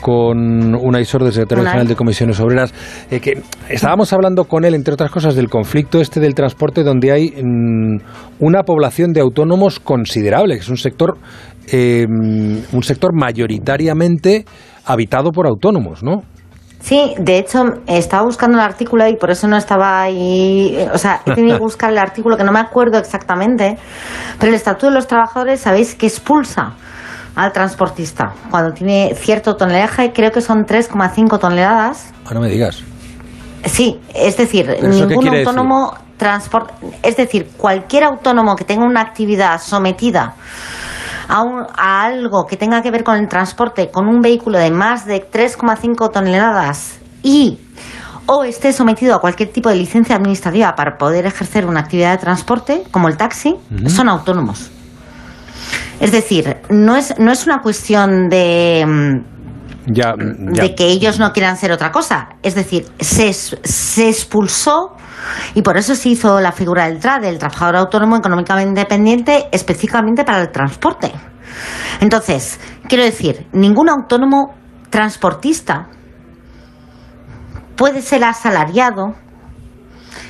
con 0.00 0.74
Unai 0.74 1.04
Sordo, 1.04 1.30
secretario 1.30 1.64
general 1.64 1.88
de 1.88 1.96
Comisiones 1.96 2.40
Obreras, 2.40 2.74
eh, 3.10 3.20
que 3.20 3.42
estábamos 3.68 4.12
hablando 4.12 4.44
con 4.44 4.64
él, 4.64 4.74
entre 4.74 4.94
otras 4.94 5.10
cosas, 5.10 5.34
del 5.34 5.48
conflicto 5.48 6.00
este 6.00 6.20
del 6.20 6.34
transporte, 6.34 6.82
donde 6.82 7.12
hay 7.12 7.30
mm, 7.30 7.98
una 8.40 8.62
población 8.62 9.12
de 9.12 9.20
autónomos 9.20 9.80
considerable, 9.80 10.54
que 10.54 10.60
es 10.60 10.68
un 10.68 10.76
sector, 10.76 11.18
eh, 11.72 12.06
un 12.08 12.82
sector 12.82 13.12
mayoritariamente 13.14 14.44
habitado 14.86 15.30
por 15.30 15.46
autónomos, 15.46 16.02
¿no? 16.02 16.22
Sí, 16.84 17.14
de 17.18 17.38
hecho, 17.38 17.64
estaba 17.86 18.24
buscando 18.24 18.58
el 18.58 18.62
artículo 18.62 19.08
y 19.08 19.16
por 19.16 19.30
eso 19.30 19.48
no 19.48 19.56
estaba 19.56 20.02
ahí. 20.02 20.76
O 20.92 20.98
sea, 20.98 21.22
he 21.24 21.32
tenido 21.32 21.56
que 21.56 21.62
buscar 21.64 21.90
el 21.90 21.96
artículo 21.96 22.36
que 22.36 22.44
no 22.44 22.52
me 22.52 22.58
acuerdo 22.60 22.98
exactamente. 22.98 23.78
Pero 24.38 24.50
el 24.50 24.54
Estatuto 24.54 24.88
de 24.88 24.92
los 24.92 25.06
Trabajadores, 25.06 25.60
sabéis 25.60 25.94
que 25.94 26.06
expulsa 26.06 26.74
al 27.36 27.52
transportista 27.52 28.34
cuando 28.50 28.74
tiene 28.74 29.14
cierto 29.14 29.56
tonelaje, 29.56 30.12
creo 30.12 30.30
que 30.30 30.42
son 30.42 30.66
3,5 30.66 31.38
toneladas. 31.38 32.12
Ah, 32.26 32.34
no 32.34 32.40
me 32.40 32.50
digas. 32.50 32.82
Sí, 33.64 33.98
es 34.14 34.36
decir, 34.36 34.76
ningún 34.82 35.26
autónomo 35.26 35.94
transporta. 36.18 36.74
Es 37.02 37.16
decir, 37.16 37.48
cualquier 37.56 38.04
autónomo 38.04 38.56
que 38.56 38.64
tenga 38.64 38.84
una 38.84 39.00
actividad 39.00 39.58
sometida 39.58 40.34
a, 41.28 41.42
un, 41.42 41.66
a, 41.76 42.04
algo 42.04 42.46
que 42.46 42.56
tenga 42.56 42.82
que 42.82 42.90
ver 42.90 43.04
con 43.04 43.16
el 43.16 43.28
transporte 43.28 43.90
con 43.90 44.08
un 44.08 44.20
vehículo 44.20 44.58
de 44.58 44.70
más 44.70 45.06
de 45.06 45.28
3,5 45.30 46.12
toneladas 46.12 46.98
y 47.22 47.58
o 48.26 48.44
esté 48.44 48.72
sometido 48.72 49.14
a 49.14 49.20
cualquier 49.20 49.52
tipo 49.52 49.68
de 49.68 49.76
licencia 49.76 50.16
administrativa 50.16 50.74
para 50.74 50.96
poder 50.96 51.26
ejercer 51.26 51.66
una 51.66 51.80
actividad 51.80 52.12
de 52.12 52.18
transporte, 52.18 52.82
como 52.90 53.08
el 53.08 53.16
taxi, 53.16 53.50
uh 53.50 53.74
-huh. 53.74 53.88
son 53.88 54.08
autónomos. 54.08 54.70
Es 56.00 56.10
decir, 56.10 56.56
no 56.70 56.96
es, 56.96 57.18
no 57.18 57.30
es 57.30 57.46
una 57.46 57.60
cuestión 57.60 58.28
de, 58.28 59.22
de 59.86 60.74
que 60.74 60.86
ellos 60.86 61.18
no 61.18 61.32
quieran 61.32 61.54
hacer 61.54 61.72
otra 61.72 61.92
cosa. 61.92 62.30
Es 62.42 62.54
decir, 62.54 62.86
se, 62.98 63.32
se 63.32 64.08
expulsó 64.08 64.96
y 65.54 65.62
por 65.62 65.76
eso 65.76 65.94
se 65.94 66.10
hizo 66.10 66.40
la 66.40 66.52
figura 66.52 66.86
del 66.86 67.00
TRA, 67.00 67.18
del 67.18 67.38
trabajador 67.38 67.76
autónomo 67.76 68.16
económicamente 68.16 68.68
independiente, 68.68 69.48
específicamente 69.52 70.24
para 70.24 70.42
el 70.42 70.50
transporte. 70.50 71.12
Entonces, 72.00 72.58
quiero 72.88 73.04
decir, 73.04 73.46
ningún 73.52 73.88
autónomo 73.88 74.54
transportista 74.90 75.88
puede 77.76 78.02
ser 78.02 78.24
asalariado 78.24 79.14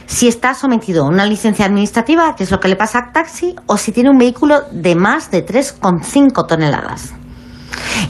si 0.07 0.29
está 0.29 0.55
sometido 0.55 1.05
a 1.05 1.09
una 1.09 1.27
licencia 1.27 1.67
administrativa, 1.67 2.35
que 2.37 2.45
es 2.45 2.51
lo 2.51 2.61
que 2.61 2.69
le 2.69 2.77
pasa 2.77 2.99
a 2.99 3.13
taxi, 3.13 3.57
o 3.67 3.77
si 3.77 3.93
tiene 3.93 4.11
un 4.11 4.19
vehículo 4.19 4.63
de 4.71 4.95
más 4.95 5.31
de 5.31 5.45
3,5 5.45 6.47
toneladas. 6.47 7.15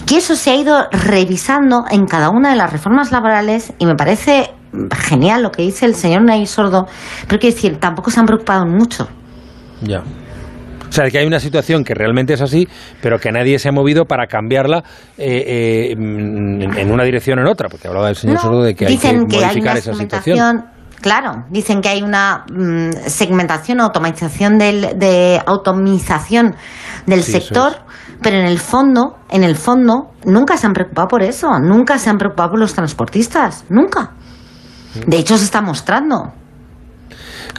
Que 0.07 0.17
eso 0.19 0.37
se 0.37 0.51
ha 0.51 0.57
ido 0.57 0.87
revisando 0.91 1.85
en 1.91 2.07
cada 2.07 2.31
una 2.31 2.51
de 2.51 2.57
las 2.57 2.73
reformas 2.73 3.13
laborales 3.13 3.73
y 3.79 3.87
me 3.87 3.95
parece 3.95 4.51
genial 4.97 5.43
lo 5.43 5.51
que 5.51 5.63
dice 5.63 5.87
el 5.87 5.95
señor 5.95 6.23
Nay 6.23 6.47
Sordo, 6.47 6.87
pero 7.29 7.39
quiero 7.41 7.55
decir, 7.55 7.79
tampoco 7.79 8.11
se 8.11 8.21
han 8.21 8.27
preocupado 8.27 8.67
mucho. 8.67 9.09
Ya. 9.83 10.03
O 10.89 10.93
sea, 10.93 11.11
que 11.11 11.19
hay 11.19 11.27
una 11.27 11.41
situación 11.41 11.83
que 11.83 11.93
realmente 11.93 12.35
es 12.35 12.41
así, 12.41 12.69
pero 13.01 13.19
que 13.19 13.33
nadie 13.33 13.59
se 13.59 13.69
ha 13.69 13.73
movido 13.73 14.05
para 14.05 14.29
cambiarla 14.29 14.85
eh, 15.19 15.45
eh, 15.47 15.93
en 15.93 16.93
una 16.93 17.03
dirección 17.03 17.39
o 17.41 17.43
en 17.43 17.49
otra, 17.49 17.69
porque 17.69 17.89
hablaba 17.89 18.11
el 18.11 18.17
señor 18.17 18.39
Sordo 18.39 18.63
de 18.63 18.75
que 18.75 18.87
hay 18.87 18.97
que 18.97 19.13
modificar 19.13 19.77
esa 19.77 19.95
situación. 19.95 20.67
Claro, 21.01 21.45
dicen 21.51 21.81
que 21.83 21.89
hay 21.91 22.03
una 22.03 22.47
mm, 22.51 22.93
segmentación, 23.09 23.81
automatización 23.81 24.57
del, 24.57 24.99
de 24.99 25.39
automización 25.45 26.55
del 27.07 27.23
sector, 27.23 27.75
pero 28.25 28.39
en 28.39 28.47
el 28.47 28.59
fondo, 28.59 29.19
en 29.29 29.45
el 29.45 29.55
fondo, 29.55 30.13
nunca 30.25 30.57
se 30.57 30.67
han 30.67 30.73
preocupado 30.73 31.09
por 31.09 31.23
eso, 31.23 31.61
nunca 31.61 31.99
se 31.99 32.09
han 32.09 32.17
preocupado 32.17 32.53
por 32.53 32.59
los 32.59 32.75
transportistas, 32.75 33.67
nunca. 33.69 34.13
De 35.07 35.19
hecho, 35.19 35.37
se 35.37 35.45
está 35.45 35.61
mostrando. 35.61 36.33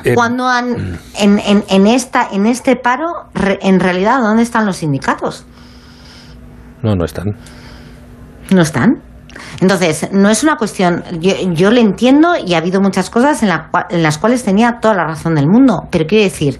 Eh, 0.03 0.15
Cuando 0.15 0.47
han, 0.47 0.99
en, 1.19 1.39
en, 1.39 1.63
en, 1.69 1.87
esta, 1.87 2.27
en 2.31 2.47
este 2.47 2.75
paro, 2.75 3.29
en 3.35 3.79
realidad, 3.79 4.21
¿dónde 4.21 4.41
están 4.41 4.65
los 4.65 4.77
sindicatos? 4.77 5.45
No, 6.81 6.95
no 6.95 7.05
están. 7.05 7.35
¿No 8.49 8.61
están? 8.61 9.01
Entonces, 9.59 10.09
no 10.11 10.29
es 10.29 10.43
una 10.43 10.57
cuestión, 10.57 11.03
yo, 11.19 11.33
yo 11.53 11.71
le 11.71 11.81
entiendo 11.81 12.35
y 12.35 12.53
ha 12.53 12.57
habido 12.57 12.81
muchas 12.81 13.09
cosas 13.09 13.41
en, 13.43 13.49
las 14.03 14.17
cuales 14.17 14.43
tenía 14.43 14.79
toda 14.81 14.95
la 14.95 15.05
razón 15.05 15.35
del 15.35 15.47
mundo, 15.47 15.87
pero 15.89 16.05
quiero 16.05 16.23
decir, 16.23 16.59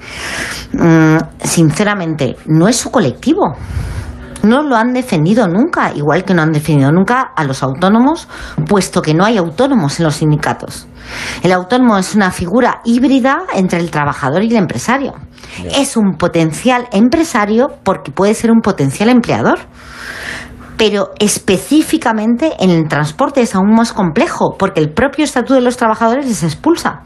mm, 0.74 1.18
sinceramente, 1.44 2.36
no 2.46 2.68
es 2.68 2.78
su 2.78 2.92
colectivo. 2.92 3.56
No 4.44 4.62
lo 4.62 4.76
han 4.76 4.94
defendido 4.94 5.48
nunca, 5.48 5.92
igual 5.96 6.24
que 6.24 6.36
no 6.36 6.44
han 6.44 6.52
defendido 6.52 6.92
nunca 6.92 7.22
a 7.36 7.44
los 7.44 7.64
autónomos, 7.64 8.28
puesto 8.68 9.02
que 9.02 9.16
no 9.16 9.26
hay 9.26 9.38
autónomos 9.38 10.00
en 10.00 10.06
los 10.06 10.16
sindicatos. 10.18 10.88
El 11.42 11.52
autónomo 11.52 11.98
es 11.98 12.14
una 12.14 12.30
figura 12.30 12.82
híbrida 12.86 13.44
entre 13.56 13.80
el 13.80 13.90
trabajador 13.90 14.44
y 14.44 14.52
el 14.52 14.58
empresario. 14.58 15.16
Es 15.76 15.98
un 15.98 16.18
potencial 16.18 16.88
empresario 16.92 17.70
porque 17.84 18.12
puede 18.12 18.34
ser 18.34 18.52
un 18.52 18.62
potencial 18.62 19.10
empleador 19.10 19.60
pero 20.78 21.12
específicamente 21.20 22.52
en 22.60 22.70
el 22.70 22.88
transporte 22.88 23.42
es 23.42 23.56
aún 23.56 23.74
más 23.76 23.94
complejo, 23.94 24.56
porque 24.58 24.82
el 24.82 24.92
propio 24.92 25.26
estatuto 25.26 25.56
de 25.56 25.62
los 25.62 25.78
trabajadores 25.78 26.28
les 26.28 26.44
expulsa. 26.44 27.04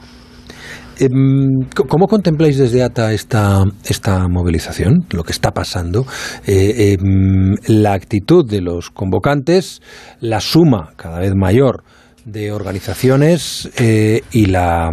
Em, 0.99 1.61
¿Cómo 1.87 2.07
contempláis 2.07 2.57
desde 2.57 2.83
ATA 2.83 3.13
esta, 3.13 3.63
esta 3.85 4.27
movilización, 4.27 5.05
lo 5.11 5.23
que 5.23 5.31
está 5.31 5.51
pasando? 5.51 6.05
Eh, 6.45 6.97
em, 6.99 7.55
la 7.67 7.93
actitud 7.93 8.45
de 8.45 8.59
los 8.59 8.89
convocantes, 8.89 9.81
la 10.19 10.41
suma 10.41 10.91
cada 10.97 11.19
vez 11.19 11.33
mayor 11.35 11.83
de 12.25 12.51
organizaciones 12.51 13.69
eh, 13.77 14.23
y 14.33 14.47
la, 14.47 14.89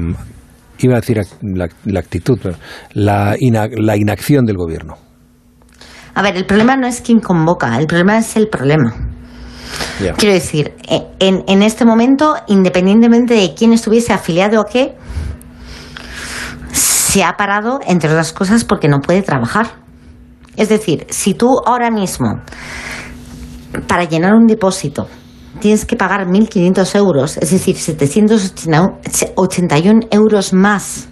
iba 0.79 0.97
a 0.97 1.01
decir 1.01 1.21
la, 1.43 1.99
actitud, 1.99 2.39
la 2.95 3.97
inacción 3.97 4.47
del 4.47 4.57
gobierno. 4.57 5.06
A 6.17 6.23
ver, 6.23 6.37
el 6.39 6.47
problema 6.47 6.77
no 6.77 6.87
es 6.87 7.03
quien 7.03 7.21
convoca, 7.21 7.77
el 7.77 7.87
problema 7.87 8.17
es 8.17 8.37
el 8.37 8.49
problema. 8.49 8.95
Quiero 10.17 10.33
decir, 10.33 10.75
e, 10.89 11.03
en, 11.19 11.45
en 11.47 11.63
este 11.63 11.85
momento, 11.85 12.37
independientemente 12.47 13.35
de 13.35 13.53
quién 13.55 13.75
estuviese 13.75 14.15
afiliado 14.15 14.63
o 14.63 14.65
qué, 14.65 14.97
se 16.73 17.23
ha 17.23 17.37
parado, 17.37 17.81
entre 17.87 18.09
otras 18.09 18.33
cosas, 18.33 18.65
porque 18.65 18.89
no 18.89 19.01
puede 19.01 19.21
trabajar. 19.21 19.75
Es 20.57 20.71
decir, 20.71 21.07
si 21.11 21.35
tú 21.35 21.61
ahora 21.67 21.91
mismo, 21.91 22.41
para 23.87 24.05
llenar 24.05 24.33
un 24.33 24.47
depósito, 24.47 25.09
tienes 25.61 25.85
que 25.85 25.97
pagar 25.97 26.27
1.500 26.27 26.97
euros, 26.97 27.37
es 27.37 27.51
decir, 27.51 27.77
781 27.77 30.01
euros 30.11 30.55
más 30.55 31.09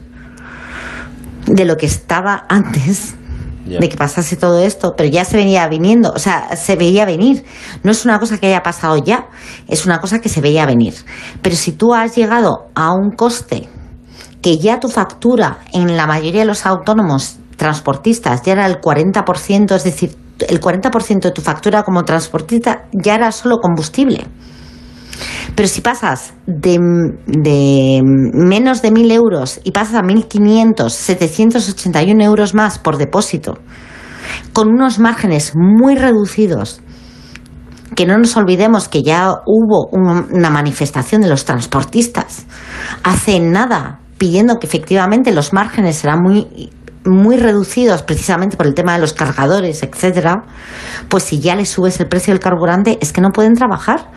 de 1.45 1.67
lo 1.67 1.77
que 1.77 1.85
estaba 1.85 2.47
antes, 2.49 3.17
de 3.65 3.89
que 3.89 3.97
pasase 3.97 4.37
todo 4.37 4.61
esto, 4.61 4.95
pero 4.97 5.09
ya 5.09 5.25
se 5.25 5.37
venía 5.37 5.67
viniendo, 5.69 6.13
o 6.13 6.19
sea, 6.19 6.55
se 6.57 6.77
veía 6.77 7.05
venir. 7.05 7.45
No 7.83 7.91
es 7.93 8.05
una 8.05 8.19
cosa 8.19 8.39
que 8.39 8.47
haya 8.47 8.63
pasado 8.63 8.97
ya, 8.99 9.29
es 9.69 9.87
una 9.87 10.01
cosa 10.01 10.21
que 10.21 10.29
se 10.29 10.41
veía 10.41 10.67
venir. 10.67 10.95
Pero 11.43 11.57
si 11.57 11.73
tú 11.73 11.95
has 11.95 12.15
llegado 12.15 12.69
a 12.75 12.93
un 12.93 13.11
coste 13.13 13.69
que 14.43 14.59
ya 14.59 14.81
tu 14.81 14.89
factura 14.89 15.61
en 15.73 15.97
la 15.97 16.07
mayoría 16.07 16.41
de 16.41 16.47
los 16.47 16.67
autónomos 16.67 17.37
transportistas 17.57 18.43
ya 18.43 18.53
era 18.53 18.67
el 18.67 18.81
40%, 18.81 19.75
es 19.75 19.85
decir, 19.85 20.17
el 20.49 20.61
40% 20.61 21.21
de 21.21 21.31
tu 21.31 21.41
factura 21.41 21.83
como 21.83 22.05
transportista 22.05 22.85
ya 22.93 23.15
era 23.15 23.33
solo 23.33 23.59
combustible. 23.59 24.27
Pero 25.55 25.69
si 25.69 25.81
pasas 25.81 26.35
de, 26.47 26.79
menos 28.03 28.83
de 28.83 28.93
1.000 28.93 29.13
euros 29.13 29.61
y 29.65 29.71
pasas 29.71 29.95
a 29.95 30.03
1.500, 30.03 30.89
781 30.89 32.25
euros 32.25 32.55
más 32.55 32.79
por 32.79 32.97
depósito, 32.97 33.59
con 34.53 34.69
unos 34.69 34.99
márgenes 34.99 35.53
muy 35.55 35.97
reducidos, 35.97 36.81
que 37.95 38.07
no 38.07 38.19
nos 38.19 38.37
olvidemos 38.37 38.89
que 38.89 39.03
ya 39.03 39.31
hubo 39.47 39.87
una 39.93 40.51
manifestación 40.51 41.21
de 41.23 41.29
los 41.29 41.45
transportistas 41.45 42.47
hace 43.05 43.39
nada 43.39 44.01
pidiendo 44.19 44.59
que 44.59 44.67
efectivamente 44.67 45.33
los 45.33 45.53
márgenes 45.53 45.97
serán 45.97 46.21
muy 46.23 46.71
muy 47.05 47.37
reducidos 47.37 48.03
precisamente 48.03 48.57
por 48.57 48.67
el 48.67 48.75
tema 48.75 48.95
de 48.95 49.01
los 49.01 49.13
cargadores, 49.13 49.83
etcétera, 49.83 50.45
pues 51.09 51.25
si 51.25 51.39
ya 51.39 51.55
les 51.55 51.69
subes 51.69 52.01
el 52.01 52.09
precio 52.09 52.33
del 52.33 52.41
carburante 52.41 52.99
es 53.03 53.13
que 53.13 53.21
no 53.21 53.31
pueden 53.31 53.55
trabajar 53.55 54.11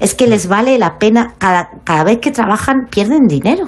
es 0.00 0.14
que 0.14 0.26
les 0.26 0.48
vale 0.48 0.78
la 0.78 0.98
pena, 0.98 1.34
cada, 1.38 1.68
cada 1.84 2.04
vez 2.04 2.18
que 2.18 2.30
trabajan 2.30 2.86
pierden 2.90 3.26
dinero. 3.26 3.66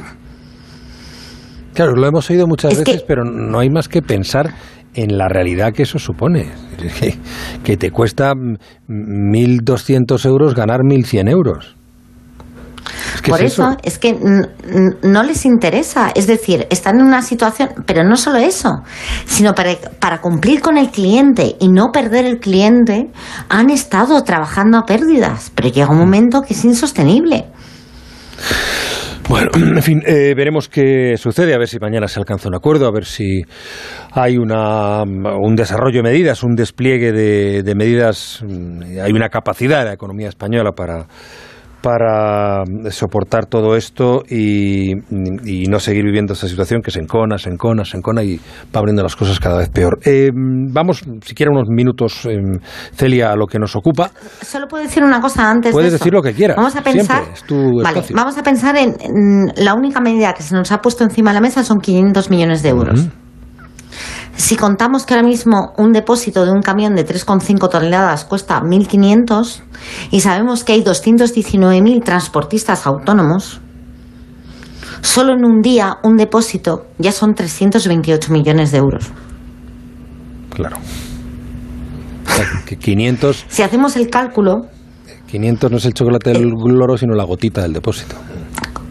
Claro, 1.74 1.92
lo 1.94 2.06
hemos 2.06 2.28
oído 2.30 2.46
muchas 2.46 2.78
veces, 2.78 3.04
pero 3.06 3.24
no 3.24 3.60
hay 3.60 3.70
más 3.70 3.88
que 3.88 4.02
pensar 4.02 4.54
en 4.94 5.16
la 5.16 5.28
realidad 5.28 5.72
que 5.72 5.84
eso 5.84 5.98
supone. 5.98 6.48
Que, 7.00 7.14
que 7.62 7.76
te 7.76 7.90
cuesta 7.90 8.32
1.200 8.32 10.26
euros 10.26 10.54
ganar 10.54 10.80
1.100 10.80 11.30
euros. 11.30 11.76
Por 13.26 13.42
eso, 13.42 13.76
es 13.82 13.98
que 13.98 14.16
no 15.02 15.22
les 15.22 15.44
interesa. 15.44 16.10
Es 16.14 16.26
decir, 16.26 16.66
están 16.70 17.00
en 17.00 17.06
una 17.06 17.22
situación, 17.22 17.70
pero 17.86 18.04
no 18.04 18.16
solo 18.16 18.38
eso, 18.38 18.82
sino 19.26 19.54
para, 19.54 19.76
para 19.98 20.20
cumplir 20.20 20.60
con 20.60 20.78
el 20.78 20.90
cliente 20.90 21.56
y 21.60 21.68
no 21.68 21.90
perder 21.92 22.24
el 22.24 22.38
cliente, 22.38 23.10
han 23.48 23.70
estado 23.70 24.22
trabajando 24.24 24.78
a 24.78 24.84
pérdidas. 24.84 25.52
Pero 25.54 25.68
llega 25.68 25.90
un 25.90 25.98
momento 25.98 26.42
que 26.42 26.54
es 26.54 26.64
insostenible. 26.64 27.46
Bueno, 29.28 29.50
en 29.54 29.82
fin, 29.82 30.02
eh, 30.04 30.34
veremos 30.36 30.68
qué 30.68 31.14
sucede, 31.16 31.54
a 31.54 31.58
ver 31.58 31.68
si 31.68 31.78
mañana 31.78 32.08
se 32.08 32.18
alcanza 32.18 32.48
un 32.48 32.56
acuerdo, 32.56 32.86
a 32.86 32.92
ver 32.92 33.04
si 33.04 33.42
hay 34.10 34.36
una, 34.36 35.02
un 35.04 35.54
desarrollo 35.54 36.02
de 36.02 36.10
medidas, 36.10 36.42
un 36.42 36.54
despliegue 36.54 37.12
de, 37.12 37.62
de 37.62 37.74
medidas, 37.74 38.44
mm, 38.46 39.00
hay 39.02 39.12
una 39.12 39.28
capacidad 39.28 39.80
de 39.80 39.84
la 39.86 39.92
economía 39.94 40.28
española 40.28 40.72
para 40.72 41.06
para 41.82 42.64
soportar 42.90 43.46
todo 43.46 43.76
esto 43.76 44.22
y, 44.28 44.94
no 45.68 45.80
seguir 45.80 46.04
viviendo 46.04 46.32
esta 46.32 46.48
situación 46.48 46.80
que 46.82 46.90
se 46.90 47.00
encona, 47.00 47.38
se 47.38 47.50
encona, 47.50 47.84
se 47.84 47.96
encona 47.96 48.22
y 48.22 48.36
va 48.74 48.80
abriendo 48.80 49.02
las 49.02 49.16
cosas 49.16 49.40
cada 49.40 49.58
vez 49.58 49.68
peor. 49.68 49.98
Eh, 50.04 50.30
vamos, 50.34 51.02
siquiera 51.24 51.50
unos 51.50 51.68
minutos, 51.68 52.26
eh, 52.26 52.38
Celia, 52.94 53.32
a 53.32 53.36
lo 53.36 53.46
que 53.46 53.58
nos 53.58 53.74
ocupa. 53.74 54.10
Solo 54.42 54.68
puedo 54.68 54.84
decir 54.84 55.02
una 55.02 55.20
cosa 55.20 55.50
antes. 55.50 55.72
Puedes 55.72 55.92
decir 55.92 56.12
lo 56.12 56.22
que 56.22 56.32
quieras. 56.32 56.56
Vamos 56.56 56.76
a 56.76 56.82
pensar. 56.82 57.24
vamos 58.14 58.38
a 58.38 58.42
pensar 58.42 58.76
en, 58.76 58.94
la 59.56 59.74
única 59.74 60.00
medida 60.00 60.32
que 60.34 60.42
se 60.42 60.54
nos 60.54 60.70
ha 60.72 60.80
puesto 60.80 61.04
encima 61.04 61.30
de 61.30 61.34
la 61.34 61.40
mesa 61.40 61.64
son 61.64 61.80
500 61.80 62.30
millones 62.30 62.62
de 62.62 62.68
euros. 62.68 63.08
Si 64.36 64.56
contamos 64.56 65.04
que 65.04 65.14
ahora 65.14 65.26
mismo 65.26 65.72
un 65.76 65.92
depósito 65.92 66.44
de 66.44 66.52
un 66.52 66.62
camión 66.62 66.94
de 66.94 67.06
3,5 67.06 67.68
toneladas 67.68 68.24
cuesta 68.24 68.60
1.500 68.60 69.62
y 70.10 70.20
sabemos 70.20 70.64
que 70.64 70.72
hay 70.72 70.82
219.000 70.82 72.02
transportistas 72.02 72.86
autónomos, 72.86 73.60
solo 75.02 75.34
en 75.34 75.44
un 75.44 75.60
día 75.60 75.98
un 76.02 76.16
depósito 76.16 76.86
ya 76.98 77.12
son 77.12 77.34
328 77.34 78.32
millones 78.32 78.72
de 78.72 78.78
euros. 78.78 79.10
Claro. 80.50 80.76
500. 82.78 83.46
Si 83.48 83.62
hacemos 83.62 83.96
el 83.96 84.08
cálculo. 84.08 84.66
500 85.26 85.70
no 85.70 85.76
es 85.76 85.84
el 85.84 85.94
chocolate 85.94 86.32
del 86.32 86.50
gloro, 86.54 86.96
sino 86.96 87.14
la 87.14 87.24
gotita 87.24 87.62
del 87.62 87.72
depósito. 87.74 88.16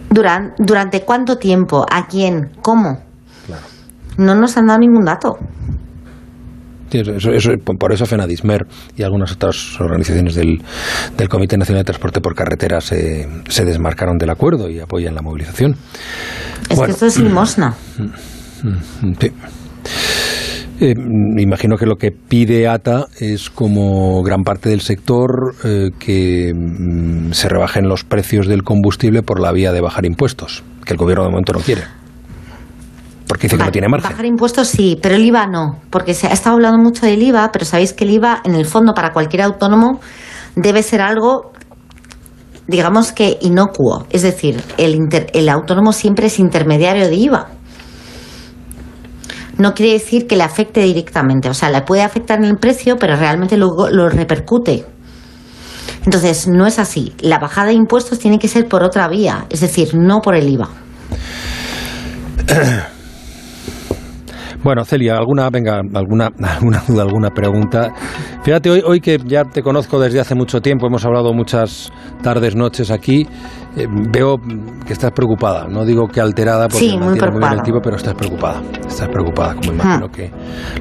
¿Durante, 0.10 0.56
¿Durante 0.64 1.02
cuánto 1.04 1.38
tiempo? 1.38 1.86
¿A 1.89 2.08
quién? 2.08 2.52
¿Cómo? 2.62 3.11
No 4.18 4.36
nos 4.36 4.57
han 4.57 4.68
dado 4.68 4.80
ningún 4.80 5.05
dato. 5.05 5.38
por 7.80 7.93
eso 7.93 8.05
FENADISMER 8.05 8.68
y 8.97 9.03
algunas 9.03 9.32
otras 9.32 9.80
organizaciones 9.80 10.36
del, 10.36 10.62
del 11.18 11.30
Comité 11.30 11.57
Nacional 11.57 11.82
de 11.82 11.86
Transporte 11.86 12.22
por 12.22 12.36
Carretera 12.36 12.82
se, 12.82 13.28
se, 13.47 13.66
desmarcaron 13.66 14.18
del 14.18 14.30
acuerdo 14.30 14.70
y 14.70 14.80
apoyan 14.80 15.16
la 15.16 15.22
movilización. 15.22 15.76
Es 16.70 16.80
que 16.80 16.91
esto 16.91 17.05
es 17.05 17.20
limosna. 17.20 17.76
Mm, 17.97 18.68
mm, 18.68 19.16
sí. 19.20 19.32
Eh, 20.82 20.95
imagino 21.38 21.78
que 21.78 21.86
lo 21.86 21.97
que 21.97 22.09
pide 22.09 22.68
ATA 22.68 23.05
es 23.20 23.51
como 23.51 24.24
gran 24.24 24.41
parte 24.41 24.70
del 24.70 24.82
sector 24.82 25.53
eh, 25.64 25.91
que 25.99 26.51
mm, 26.55 27.34
se 27.34 27.49
rebajen 27.49 27.88
los 27.88 28.03
precios 28.03 28.47
del 28.47 28.64
combustible 28.64 29.22
por 29.22 29.39
la 29.39 29.51
vía 29.51 29.72
de 29.74 29.80
bajar 29.80 30.07
impuestos, 30.07 30.64
que 30.84 30.93
el 30.93 30.97
gobierno 30.97 31.26
de 31.26 31.30
momento 31.30 31.53
no 31.53 31.59
quiere. 31.59 31.84
Porque 33.32 33.48
dice 33.48 33.56
que 33.56 33.64
no 33.64 33.72
tiene 33.72 33.88
margen. 33.88 34.12
Bajar 34.12 34.26
impuestos 34.26 34.68
sí, 34.68 35.00
pero 35.02 35.16
el 35.16 35.24
IVA 35.24 35.48
no, 35.48 35.80
porque 35.90 36.14
se 36.14 36.28
ha 36.28 36.32
estado 36.32 36.58
hablando 36.58 36.78
mucho 36.80 37.06
del 37.06 37.24
IVA, 37.24 37.50
pero 37.54 37.64
sabéis 37.64 37.94
que 37.94 38.04
el 38.04 38.10
IVA, 38.10 38.42
en 38.44 38.56
el 38.56 38.66
fondo, 38.66 38.94
para 38.94 39.14
cualquier 39.14 39.44
autónomo, 39.44 40.02
debe 40.58 40.84
ser 40.84 41.00
algo 41.00 41.54
digamos 42.68 43.14
que 43.14 43.38
inocuo, 43.40 44.06
es 44.10 44.24
decir, 44.24 44.62
el, 44.78 45.08
el 45.32 45.48
autónomo 45.48 45.94
siempre 45.94 46.28
es 46.28 46.40
intermediario 46.40 47.08
de 47.08 47.16
IVA. 47.16 47.48
No 49.58 49.74
quiere 49.76 49.94
decir 49.94 50.28
que 50.28 50.36
le 50.36 50.44
afecte 50.44 50.82
directamente, 50.82 51.48
o 51.48 51.54
sea, 51.54 51.70
le 51.70 51.84
puede 51.84 52.02
afectar 52.04 52.38
en 52.38 52.44
el 52.44 52.58
precio, 52.58 52.98
pero 52.98 53.16
realmente 53.16 53.56
luego 53.56 53.90
lo 53.90 54.10
repercute. 54.10 54.86
Entonces, 56.04 56.50
no 56.50 56.68
es 56.68 56.80
así. 56.80 57.14
La 57.22 57.40
bajada 57.40 57.68
de 57.68 57.76
impuestos 57.76 58.20
tiene 58.20 58.40
que 58.40 58.50
ser 58.50 58.68
por 58.68 58.84
otra 58.84 59.08
vía, 59.08 59.46
es 59.50 59.62
decir, 59.62 59.96
no 59.96 60.20
por 60.20 60.36
el 60.36 60.50
IVA. 60.50 60.70
Bueno, 64.64 64.86
Celia, 64.86 65.16
alguna, 65.16 65.49
venga, 65.49 65.82
alguna, 65.93 66.30
alguna 66.43 66.84
duda, 66.88 67.03
alguna 67.03 67.30
pregunta. 67.32 67.93
Fíjate, 68.43 68.70
hoy, 68.70 68.84
hoy 68.86 69.01
que 69.01 69.18
ya 69.26 69.43
te 69.43 69.64
conozco 69.64 69.99
desde 69.99 70.20
hace 70.20 70.36
mucho 70.36 70.62
tiempo, 70.62 70.86
hemos 70.86 71.03
hablado 71.03 71.34
muchas 71.34 71.91
tardes, 72.22 72.55
noches 72.55 72.91
aquí, 72.91 73.26
eh, 73.76 73.88
veo 74.12 74.38
que 74.86 74.93
estás 74.93 75.12
preocupada. 75.12 75.68
No 75.68 75.84
digo 75.84 76.07
que 76.07 76.22
alterada 76.22 76.68
porque 76.68 76.89
sí, 76.89 76.97
muy, 76.97 77.20
muy 77.20 77.39
bien 77.39 77.82
pero 77.82 77.95
estás 77.95 78.14
preocupada. 78.14 78.62
Estás 78.88 79.07
preocupada, 79.09 79.55
como 79.55 79.74
imagino 79.74 80.05
ah. 80.05 80.12
que 80.12 80.32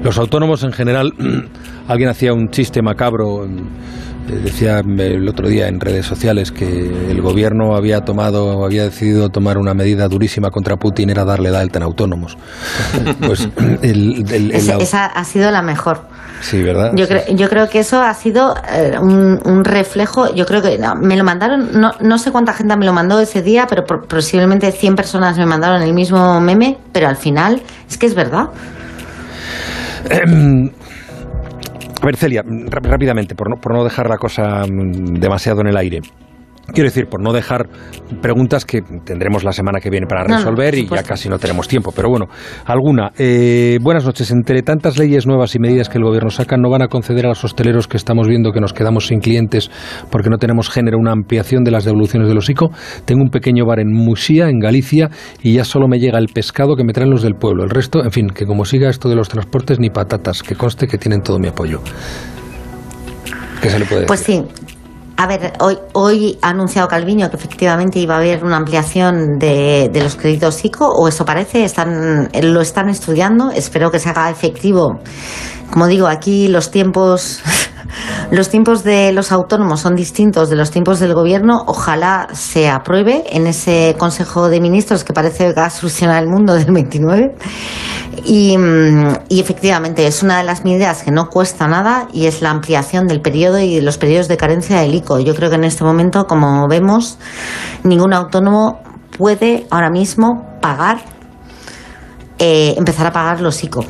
los 0.02 0.18
autónomos 0.18 0.62
en 0.62 0.72
general, 0.72 1.12
alguien 1.88 2.10
hacía 2.10 2.34
un 2.34 2.48
chiste 2.50 2.82
macabro 2.82 3.46
decía 4.26 4.80
el 4.80 5.28
otro 5.28 5.48
día 5.48 5.68
en 5.68 5.80
redes 5.80 6.06
sociales 6.06 6.52
que 6.52 6.66
el 6.66 7.20
gobierno 7.20 7.76
había 7.76 8.00
tomado, 8.00 8.64
había 8.64 8.84
decidido 8.84 9.28
tomar 9.28 9.58
una 9.58 9.74
medida 9.74 10.08
durísima 10.08 10.50
contra 10.50 10.76
Putin, 10.76 11.10
era 11.10 11.24
darle 11.24 11.50
la 11.50 11.60
alta 11.60 11.78
en 11.78 11.84
autónomos. 11.84 12.36
Pues 13.20 13.48
esa 13.82 15.06
ha 15.06 15.24
sido 15.24 15.50
la 15.50 15.62
mejor. 15.62 16.00
Sí, 16.40 16.62
¿verdad? 16.62 16.92
Yo, 16.94 17.06
creo, 17.06 17.22
yo 17.34 17.48
creo 17.48 17.68
que 17.68 17.80
eso 17.80 18.00
ha 18.00 18.14
sido 18.14 18.54
eh, 18.72 18.98
un, 18.98 19.64
reflejo. 19.64 20.34
Yo 20.34 20.46
creo 20.46 20.62
que 20.62 20.78
me 21.00 21.16
lo 21.16 21.24
mandaron, 21.24 21.80
no, 21.80 21.92
no 22.00 22.18
sé 22.18 22.32
cuánta 22.32 22.54
gente 22.54 22.76
me 22.76 22.86
lo 22.86 22.92
mandó 22.92 23.20
ese 23.20 23.42
día, 23.42 23.66
pero 23.68 23.84
posiblemente 23.84 24.72
100 24.72 24.96
personas 24.96 25.36
me 25.36 25.46
mandaron 25.46 25.82
el 25.82 25.92
mismo 25.92 26.40
meme, 26.40 26.78
pero 26.92 27.08
al 27.08 27.16
final 27.16 27.62
es 27.88 27.98
que 27.98 28.06
es 28.06 28.14
verdad. 28.14 28.48
A 32.00 32.06
ver, 32.06 32.16
Celia, 32.16 32.42
rápidamente, 32.46 33.34
por 33.34 33.50
no, 33.50 33.56
por 33.56 33.74
no 33.74 33.84
dejar 33.84 34.08
la 34.08 34.16
cosa 34.16 34.64
mm, 34.66 35.20
demasiado 35.20 35.60
en 35.60 35.66
el 35.66 35.76
aire. 35.76 36.00
Quiero 36.72 36.88
decir, 36.88 37.06
por 37.06 37.22
no 37.22 37.32
dejar 37.32 37.68
preguntas 38.20 38.64
que 38.64 38.82
tendremos 39.04 39.44
la 39.44 39.52
semana 39.52 39.80
que 39.80 39.90
viene 39.90 40.06
para 40.06 40.24
resolver 40.24 40.74
y 40.74 40.86
ya 40.86 41.02
casi 41.02 41.28
no 41.28 41.38
tenemos 41.38 41.68
tiempo. 41.68 41.92
Pero 41.94 42.08
bueno, 42.08 42.26
alguna. 42.64 43.12
Eh, 43.18 43.78
buenas 43.82 44.04
noches. 44.04 44.30
Entre 44.30 44.62
tantas 44.62 44.98
leyes 44.98 45.26
nuevas 45.26 45.54
y 45.54 45.58
medidas 45.58 45.88
que 45.88 45.98
el 45.98 46.04
gobierno 46.04 46.30
saca, 46.30 46.56
¿no 46.56 46.70
van 46.70 46.82
a 46.82 46.88
conceder 46.88 47.26
a 47.26 47.30
los 47.30 47.44
hosteleros 47.44 47.88
que 47.88 47.96
estamos 47.96 48.28
viendo 48.28 48.52
que 48.52 48.60
nos 48.60 48.72
quedamos 48.72 49.06
sin 49.06 49.20
clientes 49.20 49.70
porque 50.10 50.30
no 50.30 50.38
tenemos 50.38 50.70
género 50.70 50.98
una 50.98 51.12
ampliación 51.12 51.64
de 51.64 51.70
las 51.70 51.84
devoluciones 51.84 52.28
de 52.28 52.34
los 52.34 52.48
ICO? 52.48 52.70
Tengo 53.04 53.22
un 53.22 53.30
pequeño 53.30 53.66
bar 53.66 53.80
en 53.80 53.92
Musía, 53.92 54.48
en 54.48 54.58
Galicia, 54.58 55.10
y 55.42 55.54
ya 55.54 55.64
solo 55.64 55.88
me 55.88 55.98
llega 55.98 56.18
el 56.18 56.28
pescado 56.28 56.76
que 56.76 56.84
me 56.84 56.92
traen 56.92 57.10
los 57.10 57.22
del 57.22 57.34
pueblo. 57.34 57.64
El 57.64 57.70
resto, 57.70 58.04
en 58.04 58.10
fin, 58.10 58.28
que 58.28 58.46
como 58.46 58.64
siga 58.64 58.88
esto 58.88 59.08
de 59.08 59.16
los 59.16 59.28
transportes, 59.28 59.78
ni 59.78 59.90
patatas, 59.90 60.42
que 60.42 60.54
conste 60.54 60.86
que 60.86 60.98
tienen 60.98 61.22
todo 61.22 61.38
mi 61.38 61.48
apoyo. 61.48 61.80
¿Qué 63.60 63.68
se 63.68 63.78
le 63.78 63.84
puede 63.84 64.06
pues 64.06 64.20
decir? 64.20 64.44
Pues 64.44 64.56
sí, 64.56 64.69
a 65.20 65.26
ver, 65.26 65.52
hoy, 65.60 65.76
hoy 65.92 66.38
ha 66.40 66.48
anunciado 66.48 66.88
Calviño 66.88 67.28
que 67.28 67.36
efectivamente 67.36 67.98
iba 67.98 68.14
a 68.14 68.16
haber 68.16 68.42
una 68.42 68.56
ampliación 68.56 69.38
de, 69.38 69.90
de 69.92 70.02
los 70.02 70.16
créditos 70.16 70.64
ICO, 70.64 70.88
o 70.88 71.08
eso 71.08 71.26
parece, 71.26 71.62
están, 71.62 72.30
lo 72.42 72.62
están 72.62 72.88
estudiando, 72.88 73.50
espero 73.50 73.90
que 73.90 73.98
se 73.98 74.08
haga 74.08 74.30
efectivo. 74.30 74.98
Como 75.70 75.88
digo, 75.88 76.06
aquí 76.06 76.48
los 76.48 76.70
tiempos 76.70 77.42
los 78.30 78.48
tiempos 78.48 78.82
de 78.82 79.12
los 79.12 79.30
autónomos 79.30 79.80
son 79.80 79.94
distintos 79.94 80.48
de 80.48 80.56
los 80.56 80.70
tiempos 80.70 81.00
del 81.00 81.12
gobierno. 81.12 81.64
Ojalá 81.66 82.28
se 82.32 82.70
apruebe 82.70 83.24
en 83.30 83.46
ese 83.46 83.96
Consejo 83.98 84.48
de 84.48 84.58
Ministros 84.60 85.04
que 85.04 85.12
parece 85.12 85.48
que 85.48 85.52
va 85.52 85.66
a 85.66 85.70
solucionar 85.70 86.22
el 86.22 86.30
mundo 86.30 86.54
del 86.54 86.72
29. 86.72 87.34
Y, 88.24 88.56
y, 89.28 89.40
efectivamente 89.40 90.06
es 90.06 90.22
una 90.22 90.38
de 90.38 90.44
las 90.44 90.64
medidas 90.64 91.02
que 91.02 91.10
no 91.10 91.30
cuesta 91.30 91.68
nada 91.68 92.08
y 92.12 92.26
es 92.26 92.42
la 92.42 92.50
ampliación 92.50 93.06
del 93.06 93.20
periodo 93.20 93.58
y 93.58 93.76
de 93.76 93.82
los 93.82 93.98
periodos 93.98 94.28
de 94.28 94.36
carencia 94.36 94.80
del 94.80 94.94
ICO. 94.94 95.20
Yo 95.20 95.34
creo 95.34 95.48
que 95.48 95.56
en 95.56 95.64
este 95.64 95.84
momento, 95.84 96.26
como 96.26 96.66
vemos, 96.68 97.18
ningún 97.84 98.12
autónomo 98.12 98.80
puede 99.16 99.66
ahora 99.70 99.90
mismo 99.90 100.58
pagar, 100.60 101.02
eh, 102.38 102.74
empezar 102.76 103.06
a 103.06 103.12
pagar 103.12 103.40
los 103.40 103.62
ICO. 103.62 103.84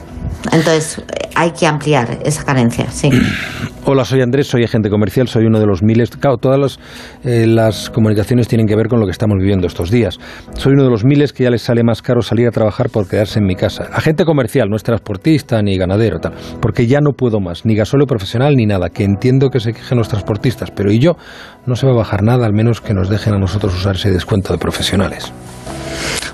Entonces, 0.52 1.02
hay 1.34 1.52
que 1.52 1.66
ampliar 1.66 2.18
esa 2.24 2.44
carencia, 2.44 2.90
sí. 2.90 3.10
Hola, 3.84 4.04
soy 4.04 4.20
Andrés, 4.20 4.46
soy 4.46 4.62
agente 4.62 4.90
comercial, 4.90 5.26
soy 5.26 5.46
uno 5.46 5.58
de 5.58 5.66
los 5.66 5.82
miles. 5.82 6.10
Claro, 6.10 6.36
todas 6.36 6.78
eh, 7.24 7.46
las 7.46 7.88
comunicaciones 7.88 8.46
tienen 8.46 8.66
que 8.66 8.76
ver 8.76 8.88
con 8.88 9.00
lo 9.00 9.06
que 9.06 9.12
estamos 9.12 9.38
viviendo 9.38 9.66
estos 9.66 9.90
días. 9.90 10.18
Soy 10.54 10.74
uno 10.74 10.84
de 10.84 10.90
los 10.90 11.04
miles 11.04 11.32
que 11.32 11.44
ya 11.44 11.50
les 11.50 11.62
sale 11.62 11.82
más 11.82 12.02
caro 12.02 12.20
salir 12.20 12.46
a 12.46 12.50
trabajar 12.50 12.90
por 12.90 13.08
quedarse 13.08 13.38
en 13.38 13.46
mi 13.46 13.56
casa. 13.56 13.88
Agente 13.92 14.24
comercial, 14.24 14.68
no 14.68 14.76
es 14.76 14.82
transportista 14.82 15.62
ni 15.62 15.78
ganadero, 15.78 16.18
tal. 16.18 16.34
Porque 16.60 16.86
ya 16.86 17.00
no 17.00 17.12
puedo 17.12 17.40
más, 17.40 17.64
ni 17.64 17.74
gasóleo 17.74 18.06
profesional 18.06 18.54
ni 18.54 18.66
nada. 18.66 18.90
Que 18.90 19.04
entiendo 19.04 19.48
que 19.48 19.60
se 19.60 19.72
quejen 19.72 19.96
los 19.96 20.08
transportistas, 20.08 20.70
pero 20.70 20.92
¿y 20.92 20.98
yo? 20.98 21.16
No 21.64 21.74
se 21.74 21.86
va 21.86 21.92
a 21.92 21.96
bajar 21.96 22.22
nada, 22.22 22.44
al 22.44 22.52
menos 22.52 22.82
que 22.82 22.92
nos 22.92 23.08
dejen 23.08 23.34
a 23.34 23.38
nosotros 23.38 23.74
usar 23.74 23.96
ese 23.96 24.10
descuento 24.10 24.52
de 24.52 24.58
profesionales. 24.58 25.32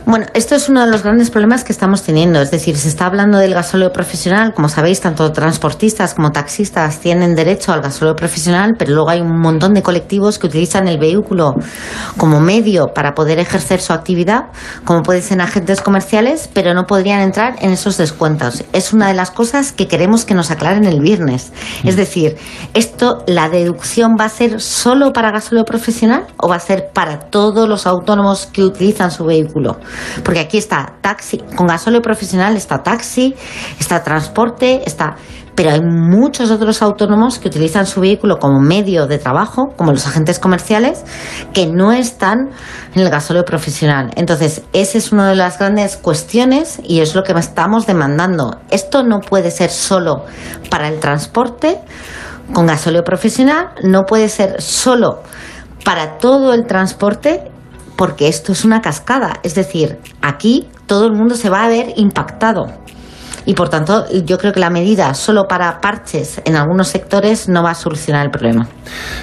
Bueno, 0.09 0.27
esto 0.35 0.55
es 0.55 0.69
uno 0.69 0.85
de 0.85 0.91
los 0.93 1.03
grandes 1.03 1.31
problemas 1.31 1.65
que 1.65 1.73
estamos 1.73 2.05
teniendo. 2.05 2.41
Es 2.41 2.53
decir, 2.53 2.77
se 2.77 2.87
está 2.87 3.07
hablando 3.07 3.39
del 3.39 3.55
gasóleo 3.55 3.91
profesional. 3.93 4.55
Como 4.55 4.69
sabéis, 4.69 5.01
tanto 5.01 5.33
transportistas 5.33 6.15
como 6.15 6.31
taxistas 6.31 7.01
tienen 7.01 7.35
derecho 7.35 7.73
al 7.73 7.81
gasóleo 7.81 8.15
profesional, 8.15 8.77
pero 8.79 8.95
luego 8.95 9.11
hay 9.11 9.21
un 9.21 9.37
montón 9.37 9.75
de 9.75 9.83
colectivos 9.83 10.39
que 10.39 10.47
utilizan 10.47 10.87
el 10.87 10.99
vehículo 10.99 11.57
como 12.19 12.39
medio 12.39 12.95
para 12.95 13.17
poder 13.17 13.41
ejercer 13.41 13.81
su 13.81 13.93
actividad, 13.93 14.45
como 14.85 15.03
pueden 15.03 15.25
ser 15.25 15.41
agentes 15.41 15.83
comerciales, 15.83 16.49
pero 16.55 16.73
no 16.73 16.85
podrían 16.87 17.21
entrar 17.21 17.57
en 17.59 17.73
esos 17.73 17.97
descuentos. 17.97 18.63
Es 18.73 18.93
una 18.93 19.09
de 19.09 19.15
las 19.15 19.33
cosas 19.33 19.73
que 19.73 19.89
queremos 19.89 20.25
que 20.25 20.35
nos 20.35 20.53
aclaren 20.53 20.85
el 20.85 21.01
viernes. 21.01 21.53
Es 21.83 21.97
decir, 21.97 22.37
esto, 22.75 23.25
la 23.27 23.49
deducción 23.49 24.15
va 24.17 24.27
a 24.27 24.29
ser 24.29 24.61
solo 24.61 25.13
para 25.13 25.33
gasóleo 25.33 25.65
profesional 25.65 26.29
o 26.37 26.47
va 26.47 26.55
a 26.55 26.61
ser 26.61 26.91
para 26.95 27.19
todos 27.19 27.69
los 27.69 27.89
autónomos 27.89 28.47
que 28.47 28.63
utilizan 28.63 29.11
su 29.11 29.25
vehículo. 29.25 29.81
Porque 30.25 30.41
aquí 30.41 30.59
está 30.59 30.95
taxi, 31.01 31.39
con 31.57 31.67
gasóleo 31.67 32.03
profesional 32.03 32.57
está 32.57 32.83
taxi, 32.83 33.35
está 33.79 34.03
transporte, 34.03 34.83
está 34.87 35.17
pero 35.57 35.71
hay 35.71 35.81
muchos 35.81 36.51
otros 36.51 36.83
autónomos 36.83 37.39
que 37.39 37.49
utilizan 37.49 37.87
su 37.87 38.01
vehículo 38.01 38.39
como 38.39 38.61
medio 38.61 39.07
de 39.07 39.19
trabajo, 39.19 39.73
como 39.77 39.91
los 39.91 40.07
agentes 40.07 40.39
comerciales, 40.39 41.03
que 41.55 41.67
no 41.67 41.93
están 41.93 42.51
en 42.95 43.03
el 43.03 43.09
gasóleo 43.09 43.45
profesional. 43.45 44.11
Entonces, 44.17 44.63
esa 44.75 44.99
es 44.99 45.13
una 45.13 45.29
de 45.31 45.35
las 45.35 45.59
grandes 45.59 45.97
cuestiones 45.97 46.79
y 46.85 47.01
es 47.01 47.15
lo 47.15 47.23
que 47.23 47.33
estamos 47.33 47.87
demandando. 47.87 48.61
Esto 48.71 49.03
no 49.03 49.21
puede 49.21 49.51
ser 49.51 49.71
solo 49.71 50.27
para 50.71 50.89
el 50.89 51.01
transporte 51.01 51.81
con 52.53 52.67
gasóleo 52.67 53.03
profesional, 53.03 53.71
no 53.83 54.05
puede 54.05 54.29
ser 54.29 54.61
solo 54.61 55.23
para 55.85 56.19
todo 56.19 56.53
el 56.53 56.67
transporte 56.67 57.51
porque 57.97 58.29
esto 58.29 58.53
es 58.53 58.65
una 58.65 58.81
cascada. 58.81 59.35
Es 59.43 59.55
decir, 59.55 59.99
aquí 60.23 60.69
todo 60.87 61.07
el 61.07 61.13
mundo 61.13 61.35
se 61.35 61.51
va 61.51 61.65
a 61.65 61.69
ver 61.69 61.95
impactado. 61.97 62.67
Y 63.47 63.55
por 63.55 63.69
tanto, 63.69 64.07
yo 64.25 64.39
creo 64.39 64.53
que 64.53 64.59
la 64.59 64.71
medida 64.71 65.15
solo 65.15 65.47
para 65.47 65.81
parches 65.81 66.43
en 66.45 66.57
algunos 66.57 66.89
sectores 66.89 67.49
no 67.49 67.63
va 67.63 67.71
a 67.71 67.75
solucionar 67.75 68.25
el 68.25 68.31
problema. 68.31 68.67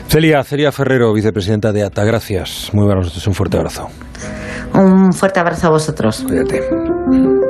Celia, 0.08 0.44
Celia 0.44 0.72
Ferrero, 0.72 1.12
vicepresidenta 1.14 1.74
de 1.74 1.84
ATA, 1.84 2.06
gracias. 2.06 2.70
Muy 2.74 2.86
buenas 2.86 3.08
noches, 3.08 3.28
un 3.28 3.34
fuerte 3.34 3.58
abrazo. 3.58 3.90
Un 4.74 5.12
fuerte 5.12 5.42
abrazo 5.42 5.68
a 5.68 5.72
vosotros. 5.72 6.24
Cuídate. 6.26 7.43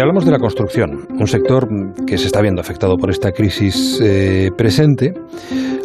Y 0.00 0.02
hablamos 0.02 0.24
de 0.24 0.30
la 0.30 0.38
construcción, 0.38 1.08
un 1.10 1.26
sector 1.26 1.68
que 2.06 2.16
se 2.16 2.24
está 2.24 2.40
viendo 2.40 2.62
afectado 2.62 2.96
por 2.96 3.10
esta 3.10 3.32
crisis 3.32 4.00
eh, 4.02 4.48
presente. 4.56 5.12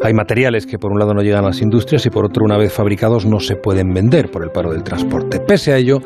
Hay 0.02 0.14
materiales 0.14 0.66
que 0.66 0.78
por 0.80 0.94
un 0.94 1.00
lado 1.00 1.14
no 1.14 1.22
llegan 1.22 1.44
a 1.44 1.48
las 1.48 1.62
industrias 1.62 2.06
y 2.06 2.10
por 2.10 2.24
otro, 2.24 2.46
una 2.46 2.58
vez 2.58 2.72
fabricados, 2.72 3.26
no 3.26 3.42
se 3.42 3.58
pueden 3.58 3.94
vender 3.94 4.32
por 4.32 4.42
el 4.42 4.52
paro 4.52 4.72
del 4.72 4.84
transporte. 4.84 5.42
Pese 5.42 5.74
a 5.74 5.78
ello, 5.78 5.98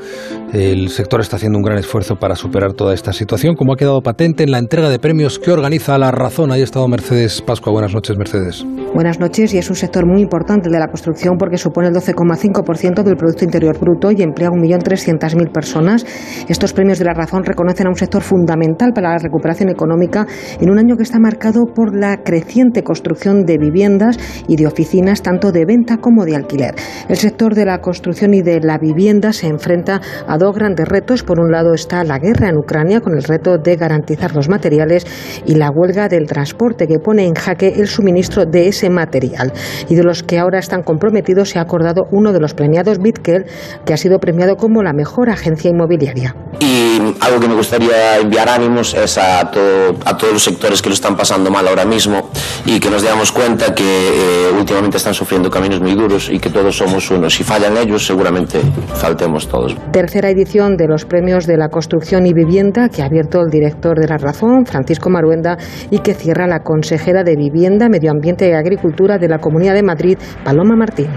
el 0.52 0.90
sector 0.90 1.22
está 1.22 1.36
haciendo 1.36 1.60
un 1.60 1.64
gran 1.64 1.78
esfuerzo 1.78 2.16
para 2.16 2.36
superar 2.36 2.74
toda 2.74 2.96
esta 2.96 3.14
situación, 3.14 3.54
como 3.54 3.74
ha 3.74 3.78
quedado 3.78 4.02
patente 4.02 4.42
en 4.44 4.50
la 4.50 4.58
entrega 4.58 4.90
de 4.90 4.98
premios 4.98 5.38
que 5.38 5.52
organiza 5.52 5.96
La 6.00 6.10
Razón. 6.10 6.52
Ahí 6.52 6.62
ha 6.62 6.64
estado 6.64 6.88
Mercedes 6.88 7.44
Pascua. 7.44 7.72
Buenas 7.72 7.94
noches, 7.94 8.18
Mercedes. 8.18 8.66
Buenas 8.94 9.20
noches. 9.20 9.54
Y 9.54 9.60
es 9.60 9.70
un 9.70 9.76
sector 9.76 10.08
muy 10.08 10.22
importante 10.22 10.70
de 10.70 10.80
la 10.80 10.88
construcción 10.88 11.38
porque 11.38 11.58
supone 11.58 11.90
el 11.90 11.94
12,5% 11.94 13.04
del 13.04 13.16
Producto 13.16 13.46
Interior 13.46 13.78
Bruto 13.80 14.12
y 14.12 14.24
emplea 14.24 14.50
a 14.50 14.52
1.300.000 14.52 15.52
personas. 15.52 16.06
Estos 16.48 16.74
premios 16.74 16.98
de 16.98 17.06
la 17.06 17.14
razón 17.14 17.44
reconocen 17.44 17.86
a 17.86 17.90
un 17.92 17.96
sector 17.96 18.24
fundamental 18.24 18.92
para 18.94 19.12
la 19.12 19.20
recuperación 19.20 19.70
económica 19.70 20.26
en 20.60 20.72
un 20.72 20.80
año 20.80 20.98
que 20.98 21.04
está 21.04 21.20
marcado 21.20 21.66
por 21.66 21.96
la 21.96 22.24
creciente 22.24 22.84
construcción 22.84 23.46
de 23.46 23.58
viviendas 23.60 24.18
y 24.48 24.56
de 24.56 24.66
oficinas, 24.66 25.22
tanto 25.22 25.52
de 25.52 25.66
venta 25.66 25.98
como 25.98 26.26
de 26.26 26.36
alquiler. 26.36 26.74
El 27.08 27.18
sector 27.18 27.54
de 27.54 27.66
la 27.66 27.82
construcción 27.82 28.34
y 28.34 28.42
de 28.42 28.60
la 28.60 28.80
vivienda 28.80 29.34
se 29.34 29.48
enfrenta 29.48 30.02
a 30.28 30.38
dos 30.38 30.56
grandes 30.56 30.88
retos. 30.88 31.22
Por 31.24 31.40
un 31.40 31.52
lado 31.52 31.76
está 31.76 32.04
la 32.04 32.18
guerra 32.18 32.50
en 32.50 32.58
Ucrania 32.58 33.02
con 33.02 33.16
el 33.16 33.24
reto 33.24 33.60
de 33.60 33.76
garantizar 33.76 34.36
los 34.36 34.50
materiales 34.50 35.06
y 35.46 35.56
la 35.56 35.70
huelga 35.70 36.10
del 36.10 36.26
transporte 36.26 36.88
que 36.88 36.98
pone 36.98 37.26
en 37.26 37.36
jaque 37.36 37.76
el 37.78 37.88
suministro 37.88 38.46
de 38.46 38.68
ese 38.68 38.79
material. 38.88 39.52
Y 39.90 39.96
de 39.96 40.04
los 40.04 40.24
que 40.24 40.38
ahora 40.38 40.60
están 40.60 40.84
comprometidos 40.84 41.50
se 41.50 41.60
ha 41.60 41.64
acordado 41.64 42.04
uno 42.12 42.32
de 42.32 42.40
los 42.40 42.54
premiados 42.54 43.00
Bitkel, 43.00 43.46
que 43.86 43.94
ha 43.94 43.98
sido 43.98 44.20
premiado 44.20 44.56
como 44.56 44.84
la 44.84 44.94
mejor 44.94 45.30
agencia 45.30 45.70
inmobiliaria. 45.70 46.36
Y 46.60 47.00
algo 47.20 47.40
que 47.40 47.48
me 47.48 47.56
gustaría 47.56 48.18
enviar 48.20 48.48
ánimos 48.50 48.94
es 48.94 49.18
a, 49.18 49.40
a 49.40 50.18
todos 50.18 50.34
los 50.34 50.44
sectores 50.44 50.82
que 50.82 50.90
lo 50.90 50.94
están 50.94 51.16
pasando 51.16 51.50
mal 51.50 51.68
ahora 51.68 51.86
mismo 51.86 52.30
y 52.66 52.80
que 52.80 52.90
nos 52.90 53.02
demos 53.02 53.32
cuenta 53.32 53.74
que 53.74 53.84
eh, 53.84 54.52
últimamente 54.58 54.98
están 54.98 55.14
sufriendo 55.14 55.50
caminos 55.50 55.82
muy 55.82 55.96
duros 55.96 56.30
y 56.30 56.40
que 56.40 56.50
todos 56.50 56.78
somos 56.78 57.10
unos. 57.10 57.34
Si 57.34 57.44
fallan 57.44 57.78
ellos, 57.78 58.06
seguramente 58.06 58.60
faltemos 58.96 59.48
todos. 59.48 59.76
Tercera 59.92 60.30
edición 60.30 60.76
de 60.78 60.88
los 60.88 61.06
premios 61.06 61.48
de 61.48 61.58
la 61.58 61.70
construcción 61.70 62.26
y 62.26 62.34
vivienda 62.34 62.90
que 62.90 63.02
ha 63.02 63.06
abierto 63.06 63.40
el 63.42 63.50
director 63.50 63.98
de 64.00 64.08
La 64.08 64.18
Razón, 64.18 64.66
Francisco 64.66 65.10
Maruenda, 65.10 65.58
y 65.90 66.00
que 66.00 66.14
cierra 66.14 66.48
la 66.48 66.60
consejera 66.60 67.24
de 67.24 67.36
Vivienda, 67.36 67.90
Medio 67.90 68.12
Ambiente 68.12 68.48
y 68.48 68.52
Agricultura 68.52 68.69
de 68.70 69.28
la 69.28 69.40
Comunidad 69.40 69.74
de 69.74 69.84
Madrid, 69.84 70.18
Paloma 70.44 70.76
Martín. 70.76 71.08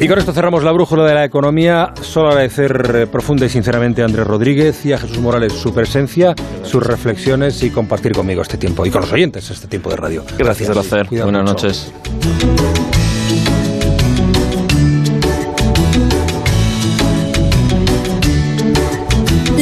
Y 0.00 0.06
con 0.06 0.18
esto 0.18 0.32
cerramos 0.32 0.62
la 0.62 0.70
brújula 0.70 1.04
de 1.04 1.14
la 1.14 1.24
economía. 1.24 1.92
Solo 2.02 2.28
agradecer 2.28 2.70
eh, 2.94 3.06
profunda 3.08 3.46
y 3.46 3.48
sinceramente 3.48 4.02
a 4.02 4.04
Andrés 4.04 4.26
Rodríguez 4.26 4.86
y 4.86 4.92
a 4.92 4.98
Jesús 4.98 5.18
Morales 5.18 5.52
su 5.52 5.74
presencia, 5.74 6.34
sus 6.62 6.82
reflexiones 6.84 7.60
y 7.64 7.70
compartir 7.70 8.12
conmigo 8.12 8.42
este 8.42 8.58
tiempo 8.58 8.86
y 8.86 8.90
con 8.90 9.00
los 9.00 9.12
oyentes 9.12 9.50
este 9.50 9.66
tiempo 9.66 9.90
de 9.90 9.96
radio. 9.96 10.22
Gracias. 10.38 10.68
Un 10.68 10.74
placer. 10.74 11.08
Buenas 11.10 11.44
noches. 11.44 11.92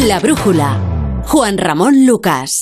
La 0.07 0.21
brújula. 0.21 0.79
Juan 1.25 1.57
Ramón 1.59 2.07
Lucas. 2.07 2.53